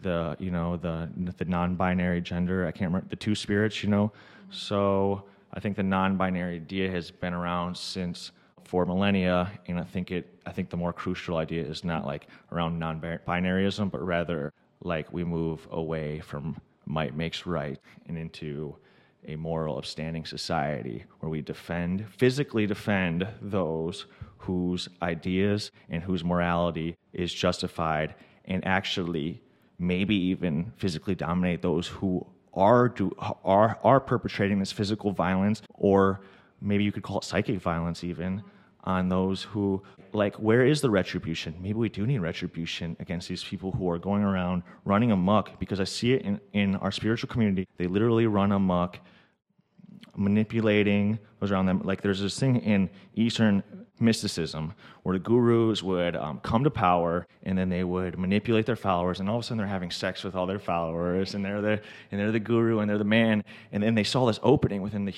the 0.02 0.36
you 0.38 0.50
know 0.50 0.76
the 0.76 1.08
the 1.38 1.44
non-binary 1.44 2.20
gender. 2.20 2.66
I 2.66 2.72
can't 2.72 2.90
remember 2.90 3.08
the 3.08 3.16
two 3.16 3.34
spirits. 3.34 3.82
You 3.82 3.90
know, 3.90 4.08
mm-hmm. 4.08 4.52
so 4.52 5.24
I 5.52 5.60
think 5.60 5.76
the 5.76 5.82
non-binary 5.82 6.56
idea 6.56 6.90
has 6.90 7.10
been 7.10 7.34
around 7.34 7.76
since 7.76 8.32
for 8.64 8.86
millennia, 8.86 9.50
and 9.66 9.78
I 9.78 9.84
think 9.84 10.10
it. 10.10 10.28
I 10.46 10.52
think 10.52 10.70
the 10.70 10.76
more 10.76 10.92
crucial 10.92 11.36
idea 11.36 11.64
is 11.64 11.84
not 11.84 12.04
like 12.06 12.26
around 12.50 12.78
non-binaryism, 12.78 13.90
but 13.90 14.04
rather 14.04 14.52
like 14.82 15.12
we 15.12 15.24
move 15.24 15.66
away 15.70 16.20
from 16.20 16.56
might 16.86 17.16
makes 17.16 17.46
right 17.46 17.78
and 18.06 18.18
into 18.18 18.76
a 19.28 19.36
moral 19.36 19.78
upstanding 19.78 20.24
society 20.24 21.04
where 21.20 21.30
we 21.30 21.40
defend 21.40 22.04
physically 22.16 22.66
defend 22.66 23.26
those 23.40 24.06
whose 24.38 24.88
ideas 25.00 25.70
and 25.88 26.02
whose 26.02 26.24
morality 26.24 26.96
is 27.12 27.32
justified 27.32 28.14
and 28.46 28.66
actually 28.66 29.40
maybe 29.82 30.14
even 30.14 30.72
physically 30.76 31.14
dominate 31.14 31.60
those 31.60 31.86
who 31.88 32.24
are 32.54 32.88
do, 32.88 33.10
are 33.44 33.78
are 33.82 34.00
perpetrating 34.00 34.58
this 34.58 34.72
physical 34.72 35.12
violence 35.12 35.62
or 35.74 36.20
maybe 36.60 36.84
you 36.84 36.92
could 36.92 37.02
call 37.02 37.18
it 37.18 37.24
psychic 37.24 37.60
violence 37.60 38.04
even 38.04 38.42
on 38.84 39.08
those 39.08 39.42
who 39.42 39.82
like 40.12 40.36
where 40.36 40.64
is 40.64 40.80
the 40.80 40.90
retribution? 40.90 41.54
Maybe 41.60 41.74
we 41.74 41.88
do 41.88 42.06
need 42.06 42.18
retribution 42.18 42.96
against 43.00 43.28
these 43.28 43.42
people 43.42 43.72
who 43.72 43.90
are 43.90 43.98
going 43.98 44.22
around 44.22 44.62
running 44.84 45.10
amok 45.10 45.58
because 45.58 45.80
i 45.80 45.84
see 45.84 46.12
it 46.12 46.22
in, 46.22 46.40
in 46.52 46.76
our 46.76 46.92
spiritual 46.92 47.28
community. 47.28 47.66
They 47.76 47.86
literally 47.86 48.26
run 48.26 48.52
amok 48.52 48.98
manipulating 50.16 51.18
those 51.40 51.50
around 51.50 51.66
them 51.66 51.80
like 51.84 52.02
there's 52.02 52.20
this 52.20 52.38
thing 52.38 52.56
in 52.56 52.90
eastern 53.14 53.62
mysticism, 54.02 54.74
where 55.04 55.16
the 55.16 55.22
gurus 55.22 55.82
would 55.82 56.16
um, 56.16 56.40
come 56.40 56.64
to 56.64 56.70
power 56.70 57.26
and 57.44 57.56
then 57.56 57.68
they 57.68 57.84
would 57.84 58.18
manipulate 58.18 58.66
their 58.66 58.76
followers, 58.76 59.20
and 59.20 59.28
all 59.28 59.36
of 59.36 59.42
a 59.42 59.44
sudden 59.44 59.58
they're 59.58 59.66
having 59.66 59.90
sex 59.90 60.24
with 60.24 60.34
all 60.34 60.46
their 60.46 60.58
followers, 60.58 61.34
and 61.34 61.44
they're 61.44 61.62
the 61.62 61.80
and 62.10 62.20
they're 62.20 62.32
the 62.32 62.40
guru 62.40 62.80
and 62.80 62.90
they're 62.90 62.98
the 62.98 63.04
man, 63.04 63.42
and 63.70 63.82
then 63.82 63.94
they 63.94 64.04
saw 64.04 64.26
this 64.26 64.40
opening 64.42 64.82
within 64.82 65.04
the 65.04 65.14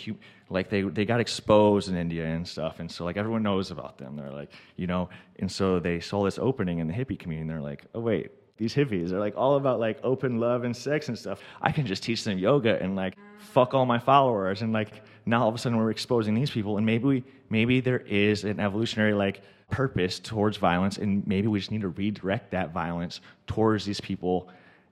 like 0.50 0.68
they 0.68 0.82
they 0.82 1.04
got 1.04 1.20
exposed 1.20 1.88
in 1.88 1.96
India 1.96 2.26
and 2.26 2.46
stuff, 2.46 2.78
and 2.80 2.90
so 2.90 3.04
like 3.04 3.16
everyone 3.16 3.42
knows 3.42 3.70
about 3.70 3.98
them. 3.98 4.16
They're 4.16 4.30
like 4.30 4.50
you 4.76 4.86
know, 4.86 5.08
and 5.38 5.50
so 5.50 5.80
they 5.80 6.00
saw 6.00 6.24
this 6.24 6.38
opening 6.38 6.78
in 6.78 6.86
the 6.86 6.94
hippie 6.94 7.18
community, 7.18 7.42
and 7.42 7.50
they're 7.50 7.60
like, 7.60 7.84
oh 7.94 8.00
wait, 8.00 8.30
these 8.56 8.74
hippies 8.74 9.10
are 9.10 9.18
like 9.18 9.34
all 9.36 9.56
about 9.56 9.80
like 9.80 9.98
open 10.02 10.38
love 10.38 10.64
and 10.64 10.76
sex 10.76 11.08
and 11.08 11.18
stuff. 11.18 11.40
I 11.60 11.72
can 11.72 11.86
just 11.86 12.02
teach 12.02 12.24
them 12.24 12.38
yoga 12.38 12.80
and 12.80 12.94
like 12.94 13.16
fuck 13.44 13.74
all 13.74 13.86
my 13.86 13.98
followers. 13.98 14.62
And 14.62 14.72
like 14.72 15.02
now 15.26 15.42
all 15.42 15.48
of 15.48 15.54
a 15.54 15.58
sudden 15.58 15.78
we're 15.78 15.90
exposing 15.90 16.34
these 16.34 16.50
people 16.50 16.76
and 16.76 16.86
maybe 16.86 17.04
we 17.04 17.24
maybe 17.50 17.80
there 17.80 18.00
is 18.00 18.44
an 18.44 18.60
evolutionary 18.60 19.14
like 19.14 19.42
purpose 19.70 20.18
towards 20.18 20.56
violence 20.56 20.98
and 20.98 21.26
maybe 21.26 21.48
we 21.48 21.58
just 21.58 21.70
need 21.70 21.80
to 21.80 21.88
redirect 21.88 22.50
that 22.50 22.72
violence 22.72 23.20
towards 23.46 23.84
these 23.84 24.00
people 24.00 24.48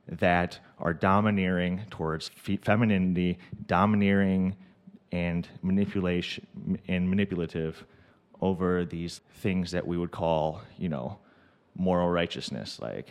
that 0.09 0.59
are 0.79 0.93
domineering 0.93 1.81
towards 1.91 2.29
femininity, 2.29 3.39
domineering 3.67 4.57
and 5.13 5.49
manipulation 5.63 6.47
and 6.89 7.09
manipulative 7.09 7.85
over 8.41 8.85
these 8.85 9.21
things 9.35 9.71
that 9.71 9.87
we 9.87 9.97
would 9.97 10.11
call, 10.11 10.61
you 10.79 10.89
know, 10.89 11.19
moral 11.77 12.09
righteousness 12.09 12.81
like 12.81 13.09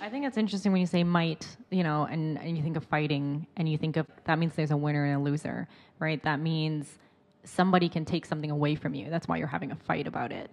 I 0.00 0.08
think 0.08 0.24
it's 0.26 0.36
interesting 0.36 0.72
when 0.72 0.80
you 0.80 0.86
say 0.86 1.04
might, 1.04 1.46
you 1.70 1.82
know, 1.82 2.04
and, 2.04 2.38
and 2.38 2.56
you 2.56 2.62
think 2.62 2.76
of 2.76 2.84
fighting 2.84 3.46
and 3.56 3.68
you 3.68 3.76
think 3.78 3.96
of 3.96 4.06
that 4.24 4.38
means 4.38 4.54
there's 4.54 4.70
a 4.70 4.76
winner 4.76 5.04
and 5.04 5.16
a 5.16 5.18
loser, 5.18 5.68
right? 5.98 6.22
That 6.22 6.40
means 6.40 6.98
somebody 7.44 7.88
can 7.88 8.04
take 8.04 8.26
something 8.26 8.50
away 8.50 8.74
from 8.74 8.94
you. 8.94 9.10
That's 9.10 9.26
why 9.26 9.36
you're 9.36 9.46
having 9.46 9.72
a 9.72 9.76
fight 9.76 10.06
about 10.06 10.32
it. 10.32 10.50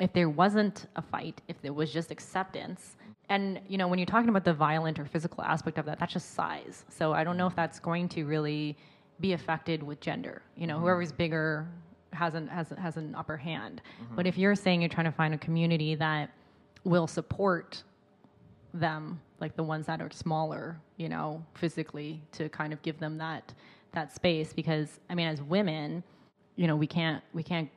If 0.00 0.12
there 0.12 0.28
wasn't 0.28 0.86
a 0.96 1.02
fight, 1.02 1.40
if 1.48 1.60
there 1.62 1.72
was 1.72 1.92
just 1.92 2.10
acceptance, 2.10 2.96
and 3.28 3.60
you 3.68 3.78
know, 3.78 3.88
when 3.88 3.98
you're 3.98 4.06
talking 4.06 4.30
about 4.30 4.44
the 4.44 4.54
violent 4.54 4.98
or 4.98 5.04
physical 5.04 5.44
aspect 5.44 5.78
of 5.78 5.86
that, 5.86 5.98
that's 5.98 6.12
just 6.12 6.34
size. 6.34 6.84
So 6.88 7.12
I 7.12 7.24
don't 7.24 7.36
know 7.36 7.46
if 7.46 7.54
that's 7.54 7.78
going 7.78 8.08
to 8.10 8.24
really 8.24 8.76
be 9.20 9.32
affected 9.32 9.82
with 9.82 10.00
gender. 10.00 10.42
You 10.56 10.66
know, 10.66 10.78
whoever's 10.78 11.12
bigger 11.12 11.68
has 12.12 12.34
an 12.34 12.46
has, 12.48 12.72
has 12.78 12.96
an 12.96 13.14
upper 13.14 13.36
hand. 13.36 13.82
Mm-hmm. 14.02 14.16
But 14.16 14.26
if 14.26 14.38
you're 14.38 14.54
saying 14.54 14.80
you're 14.80 14.88
trying 14.88 15.06
to 15.06 15.12
find 15.12 15.34
a 15.34 15.38
community 15.38 15.94
that 15.96 16.30
will 16.84 17.06
support 17.06 17.82
them, 18.74 19.20
like 19.40 19.56
the 19.56 19.62
ones 19.62 19.86
that 19.86 20.00
are 20.00 20.10
smaller, 20.10 20.80
you 20.96 21.08
know, 21.08 21.44
physically, 21.54 22.22
to 22.32 22.48
kind 22.48 22.72
of 22.72 22.82
give 22.82 22.98
them 22.98 23.18
that 23.18 23.52
that 23.92 24.14
space. 24.14 24.52
Because 24.52 25.00
I 25.08 25.14
mean, 25.14 25.28
as 25.28 25.42
women, 25.42 26.02
you 26.56 26.66
know, 26.66 26.76
we 26.76 26.86
can't 26.86 27.22
we 27.32 27.42
can't. 27.42 27.70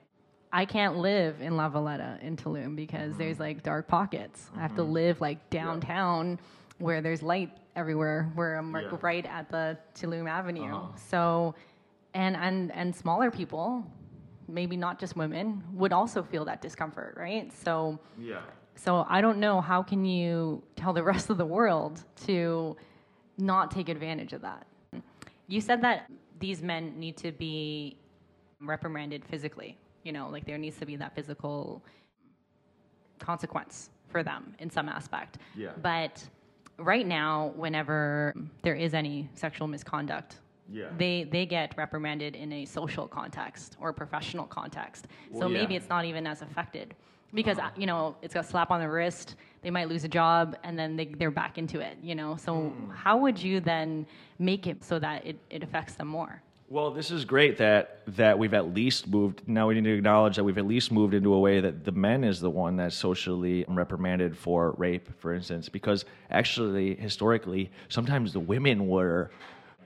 I 0.54 0.66
can't 0.66 0.98
live 0.98 1.40
in 1.40 1.56
La 1.56 1.70
Veleta 1.70 2.22
in 2.22 2.36
Tulum 2.36 2.76
because 2.76 3.12
mm-hmm. 3.12 3.20
there's 3.20 3.40
like 3.40 3.64
dark 3.64 3.88
pockets. 3.88 4.48
Mm-hmm. 4.48 4.60
I 4.60 4.62
have 4.62 4.76
to 4.76 4.82
mm-hmm. 4.82 4.92
live 4.92 5.22
like 5.22 5.50
downtown 5.50 6.32
yeah. 6.32 6.86
where 6.86 7.02
there's 7.02 7.24
light 7.24 7.52
everywhere, 7.78 8.30
where 8.36 8.58
I'm 8.58 8.76
yeah. 8.76 8.90
right 9.02 9.26
at 9.26 9.50
the 9.50 9.78
Tulum 9.96 10.30
Avenue. 10.30 10.76
Uh-huh. 10.76 10.98
So, 11.10 11.56
and 12.14 12.36
and 12.36 12.72
and 12.74 12.94
smaller 12.94 13.32
people, 13.32 13.86
maybe 14.50 14.76
not 14.76 15.00
just 15.00 15.16
women, 15.16 15.64
would 15.72 15.94
also 15.94 16.22
feel 16.22 16.44
that 16.46 16.62
discomfort, 16.62 17.16
right? 17.18 17.50
So, 17.54 17.98
yeah 18.20 18.42
so 18.84 19.06
I 19.08 19.22
don't 19.22 19.40
know 19.40 19.62
how 19.62 19.84
can 19.84 20.06
you 20.06 20.64
tell 20.76 20.92
the 20.92 21.04
rest 21.12 21.30
of 21.30 21.38
the 21.38 21.46
world 21.46 22.04
to 22.26 22.76
not 23.38 23.70
take 23.70 23.90
advantage 23.90 24.34
of 24.34 24.42
that. 24.42 24.66
You 25.48 25.62
said 25.62 25.84
that 25.84 26.10
these 26.40 26.64
men 26.64 27.00
need 27.00 27.16
to 27.18 27.32
be 27.32 27.98
reprimanded 28.60 29.24
physically. 29.26 29.78
You 30.04 30.14
know, 30.14 30.30
like 30.30 30.46
there 30.46 30.58
needs 30.58 30.78
to 30.78 30.88
be 30.88 30.96
that 30.96 31.14
physical 31.14 31.84
consequence 33.20 33.92
for 34.10 34.24
them 34.24 34.56
in 34.58 34.72
some 34.72 34.90
aspect. 34.90 35.38
Yeah. 35.56 35.74
But 35.84 36.24
right 36.80 37.06
now, 37.06 37.54
whenever 37.56 38.34
there 38.64 38.76
is 38.76 38.96
any 38.96 39.30
sexual 39.36 39.68
misconduct, 39.68 40.40
yeah. 40.72 40.86
they 40.98 41.24
they 41.24 41.46
get 41.46 41.76
reprimanded 41.78 42.36
in 42.36 42.52
a 42.54 42.66
social 42.66 43.08
context 43.08 43.78
or 43.80 43.94
professional 43.94 44.46
context. 44.46 45.08
Well, 45.30 45.42
so 45.42 45.48
yeah. 45.48 45.60
maybe 45.60 45.76
it's 45.76 45.90
not 45.90 46.06
even 46.06 46.26
as 46.26 46.42
affected 46.42 46.96
because 47.34 47.58
uh-huh. 47.58 47.70
you 47.78 47.86
know 47.86 48.16
it's 48.22 48.36
a 48.36 48.44
slap 48.44 48.72
on 48.72 48.80
the 48.80 48.90
wrist 48.90 49.36
they 49.62 49.70
might 49.70 49.88
lose 49.88 50.04
a 50.04 50.08
job 50.08 50.58
and 50.64 50.78
then 50.78 50.96
they, 50.96 51.06
they're 51.06 51.32
back 51.32 51.58
into 51.58 51.80
it 51.80 51.98
you 52.02 52.16
know 52.16 52.36
so 52.36 52.54
mm. 52.54 52.94
how 52.94 53.18
would 53.18 53.42
you 53.42 53.60
then 53.60 54.06
make 54.40 54.68
it 54.68 54.84
so 54.84 55.00
that 55.00 55.26
it, 55.26 55.38
it 55.50 55.64
affects 55.64 55.96
them 55.96 56.08
more 56.08 56.42
well 56.70 56.92
this 56.92 57.12
is 57.12 57.26
great 57.26 57.58
that 57.58 58.02
that 58.08 58.38
we've 58.38 58.54
at 58.54 58.74
least 58.74 59.08
moved 59.08 59.42
now 59.48 59.68
we 59.68 59.76
need 59.76 59.84
to 59.84 59.94
acknowledge 59.94 60.36
that 60.36 60.44
we've 60.44 60.58
at 60.58 60.68
least 60.68 60.92
moved 60.92 61.14
into 61.14 61.34
a 61.34 61.40
way 61.40 61.60
that 61.60 61.84
the 61.84 61.92
men 61.92 62.24
is 62.24 62.40
the 62.40 62.50
one 62.50 62.76
that's 62.76 62.96
socially 62.96 63.66
reprimanded 63.68 64.38
for 64.38 64.72
rape 64.78 65.10
for 65.20 65.34
instance 65.34 65.70
because 65.70 66.06
actually 66.30 66.96
historically 66.96 67.72
sometimes 67.90 68.34
the 68.34 68.40
women 68.40 68.88
were 68.88 69.32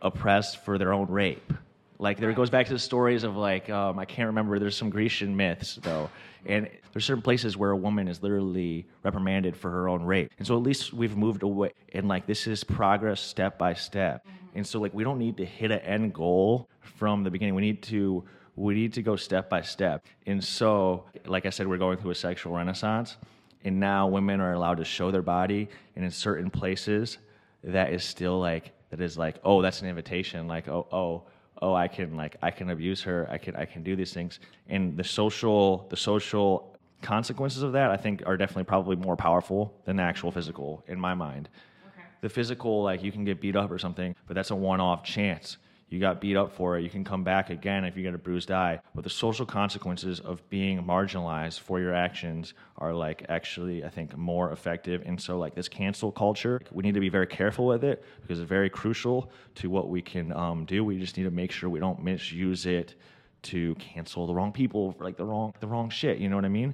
oppressed 0.06 0.64
for 0.64 0.78
their 0.78 0.94
own 0.94 1.08
rape 1.08 1.52
like 2.00 2.20
there 2.20 2.32
goes 2.34 2.50
back 2.50 2.68
to 2.68 2.74
the 2.74 2.80
stories 2.80 3.24
of 3.24 3.36
like 3.36 3.70
um, 3.70 4.00
I 4.00 4.06
can't 4.06 4.28
remember. 4.28 4.60
There's 4.60 4.76
some 4.76 4.90
Grecian 4.90 5.36
myths 5.36 5.76
though, 5.82 6.10
and 6.46 6.70
there's 6.92 7.06
certain 7.06 7.22
places 7.22 7.58
where 7.58 7.72
a 7.72 7.78
woman 7.78 8.08
is 8.08 8.22
literally 8.22 8.86
reprimanded 9.04 9.56
for 9.56 9.72
her 9.72 9.90
own 9.90 10.04
rape. 10.04 10.32
And 10.38 10.48
so 10.48 10.56
at 10.56 10.64
least 10.64 10.94
we've 10.94 11.16
moved 11.16 11.44
away, 11.44 11.72
and 11.94 12.08
like 12.08 12.26
this 12.26 12.48
is 12.48 12.64
progress 12.64 13.22
step 13.22 13.58
by 13.58 13.74
step. 13.74 14.26
Mm-hmm. 14.26 14.58
And 14.58 14.68
so 14.68 14.80
like 14.80 14.94
we 14.94 15.04
don't 15.04 15.20
need 15.20 15.38
to 15.38 15.46
hit 15.46 15.72
an 15.72 15.80
end 15.80 16.14
goal 16.14 16.70
from 16.82 17.24
the 17.24 17.30
beginning. 17.30 17.56
We 17.56 17.62
need 17.62 17.82
to 17.84 18.24
we 18.56 18.74
need 18.74 18.94
to 18.94 19.02
go 19.02 19.16
step 19.16 19.50
by 19.50 19.62
step. 19.62 20.06
And 20.26 20.44
so, 20.44 21.06
like 21.26 21.46
I 21.46 21.50
said, 21.50 21.68
we're 21.68 21.78
going 21.78 21.98
through 21.98 22.12
a 22.12 22.16
sexual 22.16 22.54
renaissance, 22.54 23.18
and 23.64 23.80
now 23.80 24.08
women 24.08 24.40
are 24.42 24.54
allowed 24.54 24.78
to 24.78 24.86
show 24.86 25.12
their 25.12 25.22
body, 25.22 25.70
and 25.96 26.06
in 26.06 26.12
certain 26.12 26.50
places, 26.50 27.18
that 27.64 27.94
is 27.94 28.04
still 28.04 28.40
like 28.40 28.74
that 28.96 29.04
is 29.04 29.18
like, 29.18 29.36
oh, 29.44 29.62
that's 29.62 29.82
an 29.82 29.88
invitation. 29.88 30.48
Like, 30.48 30.68
oh, 30.68 30.88
oh, 30.92 31.24
oh, 31.62 31.74
I 31.74 31.88
can 31.88 32.16
like 32.16 32.38
I 32.42 32.52
can 32.52 32.70
abuse 32.70 33.02
her. 33.04 33.28
I 33.30 33.38
can 33.38 33.56
I 33.56 33.66
can 33.66 33.84
do 33.84 33.96
these 33.96 34.14
things. 34.14 34.40
And 34.70 34.98
the 34.98 35.04
social 35.04 35.88
the 35.90 35.98
social 35.98 36.78
consequences 37.02 37.62
of 37.62 37.74
that, 37.74 37.92
I 37.92 37.98
think, 37.98 38.24
are 38.26 38.38
definitely 38.38 38.64
probably 38.64 38.96
more 38.96 39.16
powerful 39.16 39.74
than 39.86 39.98
the 39.98 40.04
actual 40.04 40.32
physical 40.32 40.84
in 40.88 41.00
my 41.00 41.14
mind. 41.14 41.50
Okay. 41.88 42.08
The 42.22 42.30
physical, 42.30 42.84
like 42.84 43.04
you 43.04 43.12
can 43.12 43.26
get 43.26 43.42
beat 43.42 43.56
up 43.56 43.70
or 43.70 43.78
something, 43.78 44.16
but 44.28 44.34
that's 44.34 44.52
a 44.52 44.56
one-off 44.56 45.04
chance 45.04 45.58
you 45.88 46.00
got 46.00 46.20
beat 46.20 46.36
up 46.36 46.52
for 46.52 46.78
it. 46.78 46.84
You 46.84 46.90
can 46.90 47.04
come 47.04 47.24
back 47.24 47.50
again 47.52 47.86
if 47.86 47.96
you 47.96 48.04
get 48.04 48.16
a 48.16 48.18
bruised 48.18 48.50
eye. 48.50 48.80
But 48.96 49.04
the 49.04 49.10
social 49.10 49.46
consequences 49.46 50.20
of 50.20 50.48
being 50.50 50.84
marginalized 50.84 51.60
for 51.60 51.80
your 51.80 51.94
actions 51.94 52.54
are 52.78 52.94
like 52.94 53.26
actually, 53.30 53.84
I 53.84 53.90
think, 53.90 54.18
more 54.18 54.52
effective. 54.52 55.04
And 55.06 55.22
so, 55.22 55.38
like 55.38 55.54
this 55.54 55.70
cancel 55.70 56.12
culture, 56.12 56.60
we 56.72 56.82
need 56.82 56.96
to 56.96 57.00
be 57.00 57.10
very 57.10 57.28
careful 57.28 57.68
with 57.68 57.84
it 57.84 58.04
because 58.22 58.40
it's 58.40 58.50
very 58.50 58.70
crucial 58.70 59.30
to 59.56 59.70
what 59.70 59.90
we 59.90 60.02
can 60.02 60.34
um, 60.34 60.66
do. 60.66 60.84
We 60.84 61.00
just 61.00 61.18
need 61.18 61.24
to 61.24 61.32
make 61.32 61.52
sure 61.52 61.70
we 61.70 61.80
don't 61.80 62.04
misuse 62.04 62.66
it 62.66 62.96
to 63.44 63.76
cancel 63.76 64.26
the 64.26 64.34
wrong 64.34 64.52
people 64.52 64.92
for 64.94 65.04
like 65.04 65.18
the 65.18 65.26
wrong 65.26 65.54
the 65.60 65.68
wrong 65.68 65.90
shit. 65.90 66.18
You 66.18 66.30
know 66.30 66.36
what 66.36 66.46
I 66.46 66.50
mean? 66.50 66.74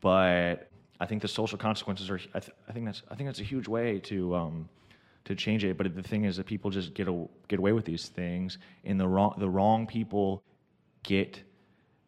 But 0.00 0.70
I 1.00 1.06
think 1.06 1.22
the 1.22 1.28
social 1.28 1.58
consequences 1.58 2.08
are. 2.08 2.20
I, 2.34 2.38
th- 2.38 2.56
I 2.68 2.72
think 2.72 2.86
that's. 2.86 3.02
I 3.10 3.16
think 3.16 3.28
that's 3.28 3.40
a 3.40 3.44
huge 3.44 3.66
way 3.66 3.98
to. 4.00 4.34
Um, 4.36 4.68
to 5.24 5.34
change 5.34 5.64
it. 5.64 5.76
But 5.76 5.94
the 5.94 6.02
thing 6.02 6.24
is 6.24 6.36
that 6.36 6.46
people 6.46 6.70
just 6.70 6.94
get 6.94 7.08
a, 7.08 7.26
get 7.48 7.58
away 7.58 7.72
with 7.72 7.84
these 7.84 8.08
things, 8.08 8.58
and 8.84 8.98
the 9.00 9.08
wrong 9.08 9.34
the 9.38 9.48
wrong 9.48 9.86
people 9.86 10.42
get 11.02 11.42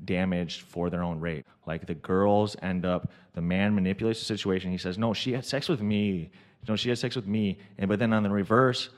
damaged 0.04 0.62
for 0.62 0.90
their 0.90 1.02
own 1.02 1.20
rape. 1.20 1.46
Like 1.66 1.86
the 1.86 1.94
girls 1.94 2.56
end 2.62 2.84
up, 2.84 3.10
the 3.34 3.40
man 3.40 3.74
manipulates 3.74 4.18
the 4.20 4.26
situation. 4.26 4.70
He 4.70 4.78
says, 4.78 4.98
"No, 4.98 5.14
she 5.14 5.32
had 5.32 5.44
sex 5.44 5.68
with 5.68 5.80
me. 5.80 6.30
No, 6.68 6.76
she 6.76 6.88
had 6.88 6.98
sex 6.98 7.16
with 7.16 7.26
me." 7.26 7.58
And 7.78 7.88
but 7.88 7.98
then 7.98 8.12
on 8.12 8.22
the 8.22 8.30
reverse, 8.30 8.90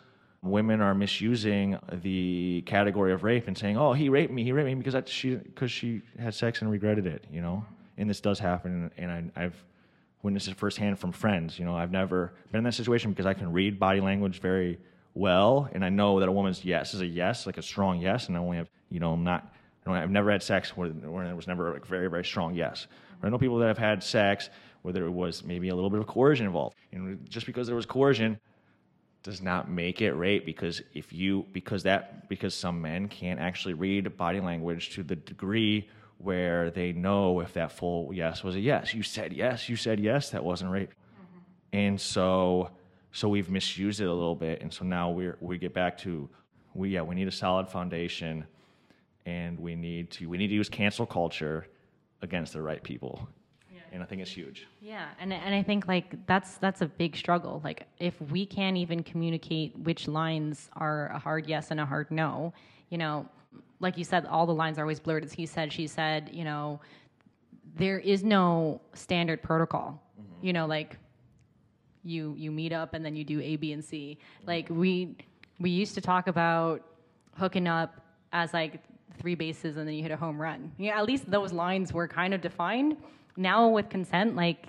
women 0.43 0.81
are 0.81 0.95
misusing 0.95 1.79
the 1.93 2.63
category 2.67 3.13
of 3.13 3.23
rape 3.25 3.47
and 3.47 3.57
saying, 3.57 3.77
"Oh, 3.77 3.93
he 3.93 4.09
raped 4.09 4.33
me. 4.33 4.45
He 4.45 4.53
raped 4.53 4.67
me 4.67 4.75
because 4.75 5.09
she 5.09 5.37
because 5.37 5.71
she 5.71 6.03
had 6.19 6.35
sex 6.35 6.63
and 6.63 6.71
regretted 6.71 7.07
it." 7.07 7.25
You 7.31 7.41
know, 7.41 7.65
and 7.97 8.11
this 8.11 8.21
does 8.21 8.39
happen, 8.39 8.91
and 8.97 9.11
I, 9.11 9.45
I've 9.45 9.65
witnessed 10.23 10.49
it 10.49 10.57
firsthand 10.57 10.99
from 10.99 11.13
friends. 11.13 11.59
You 11.59 11.65
know, 11.65 11.77
I've 11.77 11.93
never 11.93 12.33
been 12.51 12.59
in 12.59 12.65
that 12.65 12.75
situation 12.75 13.11
because 13.11 13.27
I 13.27 13.35
can 13.35 13.53
read 13.53 13.79
body 13.79 14.01
language 14.01 14.41
very 14.41 14.79
well, 15.15 15.69
and 15.73 15.85
I 15.85 15.89
know 15.89 16.21
that 16.21 16.29
a 16.29 16.33
woman's 16.33 16.65
yes 16.65 16.95
is 16.95 17.01
a 17.01 17.07
yes, 17.07 17.47
like 17.47 17.59
a 17.59 17.63
strong 17.63 18.01
yes, 18.01 18.29
and 18.29 18.37
I 18.37 18.41
only 18.41 18.57
have, 18.57 18.69
you 18.91 19.01
know, 19.01 19.13
I'm 19.13 19.25
not, 19.25 19.53
I 19.87 19.99
have 19.99 20.11
never 20.11 20.31
had 20.31 20.43
sex 20.43 20.77
where, 20.77 20.91
where 20.91 21.25
there 21.25 21.35
was 21.35 21.47
never 21.47 21.77
a 21.77 21.81
very, 21.81 22.09
very 22.09 22.25
strong 22.25 22.55
yes. 22.55 22.87
But 23.21 23.27
I 23.27 23.31
know 23.31 23.39
people 23.39 23.59
that 23.59 23.69
have 23.69 23.79
had 23.79 24.03
sex 24.03 24.51
where 24.83 24.93
there 24.93 25.11
was 25.11 25.43
maybe 25.45 25.71
a 25.71 25.75
little 25.75 25.91
bit 25.91 26.01
of 26.01 26.07
coercion 26.07 26.47
involved. 26.47 26.77
And 26.93 27.29
just 27.29 27.47
because 27.47 27.67
there 27.67 27.75
was 27.75 27.87
coercion 27.87 28.39
does 29.23 29.43
not 29.43 29.71
make 29.71 30.01
it 30.01 30.13
rape 30.13 30.47
because 30.47 30.83
if 30.95 31.13
you, 31.13 31.47
because 31.53 31.83
that, 31.83 32.29
because 32.29 32.55
some 32.55 32.81
men 32.81 33.09
can't 33.09 33.41
actually 33.41 33.75
read 33.75 34.17
body 34.17 34.41
language 34.41 34.91
to 34.91 35.03
the 35.03 35.17
degree 35.17 35.89
where 36.19 36.71
they 36.71 36.93
know 36.93 37.41
if 37.41 37.53
that 37.55 37.73
full 37.73 38.13
yes 38.13 38.43
was 38.43 38.57
a 38.57 38.61
yes. 38.61 38.93
You 38.93 39.03
said 39.03 39.33
yes, 39.33 39.69
you 39.69 39.77
said 39.77 40.01
yes, 40.01 40.31
that 40.31 40.45
wasn't 40.45 40.71
rape. 40.71 40.91
Mm-hmm. 40.91 41.77
And 41.79 42.01
so 42.01 42.71
so 43.13 43.29
we've 43.29 43.51
misused 43.51 44.01
it 44.01 44.07
a 44.07 44.13
little 44.13 44.35
bit 44.35 44.61
and 44.61 44.73
so 44.73 44.85
now 44.85 45.11
we 45.11 45.31
we 45.41 45.59
get 45.59 45.73
back 45.73 45.97
to 45.99 46.29
we 46.75 46.91
yeah, 46.91 47.03
we 47.03 47.15
need 47.15 47.29
a 47.29 47.33
solid 47.33 47.69
foundation 47.69 48.47
and 49.27 49.59
we 49.59 49.75
need 49.75 50.11
to 50.11 50.29
we 50.29 50.39
need 50.39 50.49
to 50.49 50.55
use 50.55 50.69
cancel 50.69 51.07
culture 51.07 51.67
against 52.23 52.53
the 52.53 52.63
right 52.63 52.83
people. 52.83 53.29
Yeah. 53.73 53.81
And 53.93 54.03
I 54.03 54.07
think 54.07 54.23
it's 54.23 54.31
huge. 54.31 54.67
Yeah, 54.81 55.09
and 55.21 55.33
and 55.33 55.55
I 55.55 55.63
think 55.63 55.87
like 55.87 56.27
that's 56.27 56.57
that's 56.59 56.81
a 56.81 56.87
big 56.87 57.17
struggle. 57.17 57.61
Like 57.63 57.87
if 57.99 58.21
we 58.21 58.47
can't 58.47 58.77
even 58.77 59.03
communicate 59.03 59.79
which 59.79 60.09
lines 60.09 60.71
are 60.77 61.09
a 61.09 61.19
hard 61.19 61.47
yes 61.47 61.71
and 61.71 61.81
a 61.81 61.87
hard 61.87 62.11
no, 62.11 62.53
you 62.89 62.99
know, 62.99 63.29
like 63.81 63.97
you 63.97 64.05
said, 64.05 64.27
all 64.27 64.47
the 64.47 64.55
lines 64.55 64.79
are 64.79 64.83
always 64.83 65.01
blurred. 65.01 65.25
It's 65.25 65.33
he 65.33 65.47
said, 65.47 65.73
she 65.73 65.87
said, 65.87 66.31
you 66.33 66.45
know, 66.45 66.81
there 67.77 67.99
is 67.99 68.25
no 68.25 68.81
standard 68.95 69.43
protocol. 69.43 70.03
Mm-hmm. 70.21 70.47
You 70.47 70.53
know, 70.53 70.67
like 70.67 70.97
you 72.05 72.35
you 72.37 72.51
meet 72.51 72.73
up 72.73 72.95
and 72.95 73.05
then 73.05 73.15
you 73.15 73.25
do 73.25 73.41
A, 73.41 73.57
B, 73.57 73.73
and 73.73 73.85
C. 73.85 74.19
Mm-hmm. 74.19 74.49
Like 74.49 74.67
we 74.71 75.17
we 75.61 75.71
used 75.71 75.95
to 75.95 76.01
talk 76.01 76.27
about 76.27 76.83
hooking 77.37 77.69
up 77.69 78.01
as 78.33 78.53
like 78.53 78.81
three 79.19 79.35
bases 79.35 79.77
and 79.77 79.87
then 79.87 79.95
you 79.95 80.03
hit 80.03 80.13
a 80.13 80.17
home 80.17 80.41
run. 80.41 80.73
Yeah, 80.79 80.99
at 80.99 81.07
least 81.07 81.31
those 81.31 81.53
lines 81.53 81.93
were 81.93 82.09
kind 82.09 82.35
of 82.35 82.41
defined. 82.41 82.97
Now 83.37 83.69
with 83.69 83.89
consent, 83.89 84.35
like 84.35 84.69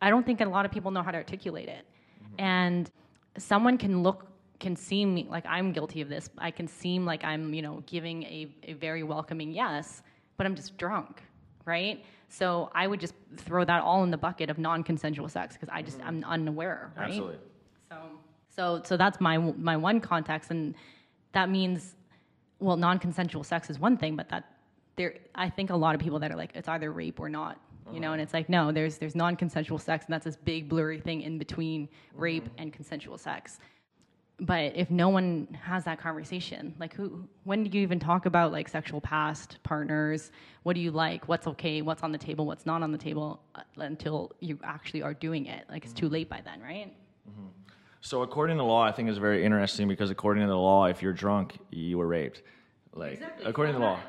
I 0.00 0.10
don't 0.10 0.24
think 0.24 0.40
a 0.40 0.46
lot 0.46 0.64
of 0.64 0.72
people 0.72 0.90
know 0.90 1.02
how 1.02 1.10
to 1.10 1.18
articulate 1.18 1.68
it. 1.68 1.84
Mm-hmm. 2.24 2.40
And 2.40 2.90
someone 3.36 3.78
can 3.78 4.02
look 4.02 4.26
can 4.62 4.76
seem 4.76 5.28
like 5.28 5.44
I'm 5.44 5.72
guilty 5.72 6.00
of 6.00 6.08
this. 6.08 6.30
I 6.38 6.50
can 6.50 6.66
seem 6.66 7.04
like 7.04 7.22
I'm, 7.24 7.52
you 7.52 7.60
know, 7.60 7.82
giving 7.86 8.22
a, 8.22 8.48
a 8.62 8.72
very 8.72 9.02
welcoming 9.02 9.52
yes, 9.52 10.02
but 10.38 10.46
I'm 10.46 10.54
just 10.54 10.78
drunk, 10.78 11.22
right? 11.66 12.02
So 12.28 12.70
I 12.74 12.86
would 12.86 13.00
just 13.00 13.12
throw 13.36 13.64
that 13.66 13.82
all 13.82 14.04
in 14.04 14.10
the 14.10 14.16
bucket 14.16 14.48
of 14.48 14.56
non-consensual 14.56 15.28
sex 15.28 15.54
because 15.54 15.68
I 15.70 15.82
just 15.82 15.98
mm-hmm. 15.98 16.08
I'm 16.08 16.24
unaware, 16.24 16.92
right? 16.96 17.08
Absolutely. 17.08 17.36
So 17.90 17.96
so 18.56 18.82
so 18.84 18.96
that's 18.96 19.20
my 19.20 19.36
my 19.36 19.76
one 19.76 20.00
context, 20.00 20.50
and 20.50 20.74
that 21.32 21.50
means, 21.50 21.94
well, 22.58 22.78
non-consensual 22.78 23.44
sex 23.44 23.68
is 23.68 23.78
one 23.78 23.98
thing, 23.98 24.16
but 24.16 24.30
that 24.30 24.44
there 24.96 25.16
I 25.34 25.50
think 25.50 25.70
a 25.70 25.76
lot 25.76 25.94
of 25.94 26.00
people 26.00 26.20
that 26.20 26.30
are 26.30 26.36
like 26.36 26.52
it's 26.54 26.68
either 26.68 26.90
rape 26.90 27.20
or 27.20 27.28
not 27.28 27.58
you 27.92 27.98
know 27.98 28.12
and 28.12 28.20
uh-huh. 28.20 28.22
it's 28.22 28.32
like 28.32 28.48
no 28.48 28.70
there's 28.70 28.98
there's 28.98 29.16
non-consensual 29.16 29.78
sex 29.78 30.04
and 30.04 30.14
that's 30.14 30.24
this 30.24 30.36
big 30.36 30.68
blurry 30.68 31.00
thing 31.00 31.22
in 31.22 31.36
between 31.36 31.88
rape 32.14 32.44
mm-hmm. 32.44 32.62
and 32.62 32.72
consensual 32.72 33.18
sex 33.18 33.58
but 34.42 34.76
if 34.76 34.90
no 34.90 35.08
one 35.08 35.46
has 35.62 35.84
that 35.84 36.00
conversation 36.00 36.74
like 36.78 36.92
who 36.94 37.26
when 37.44 37.62
do 37.64 37.78
you 37.78 37.82
even 37.82 37.98
talk 37.98 38.26
about 38.26 38.52
like 38.52 38.68
sexual 38.68 39.00
past 39.00 39.58
partners? 39.62 40.30
What 40.64 40.74
do 40.74 40.80
you 40.80 40.90
like? 40.90 41.28
What's 41.28 41.46
okay? 41.46 41.80
What's 41.80 42.02
on 42.02 42.12
the 42.12 42.18
table? 42.18 42.44
What's 42.46 42.66
not 42.66 42.82
on 42.82 42.92
the 42.92 42.98
table 42.98 43.40
uh, 43.54 43.62
until 43.76 44.32
you 44.40 44.58
actually 44.64 45.02
are 45.02 45.14
doing 45.14 45.46
it? 45.46 45.64
Like 45.70 45.84
it's 45.84 45.94
too 45.94 46.08
late 46.08 46.28
by 46.28 46.40
then 46.44 46.60
right? 46.60 46.92
Mm-hmm. 47.30 47.46
so 48.00 48.22
according 48.22 48.56
to 48.56 48.62
the 48.62 48.66
law 48.66 48.82
i 48.82 48.90
think 48.90 49.08
is 49.08 49.16
very 49.16 49.44
interesting 49.44 49.86
because 49.86 50.10
according 50.10 50.42
to 50.42 50.48
the 50.48 50.56
law 50.56 50.86
if 50.86 51.02
you're 51.02 51.12
drunk 51.12 51.56
you 51.70 51.98
were 51.98 52.08
raped. 52.08 52.42
Like 52.94 53.12
exactly. 53.12 53.46
according 53.46 53.74
to 53.74 53.78
the 53.78 53.84
law 53.84 54.00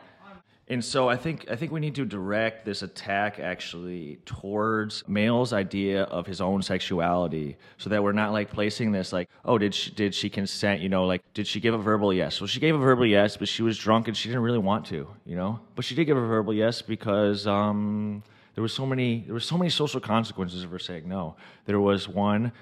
and 0.70 0.84
so 0.84 1.09
I 1.09 1.18
think 1.18 1.51
I 1.51 1.57
think 1.57 1.74
we 1.74 1.82
need 1.82 1.95
to 1.95 2.05
direct 2.05 2.64
this 2.64 2.84
attack 2.84 3.38
actually 3.38 4.20
towards 4.26 5.05
male's 5.09 5.51
idea 5.51 6.03
of 6.03 6.26
his 6.26 6.39
own 6.39 6.61
sexuality, 6.61 7.57
so 7.78 7.89
that 7.89 8.01
we're 8.01 8.14
not 8.14 8.32
like 8.32 8.49
placing 8.49 8.93
this 8.93 9.11
like, 9.11 9.30
oh, 9.43 9.57
did 9.57 9.76
she 9.76 9.91
did 9.91 10.16
she 10.16 10.30
consent? 10.30 10.80
You 10.80 10.88
know, 10.88 11.05
like 11.05 11.22
did 11.34 11.47
she 11.47 11.59
give 11.59 11.74
a 11.74 11.78
verbal 11.78 12.14
yes? 12.14 12.39
Well, 12.39 12.47
she 12.47 12.61
gave 12.61 12.76
a 12.76 12.78
verbal 12.78 13.05
yes, 13.05 13.36
but 13.36 13.49
she 13.49 13.61
was 13.61 13.78
drunk 13.78 14.07
and 14.07 14.16
she 14.16 14.30
didn't 14.30 14.43
really 14.43 14.57
want 14.57 14.86
to. 14.88 15.07
You 15.26 15.36
know, 15.36 15.59
but 15.76 15.84
she 15.84 15.95
did 15.95 16.05
give 16.05 16.18
a 16.18 16.26
verbal 16.26 16.53
yes 16.53 16.82
because 16.82 17.45
um, 17.45 18.24
there 18.55 18.61
was 18.61 18.74
so 18.74 18.86
many 18.86 19.24
there 19.26 19.34
were 19.34 19.41
so 19.41 19.57
many 19.57 19.70
social 19.70 19.99
consequences 19.99 20.64
of 20.64 20.72
her 20.72 20.80
saying 20.80 21.09
no. 21.09 21.36
There 21.66 21.82
was 21.82 22.07
one, 22.07 22.53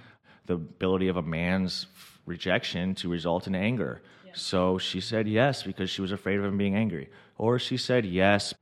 the 0.47 0.56
ability 0.56 1.08
of 1.08 1.18
a 1.18 1.22
man's 1.22 1.86
rejection 2.32 2.96
to 2.96 3.10
result 3.10 3.48
in 3.48 3.56
anger. 3.56 4.02
So 4.34 4.78
she 4.78 5.02
said 5.02 5.28
yes 5.28 5.64
because 5.64 5.90
she 5.90 6.02
was 6.02 6.12
afraid 6.12 6.40
of 6.40 6.46
him 6.46 6.58
being 6.58 6.76
angry. 6.76 7.10
Or 7.38 7.60
she 7.60 7.78
said 7.78 8.06
yes 8.06 8.54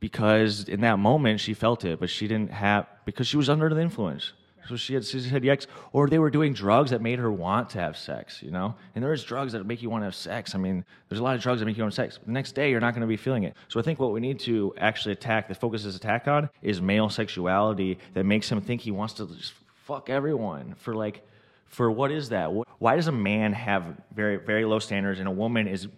because 0.00 0.68
in 0.68 0.80
that 0.82 0.98
moment 0.98 1.40
she 1.40 1.54
felt 1.54 1.84
it, 1.84 1.98
but 1.98 2.10
she 2.10 2.28
didn't 2.28 2.50
have, 2.50 2.86
because 3.04 3.26
she 3.26 3.38
was 3.38 3.48
under 3.48 3.68
the 3.70 3.80
influence. 3.80 4.32
So 4.68 4.76
she, 4.76 4.94
had, 4.94 5.04
she 5.04 5.20
said 5.20 5.44
yes. 5.44 5.66
Or 5.92 6.08
they 6.08 6.18
were 6.18 6.30
doing 6.30 6.52
drugs 6.54 6.90
that 6.90 7.02
made 7.02 7.18
her 7.18 7.30
want 7.30 7.70
to 7.70 7.78
have 7.80 7.96
sex, 7.96 8.42
you 8.42 8.50
know? 8.50 8.74
And 8.94 9.04
there 9.04 9.12
is 9.12 9.22
drugs 9.22 9.52
that 9.52 9.66
make 9.66 9.82
you 9.82 9.90
want 9.90 10.02
to 10.02 10.06
have 10.06 10.14
sex. 10.14 10.54
I 10.54 10.58
mean, 10.58 10.84
there's 11.08 11.20
a 11.20 11.22
lot 11.22 11.34
of 11.34 11.42
drugs 11.42 11.60
that 11.60 11.66
make 11.66 11.76
you 11.76 11.82
want 11.82 11.94
to 11.94 12.02
have 12.02 12.10
sex. 12.10 12.18
The 12.24 12.32
next 12.32 12.52
day, 12.52 12.70
you're 12.70 12.80
not 12.80 12.94
going 12.94 13.02
to 13.02 13.06
be 13.06 13.16
feeling 13.16 13.44
it. 13.44 13.54
So 13.68 13.78
I 13.78 13.82
think 13.82 13.98
what 13.98 14.12
we 14.12 14.20
need 14.20 14.38
to 14.40 14.74
actually 14.78 15.12
attack, 15.12 15.48
the 15.48 15.54
focus 15.54 15.84
is 15.84 15.96
attack 15.96 16.28
on, 16.28 16.48
is 16.62 16.80
male 16.80 17.10
sexuality 17.10 17.98
that 18.14 18.24
makes 18.24 18.50
him 18.50 18.60
think 18.60 18.80
he 18.80 18.90
wants 18.90 19.14
to 19.14 19.26
just 19.26 19.52
fuck 19.84 20.08
everyone 20.08 20.74
for 20.78 20.94
like 20.94 21.26
for 21.66 21.90
what 21.90 22.10
is 22.10 22.28
that? 22.30 22.52
Why 22.78 22.96
does 22.96 23.08
a 23.08 23.12
man 23.12 23.52
have 23.52 23.84
very 24.14 24.36
very 24.36 24.64
low 24.64 24.78
standards 24.78 25.18
and 25.18 25.28
a 25.28 25.32
woman 25.32 25.66
is 25.66 25.88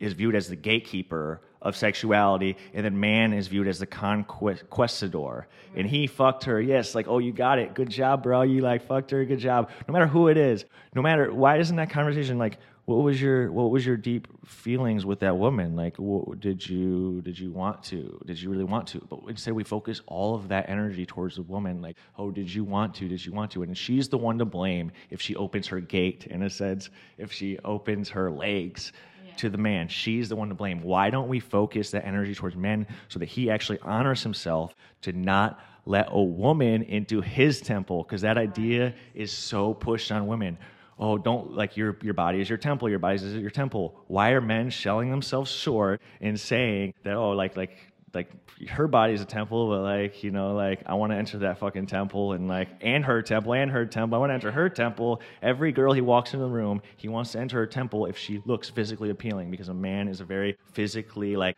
is 0.00 0.12
viewed 0.12 0.34
as 0.34 0.48
the 0.48 0.56
gatekeeper 0.56 1.40
of 1.60 1.76
sexuality, 1.76 2.56
and 2.72 2.84
then 2.84 2.98
man 2.98 3.32
is 3.32 3.48
viewed 3.48 3.66
as 3.66 3.78
the 3.78 3.86
conquistador. 3.86 5.48
And 5.74 5.88
he 5.88 6.06
fucked 6.06 6.44
her. 6.44 6.60
Yes, 6.60 6.94
like, 6.94 7.08
oh, 7.08 7.18
you 7.18 7.32
got 7.32 7.58
it. 7.58 7.74
Good 7.74 7.90
job, 7.90 8.22
bro. 8.22 8.42
You 8.42 8.60
like 8.60 8.86
fucked 8.86 9.10
her. 9.10 9.24
Good 9.24 9.40
job. 9.40 9.70
No 9.88 9.92
matter 9.92 10.06
who 10.06 10.28
it 10.28 10.36
is, 10.36 10.64
no 10.94 11.02
matter 11.02 11.32
why 11.32 11.58
isn't 11.58 11.76
that 11.76 11.90
conversation 11.90 12.38
like, 12.38 12.58
what 12.88 13.04
was 13.04 13.20
your 13.20 13.52
what 13.52 13.70
was 13.70 13.84
your 13.84 13.98
deep 13.98 14.26
feelings 14.46 15.04
with 15.04 15.20
that 15.20 15.36
woman 15.36 15.76
like 15.76 15.94
what, 15.98 16.40
did 16.40 16.66
you 16.66 17.20
did 17.20 17.38
you 17.38 17.52
want 17.52 17.82
to 17.82 18.18
did 18.24 18.40
you 18.40 18.48
really 18.48 18.64
want 18.64 18.86
to 18.88 18.98
but 19.10 19.20
instead 19.28 19.52
we 19.52 19.62
focus 19.62 20.00
all 20.06 20.34
of 20.34 20.48
that 20.48 20.66
energy 20.70 21.04
towards 21.04 21.36
the 21.36 21.42
woman 21.42 21.82
like 21.82 21.98
oh 22.16 22.30
did 22.30 22.52
you 22.52 22.64
want 22.64 22.94
to 22.94 23.06
did 23.06 23.22
you 23.22 23.30
want 23.30 23.50
to 23.50 23.62
and 23.62 23.76
she's 23.76 24.08
the 24.08 24.16
one 24.16 24.38
to 24.38 24.46
blame 24.46 24.90
if 25.10 25.20
she 25.20 25.36
opens 25.36 25.66
her 25.66 25.80
gate 25.80 26.26
in 26.30 26.44
a 26.44 26.48
sense 26.48 26.88
if 27.18 27.30
she 27.30 27.58
opens 27.62 28.08
her 28.08 28.30
legs 28.30 28.92
to 29.36 29.48
the 29.48 29.58
man. 29.58 29.86
She's 29.86 30.28
the 30.28 30.34
one 30.34 30.48
to 30.48 30.54
blame. 30.56 30.82
Why 30.82 31.10
don't 31.10 31.28
we 31.28 31.38
focus 31.38 31.92
that 31.92 32.04
energy 32.04 32.34
towards 32.34 32.56
men 32.56 32.88
so 33.06 33.20
that 33.20 33.26
he 33.26 33.50
actually 33.50 33.78
honors 33.82 34.20
himself 34.20 34.74
to 35.02 35.12
not 35.12 35.60
let 35.86 36.08
a 36.10 36.20
woman 36.20 36.82
into 36.82 37.20
his 37.20 37.60
temple? 37.60 38.02
Because 38.02 38.22
that 38.22 38.36
idea 38.36 38.92
is 39.14 39.30
so 39.30 39.74
pushed 39.74 40.10
on 40.10 40.26
women. 40.26 40.58
Oh, 40.98 41.16
don't 41.16 41.54
like 41.54 41.76
your 41.76 41.96
your 42.02 42.14
body 42.14 42.40
is 42.40 42.48
your 42.48 42.58
temple. 42.58 42.88
Your 42.88 42.98
body 42.98 43.16
is 43.16 43.34
your 43.34 43.50
temple. 43.50 43.94
Why 44.08 44.30
are 44.30 44.40
men 44.40 44.70
selling 44.70 45.10
themselves 45.10 45.50
short 45.50 46.00
and 46.20 46.38
saying 46.38 46.94
that? 47.04 47.14
Oh, 47.14 47.30
like 47.30 47.56
like 47.56 47.78
like 48.14 48.30
her 48.68 48.88
body 48.88 49.12
is 49.12 49.20
a 49.20 49.24
temple, 49.24 49.68
but 49.68 49.82
like 49.82 50.24
you 50.24 50.30
know, 50.30 50.54
like 50.54 50.82
I 50.86 50.94
want 50.94 51.12
to 51.12 51.16
enter 51.16 51.38
that 51.38 51.58
fucking 51.58 51.86
temple 51.86 52.32
and 52.32 52.48
like 52.48 52.68
and 52.80 53.04
her 53.04 53.22
temple 53.22 53.54
and 53.54 53.70
her 53.70 53.86
temple. 53.86 54.16
I 54.16 54.18
want 54.18 54.30
to 54.30 54.34
enter 54.34 54.50
her 54.50 54.68
temple. 54.68 55.20
Every 55.42 55.70
girl 55.70 55.92
he 55.92 56.00
walks 56.00 56.34
into 56.34 56.44
the 56.44 56.50
room, 56.50 56.82
he 56.96 57.08
wants 57.08 57.32
to 57.32 57.38
enter 57.38 57.58
her 57.58 57.66
temple 57.66 58.06
if 58.06 58.16
she 58.16 58.42
looks 58.44 58.68
physically 58.68 59.10
appealing 59.10 59.50
because 59.50 59.68
a 59.68 59.74
man 59.74 60.08
is 60.08 60.20
a 60.20 60.24
very 60.24 60.56
physically 60.72 61.36
like 61.36 61.56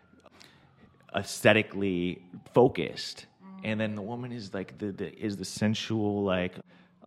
aesthetically 1.16 2.22
focused, 2.52 3.26
mm-hmm. 3.42 3.60
and 3.64 3.80
then 3.80 3.94
the 3.94 4.02
woman 4.02 4.32
is 4.32 4.52
like 4.52 4.76
the, 4.78 4.92
the 4.92 5.14
is 5.18 5.36
the 5.36 5.44
sensual 5.44 6.22
like 6.22 6.54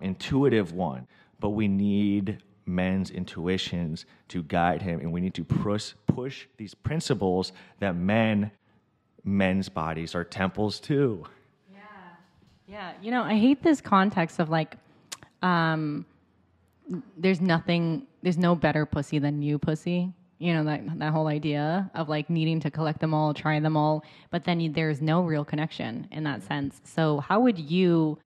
intuitive 0.02 0.74
one. 0.74 1.08
But 1.44 1.50
we 1.50 1.68
need 1.68 2.42
men's 2.66 3.12
intuitions 3.12 4.06
to 4.30 4.44
guide 4.44 4.82
him 4.82 5.02
and 5.02 5.12
we 5.12 5.20
need 5.20 5.34
to 5.34 5.44
push 5.44 5.92
push 6.08 6.48
these 6.56 6.74
principles 6.74 7.52
that 7.80 7.98
men 7.98 8.50
men's 9.26 9.68
bodies 9.68 10.16
are 10.16 10.24
temples 10.24 10.80
too. 10.80 11.26
Yeah. 11.70 11.80
Yeah. 12.66 12.94
You 13.02 13.12
know, 13.12 13.24
I 13.24 13.36
hate 13.38 13.62
this 13.62 13.82
context 13.82 14.40
of 14.40 14.50
like, 14.50 14.78
um, 15.42 16.06
there's 17.18 17.42
nothing, 17.42 18.08
there's 18.22 18.38
no 18.38 18.56
better 18.56 18.86
pussy 18.86 19.20
than 19.20 19.42
you 19.42 19.60
pussy. 19.60 20.14
You 20.40 20.54
know, 20.54 20.64
that, 20.64 20.98
that 21.00 21.12
whole 21.12 21.28
idea 21.28 21.92
of 21.94 22.08
like 22.08 22.30
needing 22.30 22.62
to 22.62 22.72
collect 22.72 23.02
them 23.02 23.14
all, 23.14 23.34
try 23.34 23.60
them 23.60 23.76
all, 23.76 24.06
but 24.30 24.46
then 24.46 24.62
you, 24.62 24.72
there's 24.72 25.02
no 25.02 25.24
real 25.24 25.44
connection 25.44 26.08
in 26.10 26.24
that 26.24 26.42
sense. 26.44 26.80
So, 26.86 27.20
how 27.20 27.42
would 27.42 27.60
you 27.60 28.18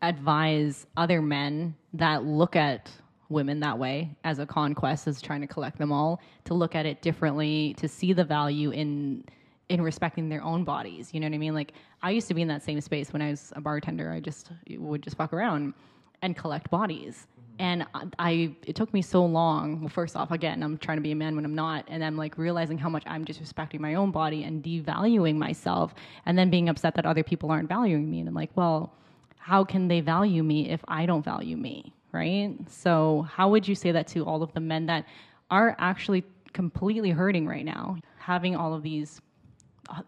advise 0.00 0.86
other 0.96 1.20
men 1.20 1.74
that 1.94 2.24
look 2.24 2.56
at 2.56 2.90
women 3.28 3.60
that 3.60 3.78
way 3.78 4.10
as 4.24 4.38
a 4.38 4.46
conquest, 4.46 5.06
as 5.06 5.22
trying 5.22 5.40
to 5.40 5.46
collect 5.46 5.78
them 5.78 5.92
all, 5.92 6.20
to 6.44 6.54
look 6.54 6.74
at 6.74 6.86
it 6.86 7.00
differently, 7.02 7.74
to 7.78 7.88
see 7.88 8.12
the 8.12 8.24
value 8.24 8.70
in 8.70 9.24
in 9.68 9.80
respecting 9.80 10.28
their 10.28 10.42
own 10.42 10.64
bodies. 10.64 11.14
You 11.14 11.20
know 11.20 11.28
what 11.28 11.34
I 11.34 11.38
mean? 11.38 11.54
Like 11.54 11.72
I 12.02 12.10
used 12.10 12.26
to 12.28 12.34
be 12.34 12.42
in 12.42 12.48
that 12.48 12.62
same 12.62 12.80
space 12.80 13.12
when 13.12 13.22
I 13.22 13.30
was 13.30 13.52
a 13.54 13.60
bartender. 13.60 14.10
I 14.10 14.18
just 14.18 14.50
would 14.68 15.00
just 15.02 15.16
fuck 15.16 15.32
around 15.32 15.74
and 16.22 16.36
collect 16.36 16.70
bodies. 16.70 17.26
Mm-hmm. 17.30 17.54
And 17.60 17.86
I, 18.18 18.54
it 18.66 18.74
took 18.74 18.92
me 18.92 19.00
so 19.00 19.24
long. 19.24 19.80
Well, 19.80 19.88
first 19.88 20.16
off, 20.16 20.32
again, 20.32 20.62
I'm 20.62 20.76
trying 20.78 20.98
to 20.98 21.02
be 21.02 21.12
a 21.12 21.14
man 21.14 21.36
when 21.36 21.44
I'm 21.44 21.54
not, 21.54 21.84
and 21.88 22.04
I'm 22.04 22.16
like 22.16 22.36
realizing 22.36 22.78
how 22.78 22.88
much 22.88 23.04
I'm 23.06 23.24
disrespecting 23.24 23.80
my 23.80 23.94
own 23.94 24.10
body 24.10 24.44
and 24.44 24.62
devaluing 24.62 25.36
myself, 25.36 25.94
and 26.26 26.36
then 26.36 26.50
being 26.50 26.68
upset 26.68 26.94
that 26.96 27.06
other 27.06 27.22
people 27.22 27.50
aren't 27.50 27.68
valuing 27.68 28.10
me. 28.10 28.20
And 28.20 28.28
I'm 28.28 28.34
like, 28.34 28.50
well, 28.56 28.92
how 29.40 29.64
can 29.64 29.88
they 29.88 30.00
value 30.00 30.42
me 30.42 30.68
if 30.68 30.84
I 30.86 31.06
don't 31.06 31.24
value 31.24 31.56
me, 31.56 31.94
right? 32.12 32.54
So, 32.68 33.22
how 33.22 33.48
would 33.48 33.66
you 33.66 33.74
say 33.74 33.90
that 33.90 34.06
to 34.08 34.24
all 34.26 34.42
of 34.42 34.52
the 34.52 34.60
men 34.60 34.84
that 34.86 35.06
are 35.50 35.74
actually 35.78 36.24
completely 36.52 37.10
hurting 37.10 37.46
right 37.46 37.64
now, 37.64 37.96
having 38.18 38.54
all 38.54 38.74
of 38.74 38.82
these 38.82 39.20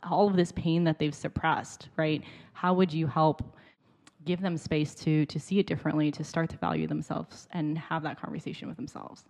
all 0.04 0.28
of 0.28 0.36
this 0.36 0.52
pain 0.52 0.84
that 0.84 0.98
they've 0.98 1.14
suppressed, 1.14 1.88
right? 1.96 2.22
How 2.52 2.74
would 2.74 2.92
you 2.92 3.06
help 3.06 3.42
give 4.26 4.40
them 4.42 4.56
space 4.58 4.94
to 4.96 5.24
to 5.26 5.40
see 5.40 5.58
it 5.58 5.66
differently, 5.66 6.10
to 6.12 6.22
start 6.22 6.50
to 6.50 6.58
value 6.58 6.86
themselves 6.86 7.48
and 7.52 7.78
have 7.78 8.02
that 8.02 8.20
conversation 8.20 8.68
with 8.68 8.76
themselves? 8.76 9.24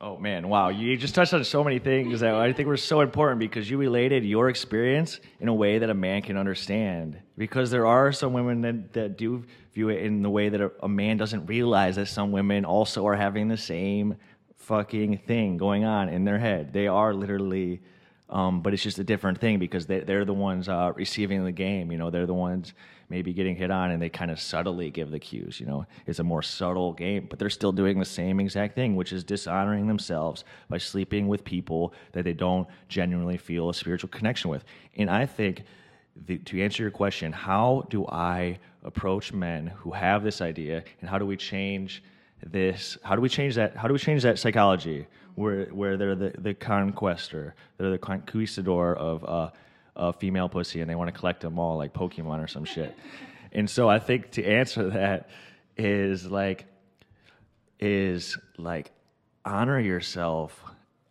Oh 0.00 0.18
man, 0.18 0.48
wow. 0.48 0.68
You 0.68 0.96
just 0.96 1.14
touched 1.14 1.32
on 1.32 1.42
so 1.44 1.62
many 1.62 1.78
things 1.78 2.20
that 2.20 2.34
I 2.34 2.52
think 2.52 2.66
were 2.66 2.76
so 2.76 3.00
important 3.00 3.38
because 3.38 3.70
you 3.70 3.78
related 3.78 4.24
your 4.24 4.48
experience 4.48 5.20
in 5.40 5.48
a 5.48 5.54
way 5.54 5.78
that 5.78 5.88
a 5.88 5.94
man 5.94 6.22
can 6.22 6.36
understand. 6.36 7.18
Because 7.38 7.70
there 7.70 7.86
are 7.86 8.12
some 8.12 8.32
women 8.32 8.60
that, 8.62 8.92
that 8.92 9.16
do 9.16 9.44
view 9.72 9.88
it 9.88 10.02
in 10.02 10.22
the 10.22 10.30
way 10.30 10.48
that 10.48 10.60
a, 10.60 10.70
a 10.82 10.88
man 10.88 11.16
doesn't 11.16 11.46
realize 11.46 11.96
that 11.96 12.06
some 12.06 12.32
women 12.32 12.64
also 12.64 13.06
are 13.06 13.14
having 13.14 13.48
the 13.48 13.56
same 13.56 14.16
fucking 14.56 15.18
thing 15.18 15.56
going 15.56 15.84
on 15.84 16.08
in 16.08 16.24
their 16.24 16.38
head. 16.38 16.72
They 16.72 16.86
are 16.86 17.14
literally 17.14 17.80
um, 18.30 18.62
but 18.62 18.72
it's 18.72 18.82
just 18.82 18.98
a 18.98 19.04
different 19.04 19.38
thing 19.38 19.58
because 19.58 19.86
they, 19.86 20.00
they're 20.00 20.24
the 20.24 20.34
ones 20.34 20.68
uh, 20.68 20.92
receiving 20.96 21.44
the 21.44 21.52
game. 21.52 21.92
You 21.92 21.98
know, 21.98 22.10
they're 22.10 22.26
the 22.26 22.34
ones 22.34 22.72
maybe 23.14 23.32
getting 23.32 23.54
hit 23.54 23.70
on, 23.70 23.92
and 23.92 24.02
they 24.02 24.08
kind 24.08 24.28
of 24.32 24.40
subtly 24.40 24.90
give 24.90 25.12
the 25.12 25.20
cues. 25.20 25.60
You 25.60 25.66
know, 25.66 25.86
it's 26.04 26.18
a 26.18 26.24
more 26.24 26.42
subtle 26.42 26.92
game, 26.92 27.28
but 27.30 27.38
they're 27.38 27.48
still 27.48 27.70
doing 27.70 28.00
the 28.00 28.04
same 28.04 28.40
exact 28.40 28.74
thing, 28.74 28.96
which 28.96 29.12
is 29.12 29.22
dishonoring 29.22 29.86
themselves 29.86 30.42
by 30.68 30.78
sleeping 30.78 31.28
with 31.28 31.44
people 31.44 31.94
that 32.10 32.24
they 32.24 32.32
don't 32.32 32.66
genuinely 32.88 33.36
feel 33.36 33.68
a 33.68 33.74
spiritual 33.74 34.08
connection 34.08 34.50
with. 34.50 34.64
And 34.96 35.08
I 35.08 35.26
think 35.26 35.62
the, 36.26 36.38
to 36.38 36.60
answer 36.60 36.82
your 36.82 36.90
question, 36.90 37.30
how 37.30 37.86
do 37.88 38.04
I 38.08 38.58
approach 38.82 39.32
men 39.32 39.68
who 39.68 39.92
have 39.92 40.24
this 40.24 40.40
idea, 40.40 40.82
and 41.00 41.08
how 41.08 41.16
do 41.16 41.24
we 41.24 41.36
change 41.36 42.02
this? 42.44 42.98
How 43.04 43.14
do 43.14 43.22
we 43.22 43.28
change 43.28 43.54
that? 43.54 43.76
How 43.76 43.86
do 43.86 43.94
we 43.94 44.00
change 44.00 44.24
that 44.24 44.40
psychology? 44.40 45.06
where 45.36 45.66
where 45.66 45.96
they're 45.96 46.14
the, 46.14 46.32
the 46.38 46.54
conquestor, 46.54 47.54
they're 47.76 47.90
the 47.90 47.98
conquistador 47.98 48.94
of 48.94 49.24
uh, 49.24 49.50
a 49.96 50.12
female 50.12 50.48
pussy, 50.48 50.80
and 50.80 50.90
they 50.90 50.94
want 50.94 51.12
to 51.12 51.18
collect 51.18 51.40
them 51.40 51.58
all 51.58 51.76
like 51.76 51.92
Pokemon 51.92 52.42
or 52.42 52.48
some 52.48 52.64
shit. 52.64 52.96
and 53.52 53.68
so 53.68 53.88
I 53.88 53.98
think 53.98 54.32
to 54.32 54.44
answer 54.44 54.90
that 54.90 55.28
is 55.76 56.26
like 56.26 56.66
is 57.80 58.38
like 58.58 58.92
honor 59.44 59.78
yourself, 59.78 60.62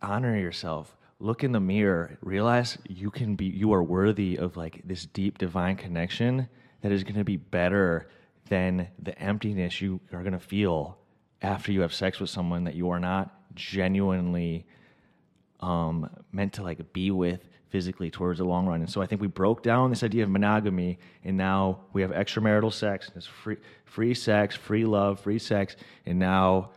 honor 0.02 0.36
yourself. 0.36 0.96
Look 1.20 1.44
in 1.44 1.52
the 1.52 1.60
mirror, 1.60 2.18
realize 2.22 2.76
you 2.88 3.10
can 3.10 3.36
be 3.36 3.46
you 3.46 3.72
are 3.72 3.82
worthy 3.82 4.36
of 4.36 4.56
like 4.56 4.82
this 4.84 5.06
deep 5.06 5.38
divine 5.38 5.76
connection 5.76 6.48
that 6.82 6.92
is 6.92 7.02
going 7.04 7.16
to 7.16 7.24
be 7.24 7.36
better 7.36 8.08
than 8.48 8.88
the 8.98 9.18
emptiness 9.18 9.80
you 9.80 10.00
are 10.12 10.20
going 10.20 10.32
to 10.32 10.38
feel 10.38 10.98
after 11.40 11.72
you 11.72 11.80
have 11.80 11.94
sex 11.94 12.20
with 12.20 12.28
someone 12.28 12.64
that 12.64 12.74
you 12.74 12.90
are 12.90 13.00
not 13.00 13.34
genuinely 13.54 14.66
um, 15.60 16.10
meant 16.32 16.54
to 16.54 16.62
like 16.62 16.92
be 16.92 17.10
with 17.10 17.48
physically 17.74 18.08
towards 18.08 18.38
the 18.38 18.44
long 18.44 18.66
run. 18.66 18.82
And 18.82 18.88
so 18.88 19.02
I 19.02 19.06
think 19.06 19.20
we 19.20 19.26
broke 19.26 19.64
down 19.64 19.90
this 19.90 20.04
idea 20.04 20.22
of 20.22 20.30
monogamy, 20.30 20.96
and 21.24 21.36
now 21.36 21.80
we 21.92 22.02
have 22.02 22.12
extramarital 22.12 22.72
sex. 22.72 23.10
It's 23.16 23.26
free, 23.26 23.56
free 23.84 24.14
sex, 24.14 24.54
free 24.54 24.84
love, 24.84 25.18
free 25.18 25.40
sex, 25.40 25.74
and 26.06 26.16
now 26.16 26.70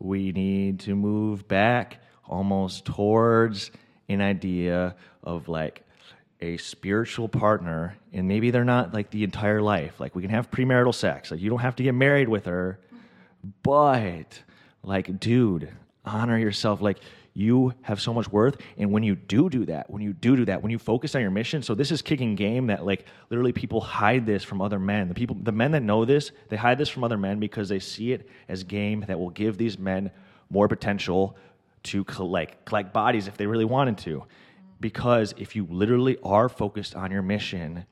we 0.00 0.32
need 0.32 0.80
to 0.80 0.96
move 0.96 1.46
back 1.46 2.02
almost 2.26 2.84
towards 2.84 3.70
an 4.08 4.20
idea 4.20 4.96
of 5.22 5.48
like 5.48 5.84
a 6.40 6.56
spiritual 6.56 7.28
partner 7.28 7.96
and 8.12 8.26
maybe 8.26 8.50
they're 8.50 8.64
not 8.64 8.92
like 8.92 9.10
the 9.10 9.22
entire 9.22 9.62
life 9.62 10.00
like 10.00 10.16
we 10.16 10.22
can 10.22 10.30
have 10.30 10.50
premarital 10.50 10.94
sex 10.94 11.30
like 11.30 11.38
you 11.38 11.50
don't 11.50 11.60
have 11.60 11.76
to 11.76 11.82
get 11.82 11.94
married 11.94 12.28
with 12.28 12.46
her 12.46 12.80
but 13.62 14.42
like 14.82 15.20
dude 15.20 15.70
honor 16.04 16.38
yourself 16.38 16.80
like 16.80 16.98
you 17.34 17.72
have 17.82 18.00
so 18.00 18.12
much 18.12 18.30
worth. 18.30 18.56
And 18.76 18.90
when 18.90 19.02
you 19.02 19.14
do 19.14 19.48
do 19.48 19.64
that 19.66 19.88
when 19.90 20.02
you 20.02 20.12
do 20.12 20.36
do 20.36 20.44
that 20.46 20.62
when 20.62 20.70
you 20.70 20.78
focus 20.78 21.14
on 21.14 21.22
your 21.22 21.30
mission 21.30 21.62
so 21.62 21.74
this 21.74 21.90
is 21.90 22.02
kicking 22.02 22.34
game 22.34 22.66
that 22.66 22.84
like 22.84 23.06
literally 23.30 23.52
people 23.52 23.80
hide 23.80 24.26
this 24.26 24.42
from 24.42 24.60
other 24.60 24.78
men. 24.78 25.08
The 25.08 25.14
people 25.14 25.36
the 25.40 25.52
men 25.52 25.70
that 25.72 25.82
know 25.82 26.04
this 26.04 26.32
they 26.48 26.56
hide 26.56 26.78
this 26.78 26.88
from 26.88 27.04
other 27.04 27.18
men 27.18 27.38
because 27.38 27.68
they 27.68 27.78
see 27.78 28.12
it 28.12 28.28
as 28.48 28.64
game 28.64 29.04
that 29.06 29.18
will 29.18 29.30
give 29.30 29.58
these 29.58 29.78
men 29.78 30.10
more 30.50 30.68
potential 30.68 31.36
to 31.84 32.04
collect 32.04 32.64
collect 32.64 32.92
bodies 32.92 33.28
if 33.28 33.36
they 33.36 33.46
really 33.46 33.64
wanted 33.64 33.98
to. 33.98 34.24
Because 34.80 35.34
if 35.36 35.54
you 35.54 35.66
literally 35.70 36.16
are 36.22 36.48
focused 36.48 36.94
on 36.94 37.10
your 37.10 37.22
mission 37.22 37.84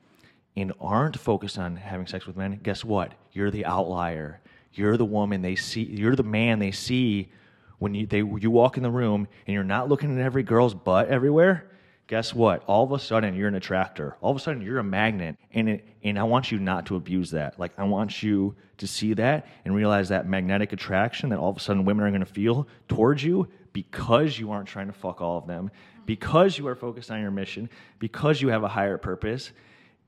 and 0.57 0.73
aren't 0.81 1.17
focused 1.17 1.57
on 1.57 1.75
having 1.75 2.07
sex 2.07 2.25
with 2.25 2.35
men 2.35 2.59
guess 2.61 2.83
what? 2.83 3.13
You're 3.31 3.51
the 3.51 3.65
outlier. 3.65 4.41
You're 4.73 4.97
the 4.97 5.05
woman 5.05 5.41
they 5.41 5.55
see 5.55 5.83
you're 5.83 6.15
the 6.15 6.23
man 6.23 6.59
they 6.59 6.71
see 6.71 7.31
when 7.79 7.95
you, 7.95 8.05
they, 8.05 8.17
you 8.17 8.51
walk 8.51 8.77
in 8.77 8.83
the 8.83 8.91
room 8.91 9.27
and 9.47 9.53
you're 9.53 9.63
not 9.63 9.89
looking 9.89 10.17
at 10.17 10.23
every 10.23 10.43
girl's 10.43 10.73
butt 10.73 11.07
everywhere, 11.07 11.69
guess 12.07 12.33
what? 12.33 12.63
All 12.65 12.83
of 12.83 12.91
a 12.91 12.99
sudden, 12.99 13.35
you're 13.35 13.47
an 13.47 13.55
attractor. 13.55 14.17
All 14.21 14.31
of 14.31 14.37
a 14.37 14.39
sudden, 14.39 14.61
you're 14.61 14.79
a 14.79 14.83
magnet. 14.83 15.37
And, 15.53 15.69
it, 15.69 15.87
and 16.03 16.19
I 16.19 16.23
want 16.23 16.51
you 16.51 16.59
not 16.59 16.87
to 16.87 16.95
abuse 16.95 17.31
that. 17.31 17.59
Like, 17.59 17.71
I 17.77 17.83
want 17.85 18.21
you 18.21 18.55
to 18.77 18.87
see 18.87 19.13
that 19.13 19.47
and 19.63 19.75
realize 19.75 20.09
that 20.09 20.27
magnetic 20.27 20.73
attraction 20.73 21.29
that 21.29 21.39
all 21.39 21.49
of 21.49 21.57
a 21.57 21.59
sudden 21.59 21.85
women 21.85 22.05
are 22.05 22.09
going 22.09 22.19
to 22.21 22.25
feel 22.25 22.67
towards 22.87 23.23
you 23.23 23.47
because 23.73 24.37
you 24.37 24.51
aren't 24.51 24.67
trying 24.67 24.87
to 24.87 24.93
fuck 24.93 25.21
all 25.21 25.37
of 25.37 25.47
them, 25.47 25.69
because 26.05 26.57
you 26.57 26.67
are 26.67 26.75
focused 26.75 27.11
on 27.11 27.21
your 27.21 27.31
mission, 27.31 27.69
because 27.99 28.41
you 28.41 28.47
have 28.49 28.63
a 28.63 28.67
higher 28.67 28.97
purpose. 28.97 29.51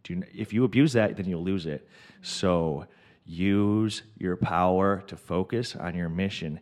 Do, 0.03 0.23
if 0.33 0.51
you 0.51 0.63
abuse 0.63 0.93
that, 0.93 1.15
then 1.15 1.27
you'll 1.27 1.43
lose 1.43 1.67
it. 1.67 1.87
So, 2.23 2.87
use 3.23 4.01
your 4.17 4.35
power 4.35 5.03
to 5.05 5.15
focus 5.15 5.75
on 5.75 5.93
your 5.93 6.09
mission 6.09 6.59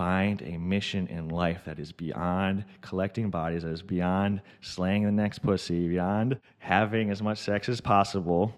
find 0.00 0.40
a 0.40 0.56
mission 0.56 1.06
in 1.08 1.28
life 1.28 1.60
that 1.66 1.78
is 1.78 1.92
beyond 1.92 2.64
collecting 2.80 3.28
bodies, 3.28 3.64
that 3.64 3.72
is 3.72 3.82
beyond 3.82 4.40
slaying 4.62 5.04
the 5.04 5.12
next 5.12 5.40
pussy, 5.40 5.88
beyond 5.88 6.40
having 6.58 7.10
as 7.10 7.20
much 7.20 7.36
sex 7.36 7.68
as 7.68 7.82
possible. 7.82 8.50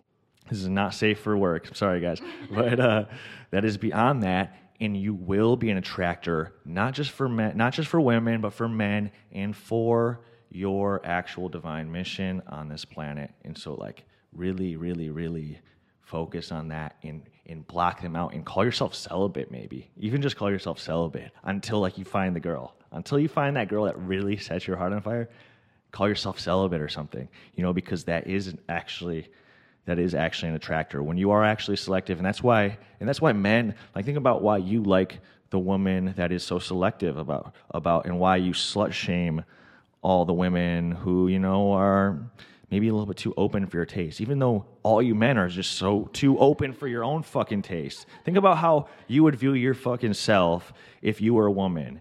This 0.48 0.60
is 0.60 0.68
not 0.68 0.94
safe 0.94 1.18
for 1.18 1.36
work. 1.36 1.66
I'm 1.66 1.74
sorry, 1.74 2.00
guys. 2.00 2.20
But 2.52 2.78
uh, 2.78 3.06
that 3.50 3.64
is 3.64 3.76
beyond 3.76 4.22
that. 4.22 4.54
and 4.80 4.96
you 4.96 5.14
will 5.14 5.56
be 5.56 5.68
an 5.70 5.78
attractor 5.78 6.52
not 6.64 6.94
just 6.94 7.10
for 7.10 7.28
men 7.28 7.56
not 7.56 7.72
just 7.72 7.88
for 7.88 8.00
women 8.00 8.40
but 8.40 8.52
for 8.52 8.68
men 8.68 9.10
and 9.32 9.56
for 9.56 10.20
your 10.50 11.00
actual 11.04 11.48
divine 11.48 11.90
mission 11.90 12.40
on 12.48 12.68
this 12.68 12.84
planet 12.84 13.30
and 13.44 13.58
so 13.58 13.74
like 13.74 14.04
really 14.32 14.76
really 14.76 15.10
really 15.10 15.58
focus 16.00 16.52
on 16.52 16.68
that 16.68 16.96
and 17.02 17.22
and 17.46 17.66
block 17.66 18.00
them 18.00 18.16
out 18.16 18.34
and 18.34 18.44
call 18.44 18.64
yourself 18.64 18.94
celibate 18.94 19.50
maybe. 19.50 19.90
Even 19.96 20.22
just 20.22 20.36
call 20.36 20.50
yourself 20.50 20.78
celibate 20.78 21.30
until 21.44 21.80
like 21.80 21.98
you 21.98 22.04
find 22.04 22.36
the 22.36 22.40
girl. 22.40 22.74
Until 22.92 23.18
you 23.18 23.28
find 23.28 23.56
that 23.56 23.68
girl 23.68 23.84
that 23.84 23.98
really 23.98 24.36
sets 24.36 24.66
your 24.66 24.76
heart 24.76 24.92
on 24.92 25.00
fire 25.00 25.28
call 25.92 26.08
yourself 26.08 26.40
celibate 26.40 26.80
or 26.80 26.88
something 26.88 27.28
you 27.54 27.62
know 27.62 27.72
because 27.72 28.04
that 28.04 28.26
is 28.26 28.54
actually 28.68 29.28
that 29.84 29.98
is 29.98 30.14
actually 30.14 30.48
an 30.48 30.54
attractor. 30.54 31.02
When 31.02 31.16
you 31.16 31.32
are 31.32 31.44
actually 31.44 31.76
selective 31.76 32.18
and 32.18 32.26
that's 32.26 32.42
why 32.42 32.78
and 33.00 33.08
that's 33.08 33.20
why 33.20 33.32
men 33.32 33.74
like 33.94 34.04
think 34.04 34.18
about 34.18 34.42
why 34.42 34.58
you 34.58 34.82
like 34.82 35.20
the 35.50 35.58
woman 35.58 36.14
that 36.16 36.32
is 36.32 36.42
so 36.42 36.58
selective 36.58 37.16
about 37.16 37.54
about 37.70 38.06
and 38.06 38.18
why 38.18 38.36
you 38.36 38.52
slut 38.52 38.92
shame 38.92 39.44
all 40.00 40.24
the 40.24 40.32
women 40.32 40.92
who 40.92 41.28
you 41.28 41.38
know 41.38 41.72
are 41.72 42.18
maybe 42.72 42.88
a 42.88 42.92
little 42.92 43.06
bit 43.06 43.16
too 43.16 43.32
open 43.36 43.66
for 43.66 43.76
your 43.76 43.86
taste 43.86 44.20
even 44.20 44.40
though 44.40 44.64
all 44.82 45.00
you 45.00 45.14
men 45.14 45.38
are 45.38 45.48
just 45.48 45.72
so 45.72 46.08
too 46.12 46.36
open 46.40 46.72
for 46.72 46.88
your 46.88 47.04
own 47.04 47.22
fucking 47.22 47.62
taste 47.62 48.06
think 48.24 48.36
about 48.36 48.58
how 48.58 48.88
you 49.06 49.22
would 49.22 49.36
view 49.36 49.52
your 49.52 49.74
fucking 49.74 50.14
self 50.14 50.72
if 51.02 51.20
you 51.20 51.34
were 51.34 51.46
a 51.46 51.52
woman 51.52 52.00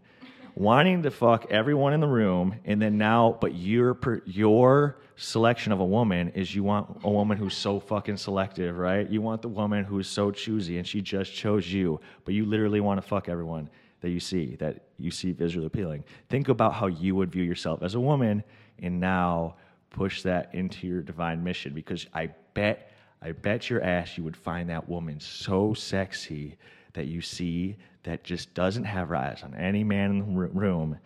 wanting 0.55 1.03
to 1.03 1.11
fuck 1.11 1.49
everyone 1.49 1.93
in 1.93 1.99
the 1.99 2.07
room, 2.07 2.55
and 2.65 2.81
then 2.81 2.97
now, 2.97 3.37
but 3.41 3.55
your 3.55 3.97
your 4.25 4.97
selection 5.15 5.71
of 5.71 5.79
a 5.79 5.85
woman 5.85 6.29
is 6.29 6.53
you 6.55 6.63
want 6.63 7.01
a 7.03 7.09
woman 7.09 7.37
who's 7.37 7.55
so 7.55 7.79
fucking 7.79 8.17
selective, 8.17 8.77
right? 8.77 9.09
You 9.09 9.21
want 9.21 9.41
the 9.41 9.49
woman 9.49 9.83
who's 9.83 10.07
so 10.07 10.31
choosy, 10.31 10.77
and 10.77 10.87
she 10.87 11.01
just 11.01 11.33
chose 11.33 11.71
you, 11.71 11.99
but 12.25 12.33
you 12.33 12.45
literally 12.45 12.79
want 12.79 13.01
to 13.01 13.07
fuck 13.07 13.29
everyone 13.29 13.69
that 14.01 14.09
you 14.09 14.19
see 14.19 14.55
that 14.55 14.83
you 14.97 15.11
see 15.11 15.31
visually 15.31 15.67
appealing. 15.67 16.03
Think 16.29 16.49
about 16.49 16.73
how 16.73 16.87
you 16.87 17.15
would 17.15 17.31
view 17.31 17.43
yourself 17.43 17.83
as 17.83 17.95
a 17.95 17.99
woman, 17.99 18.43
and 18.79 18.99
now 18.99 19.55
push 19.91 20.23
that 20.23 20.53
into 20.53 20.87
your 20.87 21.01
divine 21.01 21.43
mission 21.43 21.73
because 21.73 22.07
I 22.13 22.31
bet 22.53 22.91
I 23.21 23.33
bet 23.33 23.69
your 23.69 23.83
ass 23.83 24.17
you 24.17 24.23
would 24.23 24.37
find 24.37 24.69
that 24.69 24.89
woman 24.89 25.19
so 25.19 25.73
sexy 25.73 26.57
that 26.93 27.05
you 27.05 27.21
see 27.21 27.75
that 28.03 28.23
just 28.23 28.53
doesn't 28.53 28.85
have 28.85 29.09
her 29.09 29.15
eyes 29.15 29.41
on 29.43 29.53
any 29.53 29.83
man 29.83 30.11
in 30.11 30.19
the 30.19 30.47
room 30.49 30.97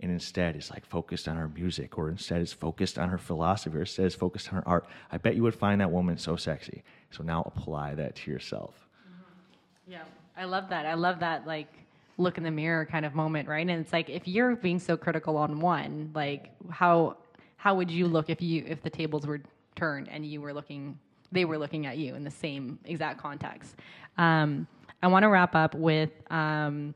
and 0.00 0.10
instead 0.10 0.56
is 0.56 0.70
like 0.70 0.84
focused 0.84 1.28
on 1.28 1.36
her 1.36 1.48
music 1.48 1.96
or 1.96 2.10
instead 2.10 2.42
is 2.42 2.52
focused 2.52 2.98
on 2.98 3.08
her 3.08 3.18
philosophy 3.18 3.76
or 3.76 3.80
instead 3.80 4.06
is 4.06 4.14
focused 4.14 4.48
on 4.48 4.56
her 4.56 4.68
art. 4.68 4.86
I 5.12 5.18
bet 5.18 5.36
you 5.36 5.44
would 5.44 5.54
find 5.54 5.80
that 5.80 5.90
woman 5.90 6.18
so 6.18 6.34
sexy. 6.34 6.82
So 7.10 7.22
now 7.22 7.42
apply 7.46 7.94
that 7.94 8.16
to 8.16 8.30
yourself. 8.30 8.88
Mm-hmm. 9.08 9.92
yeah. 9.92 10.02
I 10.36 10.44
love 10.44 10.70
that. 10.70 10.86
I 10.86 10.94
love 10.94 11.20
that 11.20 11.46
like 11.46 11.72
look 12.18 12.36
in 12.36 12.44
the 12.44 12.50
mirror 12.50 12.84
kind 12.84 13.06
of 13.06 13.14
moment 13.14 13.48
right? 13.48 13.66
And 13.66 13.80
it's 13.80 13.92
like 13.92 14.10
if 14.10 14.26
you're 14.26 14.56
being 14.56 14.80
so 14.80 14.96
critical 14.96 15.36
on 15.36 15.60
one 15.60 16.10
like 16.14 16.50
how 16.68 17.16
how 17.62 17.74
would 17.74 17.90
you 17.90 18.08
look 18.08 18.28
if 18.28 18.42
you 18.42 18.64
if 18.66 18.82
the 18.82 18.90
tables 18.90 19.26
were 19.26 19.40
turned 19.76 20.08
and 20.08 20.26
you 20.26 20.40
were 20.40 20.52
looking 20.52 20.98
they 21.30 21.44
were 21.44 21.56
looking 21.56 21.86
at 21.86 21.96
you 21.96 22.14
in 22.14 22.24
the 22.24 22.30
same 22.30 22.78
exact 22.84 23.20
context 23.20 23.76
um, 24.18 24.66
I 25.02 25.08
want 25.08 25.24
to 25.24 25.28
wrap 25.28 25.54
up 25.54 25.74
with. 25.74 26.10
Um, 26.30 26.94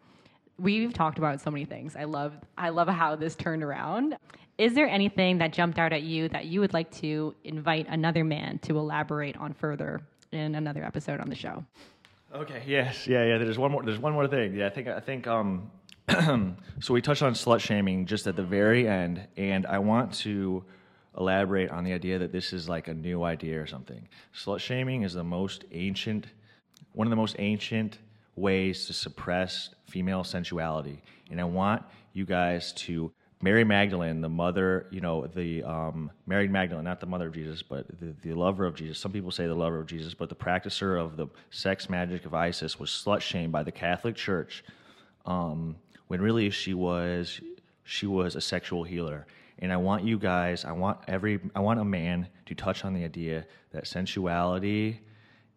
we've 0.59 0.93
talked 0.93 1.19
about 1.19 1.41
so 1.41 1.51
many 1.51 1.65
things. 1.65 1.97
I 1.97 2.05
love 2.05 2.35
I 2.57 2.69
love 2.69 2.89
how 2.89 3.17
this 3.17 3.35
turned 3.35 3.63
around. 3.63 4.17
Is 4.59 4.75
there 4.75 4.89
anything 4.89 5.39
that 5.39 5.53
jumped 5.53 5.79
out 5.79 5.93
at 5.93 6.03
you 6.03 6.29
that 6.31 6.47
you 6.47 6.61
would 6.61 6.73
like 6.73 6.91
to 6.93 7.35
invite 7.45 7.87
another 7.89 8.25
man 8.25 8.59
to 8.61 8.79
elaborate 8.79 9.37
on 9.37 9.53
further 9.53 10.01
in 10.33 10.55
another 10.55 10.83
episode 10.83 11.21
on 11.21 11.29
the 11.29 11.35
show? 11.35 11.65
Okay. 12.35 12.63
Yes. 12.67 13.07
Yeah. 13.07 13.25
Yeah. 13.25 13.39
There's 13.39 13.59
one 13.59 13.73
more. 13.73 13.83
There's 13.83 13.99
one 13.99 14.13
more 14.13 14.29
thing. 14.29 14.55
Yeah. 14.55 14.67
I 14.67 14.71
think. 14.71 14.89
I 14.89 15.01
think. 15.01 15.27
Um. 15.27 15.71
so 16.81 16.95
we 16.95 17.03
touched 17.03 17.23
on 17.23 17.35
slut 17.35 17.61
shaming 17.61 18.07
just 18.07 18.27
at 18.27 18.37
the 18.37 18.43
very 18.43 18.89
end, 18.89 19.27
and 19.37 19.67
I 19.67 19.79
want 19.79 20.13
to 20.15 20.65
elaborate 21.19 21.71
on 21.71 21.85
the 21.85 21.93
idea 21.93 22.19
that 22.19 22.33
this 22.33 22.53
is 22.53 22.69
like 22.69 22.89
a 22.89 22.95
new 22.95 23.25
idea 23.25 23.61
or 23.61 23.67
something. 23.67 24.07
Slut 24.35 24.61
shaming 24.61 25.03
is 25.03 25.15
the 25.15 25.25
most 25.25 25.65
ancient 25.73 26.27
one 26.97 27.07
of 27.07 27.11
the 27.11 27.17
most 27.17 27.37
ancient 27.39 27.99
ways 28.37 28.87
to 28.87 28.93
suppress 28.95 29.69
female 29.87 30.25
sensuality. 30.25 31.03
And 31.31 31.39
I 31.39 31.45
want 31.45 31.83
you 32.15 32.25
guys 32.25 32.73
to 32.73 33.13
Mary 33.43 33.65
Magdalene, 33.65 34.23
the 34.23 34.31
mother, 34.31 34.87
you 34.91 35.03
know, 35.03 35.27
the 35.27 35.63
um, 35.63 36.11
Mary 36.27 36.49
Magdalene, 36.49 36.85
not 36.85 37.01
the 37.01 37.07
mother 37.07 37.27
of 37.27 37.35
Jesus, 37.35 37.63
but 37.63 37.87
the, 38.01 38.15
the 38.23 38.33
lover 38.33 38.65
of 38.65 38.75
Jesus. 38.75 38.99
Some 38.99 39.13
people 39.13 39.31
say 39.31 39.47
the 39.47 39.55
lover 39.55 39.79
of 39.79 39.87
Jesus, 39.87 40.15
but 40.15 40.31
the 40.31 40.35
practicer 40.35 40.99
of 40.99 41.19
the 41.19 41.27
sex 41.51 41.91
magic 41.91 42.25
of 42.25 42.33
Isis 42.33 42.81
was 42.81 42.89
slut 42.89 43.21
shamed 43.21 43.53
by 43.53 43.63
the 43.63 43.73
Catholic 43.73 44.17
Church, 44.17 44.65
um, 45.27 45.77
when 46.09 46.21
really 46.21 46.51
she 46.51 46.75
was 46.75 47.41
she 47.85 48.07
was 48.07 48.35
a 48.35 48.41
sexual 48.41 48.83
healer. 48.85 49.27
And 49.59 49.73
I 49.73 49.77
want 49.77 50.05
you 50.05 50.19
guys, 50.19 50.65
I 50.65 50.73
want 50.73 50.99
every, 51.09 51.41
I 51.55 51.61
want 51.61 51.81
a 51.81 51.85
man 51.85 52.29
to 52.47 52.55
touch 52.55 52.85
on 52.85 52.93
the 52.93 53.05
idea 53.05 53.47
that 53.73 53.87
sensuality 53.87 55.01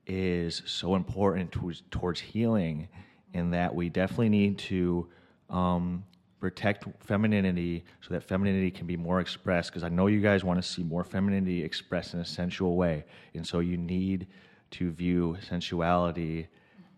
is 0.08 0.62
so 0.66 0.95
important 0.95 1.52
towards, 1.52 1.84
towards 1.91 2.20
healing, 2.20 2.88
and 3.34 3.54
that 3.54 3.74
we 3.74 3.89
definitely 3.89 4.30
need 4.30 4.58
to 4.58 5.08
um, 5.50 6.06
protect 6.39 6.86
femininity 7.04 7.84
so 8.02 8.14
that 8.14 8.24
femininity 8.24 8.72
can 8.72 8.88
be 8.88 8.95
more 8.95 9.20
expressed. 9.20 9.72
Because 9.72 9.84
I 9.84 9.89
know 9.89 10.08
you 10.08 10.22
guys 10.22 10.43
want 10.43 10.62
to 10.62 10.68
see 10.68 10.84
more 10.84 11.04
femininity 11.04 11.64
expressed 11.64 12.14
in 12.14 12.22
a 12.22 12.26
sensual 12.26 12.78
way, 12.78 13.04
and 13.34 13.45
so 13.45 13.60
you 13.60 13.78
need 13.78 14.28
to 14.72 14.91
view 14.91 15.36
sensuality 15.41 16.47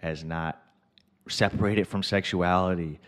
as 0.03 0.23
not 0.23 0.61
separated 1.27 1.87
from 1.87 2.03
sexuality. 2.03 2.99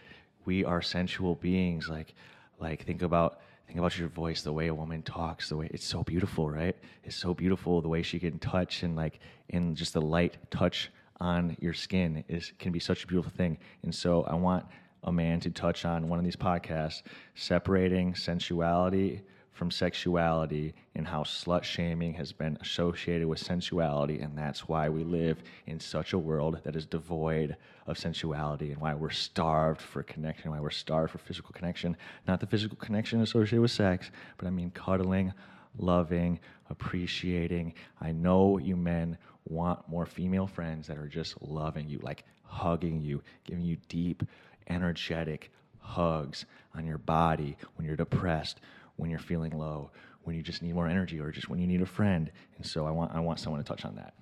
We 0.46 0.66
are 0.66 0.82
sensual 0.82 1.36
beings. 1.36 1.90
Like, 1.90 2.14
like 2.60 2.86
think 2.86 3.02
about 3.02 3.40
Think 3.68 3.80
about 3.80 3.98
your 3.98 4.10
voice, 4.10 4.44
the 4.44 4.54
way 4.54 4.68
a 4.68 4.76
woman 4.76 5.02
talks, 5.02 5.50
the 5.50 5.58
way 5.58 5.68
it's 5.72 5.86
so 5.86 6.04
beautiful, 6.04 6.50
right? 6.50 6.76
It's 7.04 7.16
so 7.16 7.34
beautiful 7.34 7.82
the 7.82 7.88
way 7.88 8.04
she 8.04 8.20
can 8.20 8.38
touch 8.40 8.84
and 8.84 8.96
like 8.96 9.20
in 9.50 9.74
just 9.74 9.94
the 9.94 10.02
light 10.02 10.38
touch 10.52 10.92
on 11.20 11.56
your 11.60 11.74
skin 11.74 12.24
is 12.28 12.52
can 12.60 12.72
be 12.72 12.80
such 12.80 13.04
a 13.04 13.08
beautiful 13.08 13.32
thing. 13.32 13.58
And 13.84 13.96
so 13.96 14.24
I 14.24 14.36
want 14.36 14.66
a 15.04 15.12
man 15.12 15.40
to 15.40 15.50
touch 15.50 15.86
on 15.86 16.08
one 16.08 16.20
of 16.20 16.26
these 16.26 16.36
podcasts, 16.36 17.02
separating 17.36 18.16
sensuality 18.16 19.22
from 19.54 19.70
sexuality 19.70 20.74
and 20.96 21.08
how 21.08 21.24
slut 21.24 21.64
shaming 21.64 22.14
has 22.14 22.34
been 22.34 22.58
associated 22.60 23.28
with 23.28 23.40
sensuality. 23.40 24.20
And 24.20 24.38
that's 24.38 24.68
why 24.68 24.90
we 24.90 25.04
live 25.04 25.44
in 25.68 25.80
such 25.80 26.14
a 26.14 26.18
world 26.18 26.60
that 26.64 26.76
is 26.76 26.86
devoid 26.86 27.56
of 27.86 27.98
sensuality 27.98 28.72
and 28.72 28.82
why 28.82 28.96
we're 28.96 29.12
starved 29.12 29.80
for 29.80 30.02
connection, 30.04 30.52
why 30.52 30.60
we're 30.60 30.72
starved 30.72 31.12
for 31.12 31.20
physical 31.20 31.52
connection. 31.54 31.96
Not 32.28 32.40
the 32.40 32.48
physical 32.48 32.78
connection 32.78 33.22
associated 33.22 33.62
with 33.62 33.72
sex, 33.72 34.10
but 34.38 34.48
I 34.48 34.50
mean 34.50 34.72
cuddling, 34.72 35.32
loving, 35.78 36.40
appreciating. 36.70 37.74
I 38.02 38.12
know 38.12 38.58
you 38.58 38.76
men 38.76 39.18
want 39.48 39.88
more 39.88 40.08
female 40.08 40.48
friends 40.48 40.88
that 40.88 40.98
are 40.98 41.08
just 41.08 41.40
loving 41.42 41.88
you, 41.88 42.00
like 42.02 42.24
hugging 42.44 43.02
you, 43.02 43.22
giving 43.44 43.64
you 43.64 43.78
deep, 43.88 44.24
energetic 44.68 45.52
hugs 45.78 46.46
on 46.76 46.86
your 46.86 46.98
body 46.98 47.58
when 47.76 47.86
you're 47.86 47.96
depressed 47.96 48.62
when 49.04 49.12
you're 49.12 49.20
feeling 49.20 49.52
low, 49.52 49.92
when 50.24 50.34
you 50.34 50.42
just 50.42 50.62
need 50.64 50.74
more 50.74 50.88
energy, 50.88 51.20
or 51.20 51.30
just 51.30 51.50
when 51.50 51.60
you 51.60 51.68
need 51.68 51.82
a 51.82 51.86
friend. 51.86 52.32
And 52.56 52.66
so 52.66 52.88
I 52.88 52.92
want 52.92 53.12
I 53.14 53.20
want 53.20 53.38
someone 53.38 53.62
to 53.62 53.68
touch 53.68 53.84
on 53.84 53.96
that. 53.98 54.14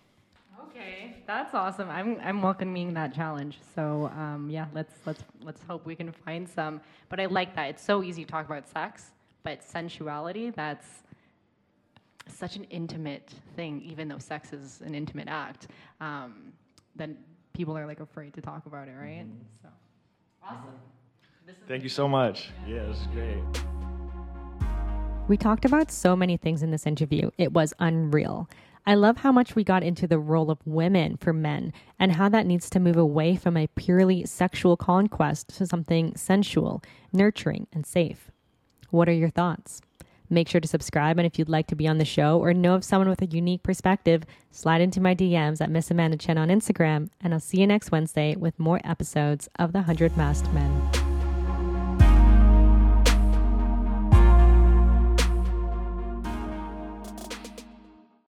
Okay, 0.67 1.17
that's 1.27 1.53
awesome. 1.53 1.87
I'm 1.87 2.19
I'm 2.23 2.41
welcoming 2.41 2.95
that 2.95 3.13
challenge. 3.13 3.59
So 3.75 4.11
um, 4.17 4.49
yeah, 4.49 4.65
let's 4.73 4.95
let's 5.05 5.23
let's 5.43 5.61
hope 5.69 5.85
we 5.85 5.95
can 5.95 6.11
find 6.11 6.49
some. 6.49 6.81
But 7.09 7.19
I 7.19 7.27
like 7.27 7.55
that. 7.55 7.69
It's 7.69 7.83
so 7.83 8.01
easy 8.01 8.25
to 8.25 8.31
talk 8.31 8.47
about 8.47 8.67
sex, 8.67 9.11
but 9.43 9.63
sensuality 9.63 10.49
that's 10.49 10.87
such 12.27 12.55
an 12.55 12.63
intimate 12.71 13.31
thing. 13.55 13.83
Even 13.85 14.07
though 14.07 14.17
sex 14.17 14.51
is 14.51 14.81
an 14.81 14.95
intimate 14.95 15.27
act, 15.27 15.67
um, 15.99 16.53
then 16.95 17.17
people 17.53 17.77
are 17.77 17.85
like 17.85 17.99
afraid 17.99 18.33
to 18.33 18.41
talk 18.41 18.65
about 18.65 18.87
it, 18.87 18.95
right? 18.99 19.25
Mm-hmm. 19.27 19.61
So 19.61 19.69
awesome. 20.43 20.79
Thank 21.67 21.83
you 21.83 21.89
so 21.89 22.07
much. 22.07 22.49
Yeah, 22.65 22.85
this 22.85 22.97
is 22.97 23.07
great. 23.13 23.43
We 25.27 25.37
talked 25.37 25.65
about 25.65 25.91
so 25.91 26.15
many 26.15 26.35
things 26.35 26.61
in 26.61 26.71
this 26.71 26.85
interview. 26.85 27.29
It 27.37 27.53
was 27.53 27.73
unreal. 27.79 28.49
I 28.85 28.95
love 28.95 29.17
how 29.17 29.31
much 29.31 29.55
we 29.55 29.63
got 29.63 29.83
into 29.83 30.07
the 30.07 30.19
role 30.19 30.49
of 30.49 30.65
women 30.65 31.17
for 31.17 31.31
men 31.31 31.71
and 31.99 32.13
how 32.13 32.29
that 32.29 32.47
needs 32.47 32.69
to 32.71 32.79
move 32.79 32.97
away 32.97 33.35
from 33.35 33.55
a 33.55 33.67
purely 33.67 34.25
sexual 34.25 34.75
conquest 34.75 35.55
to 35.57 35.67
something 35.67 36.15
sensual, 36.15 36.81
nurturing, 37.13 37.67
and 37.71 37.85
safe. 37.85 38.31
What 38.89 39.07
are 39.07 39.13
your 39.13 39.29
thoughts? 39.29 39.81
Make 40.29 40.47
sure 40.47 40.61
to 40.61 40.67
subscribe, 40.67 41.19
and 41.19 41.27
if 41.27 41.37
you'd 41.37 41.49
like 41.49 41.67
to 41.67 41.75
be 41.75 41.87
on 41.87 41.97
the 41.97 42.05
show 42.05 42.39
or 42.39 42.53
know 42.53 42.73
of 42.73 42.85
someone 42.85 43.09
with 43.09 43.21
a 43.21 43.25
unique 43.25 43.63
perspective, 43.63 44.23
slide 44.49 44.81
into 44.81 45.01
my 45.01 45.13
DMs 45.13 45.61
at 45.61 45.69
Miss 45.69 45.91
Amanda 45.91 46.17
Chen 46.17 46.37
on 46.37 46.47
Instagram, 46.47 47.09
and 47.19 47.33
I'll 47.33 47.39
see 47.39 47.59
you 47.59 47.67
next 47.67 47.91
Wednesday 47.91 48.35
with 48.35 48.57
more 48.57 48.79
episodes 48.83 49.49
of 49.59 49.73
The 49.73 49.81
Hundred 49.81 50.15
Masked 50.15 50.51
Men. 50.53 51.00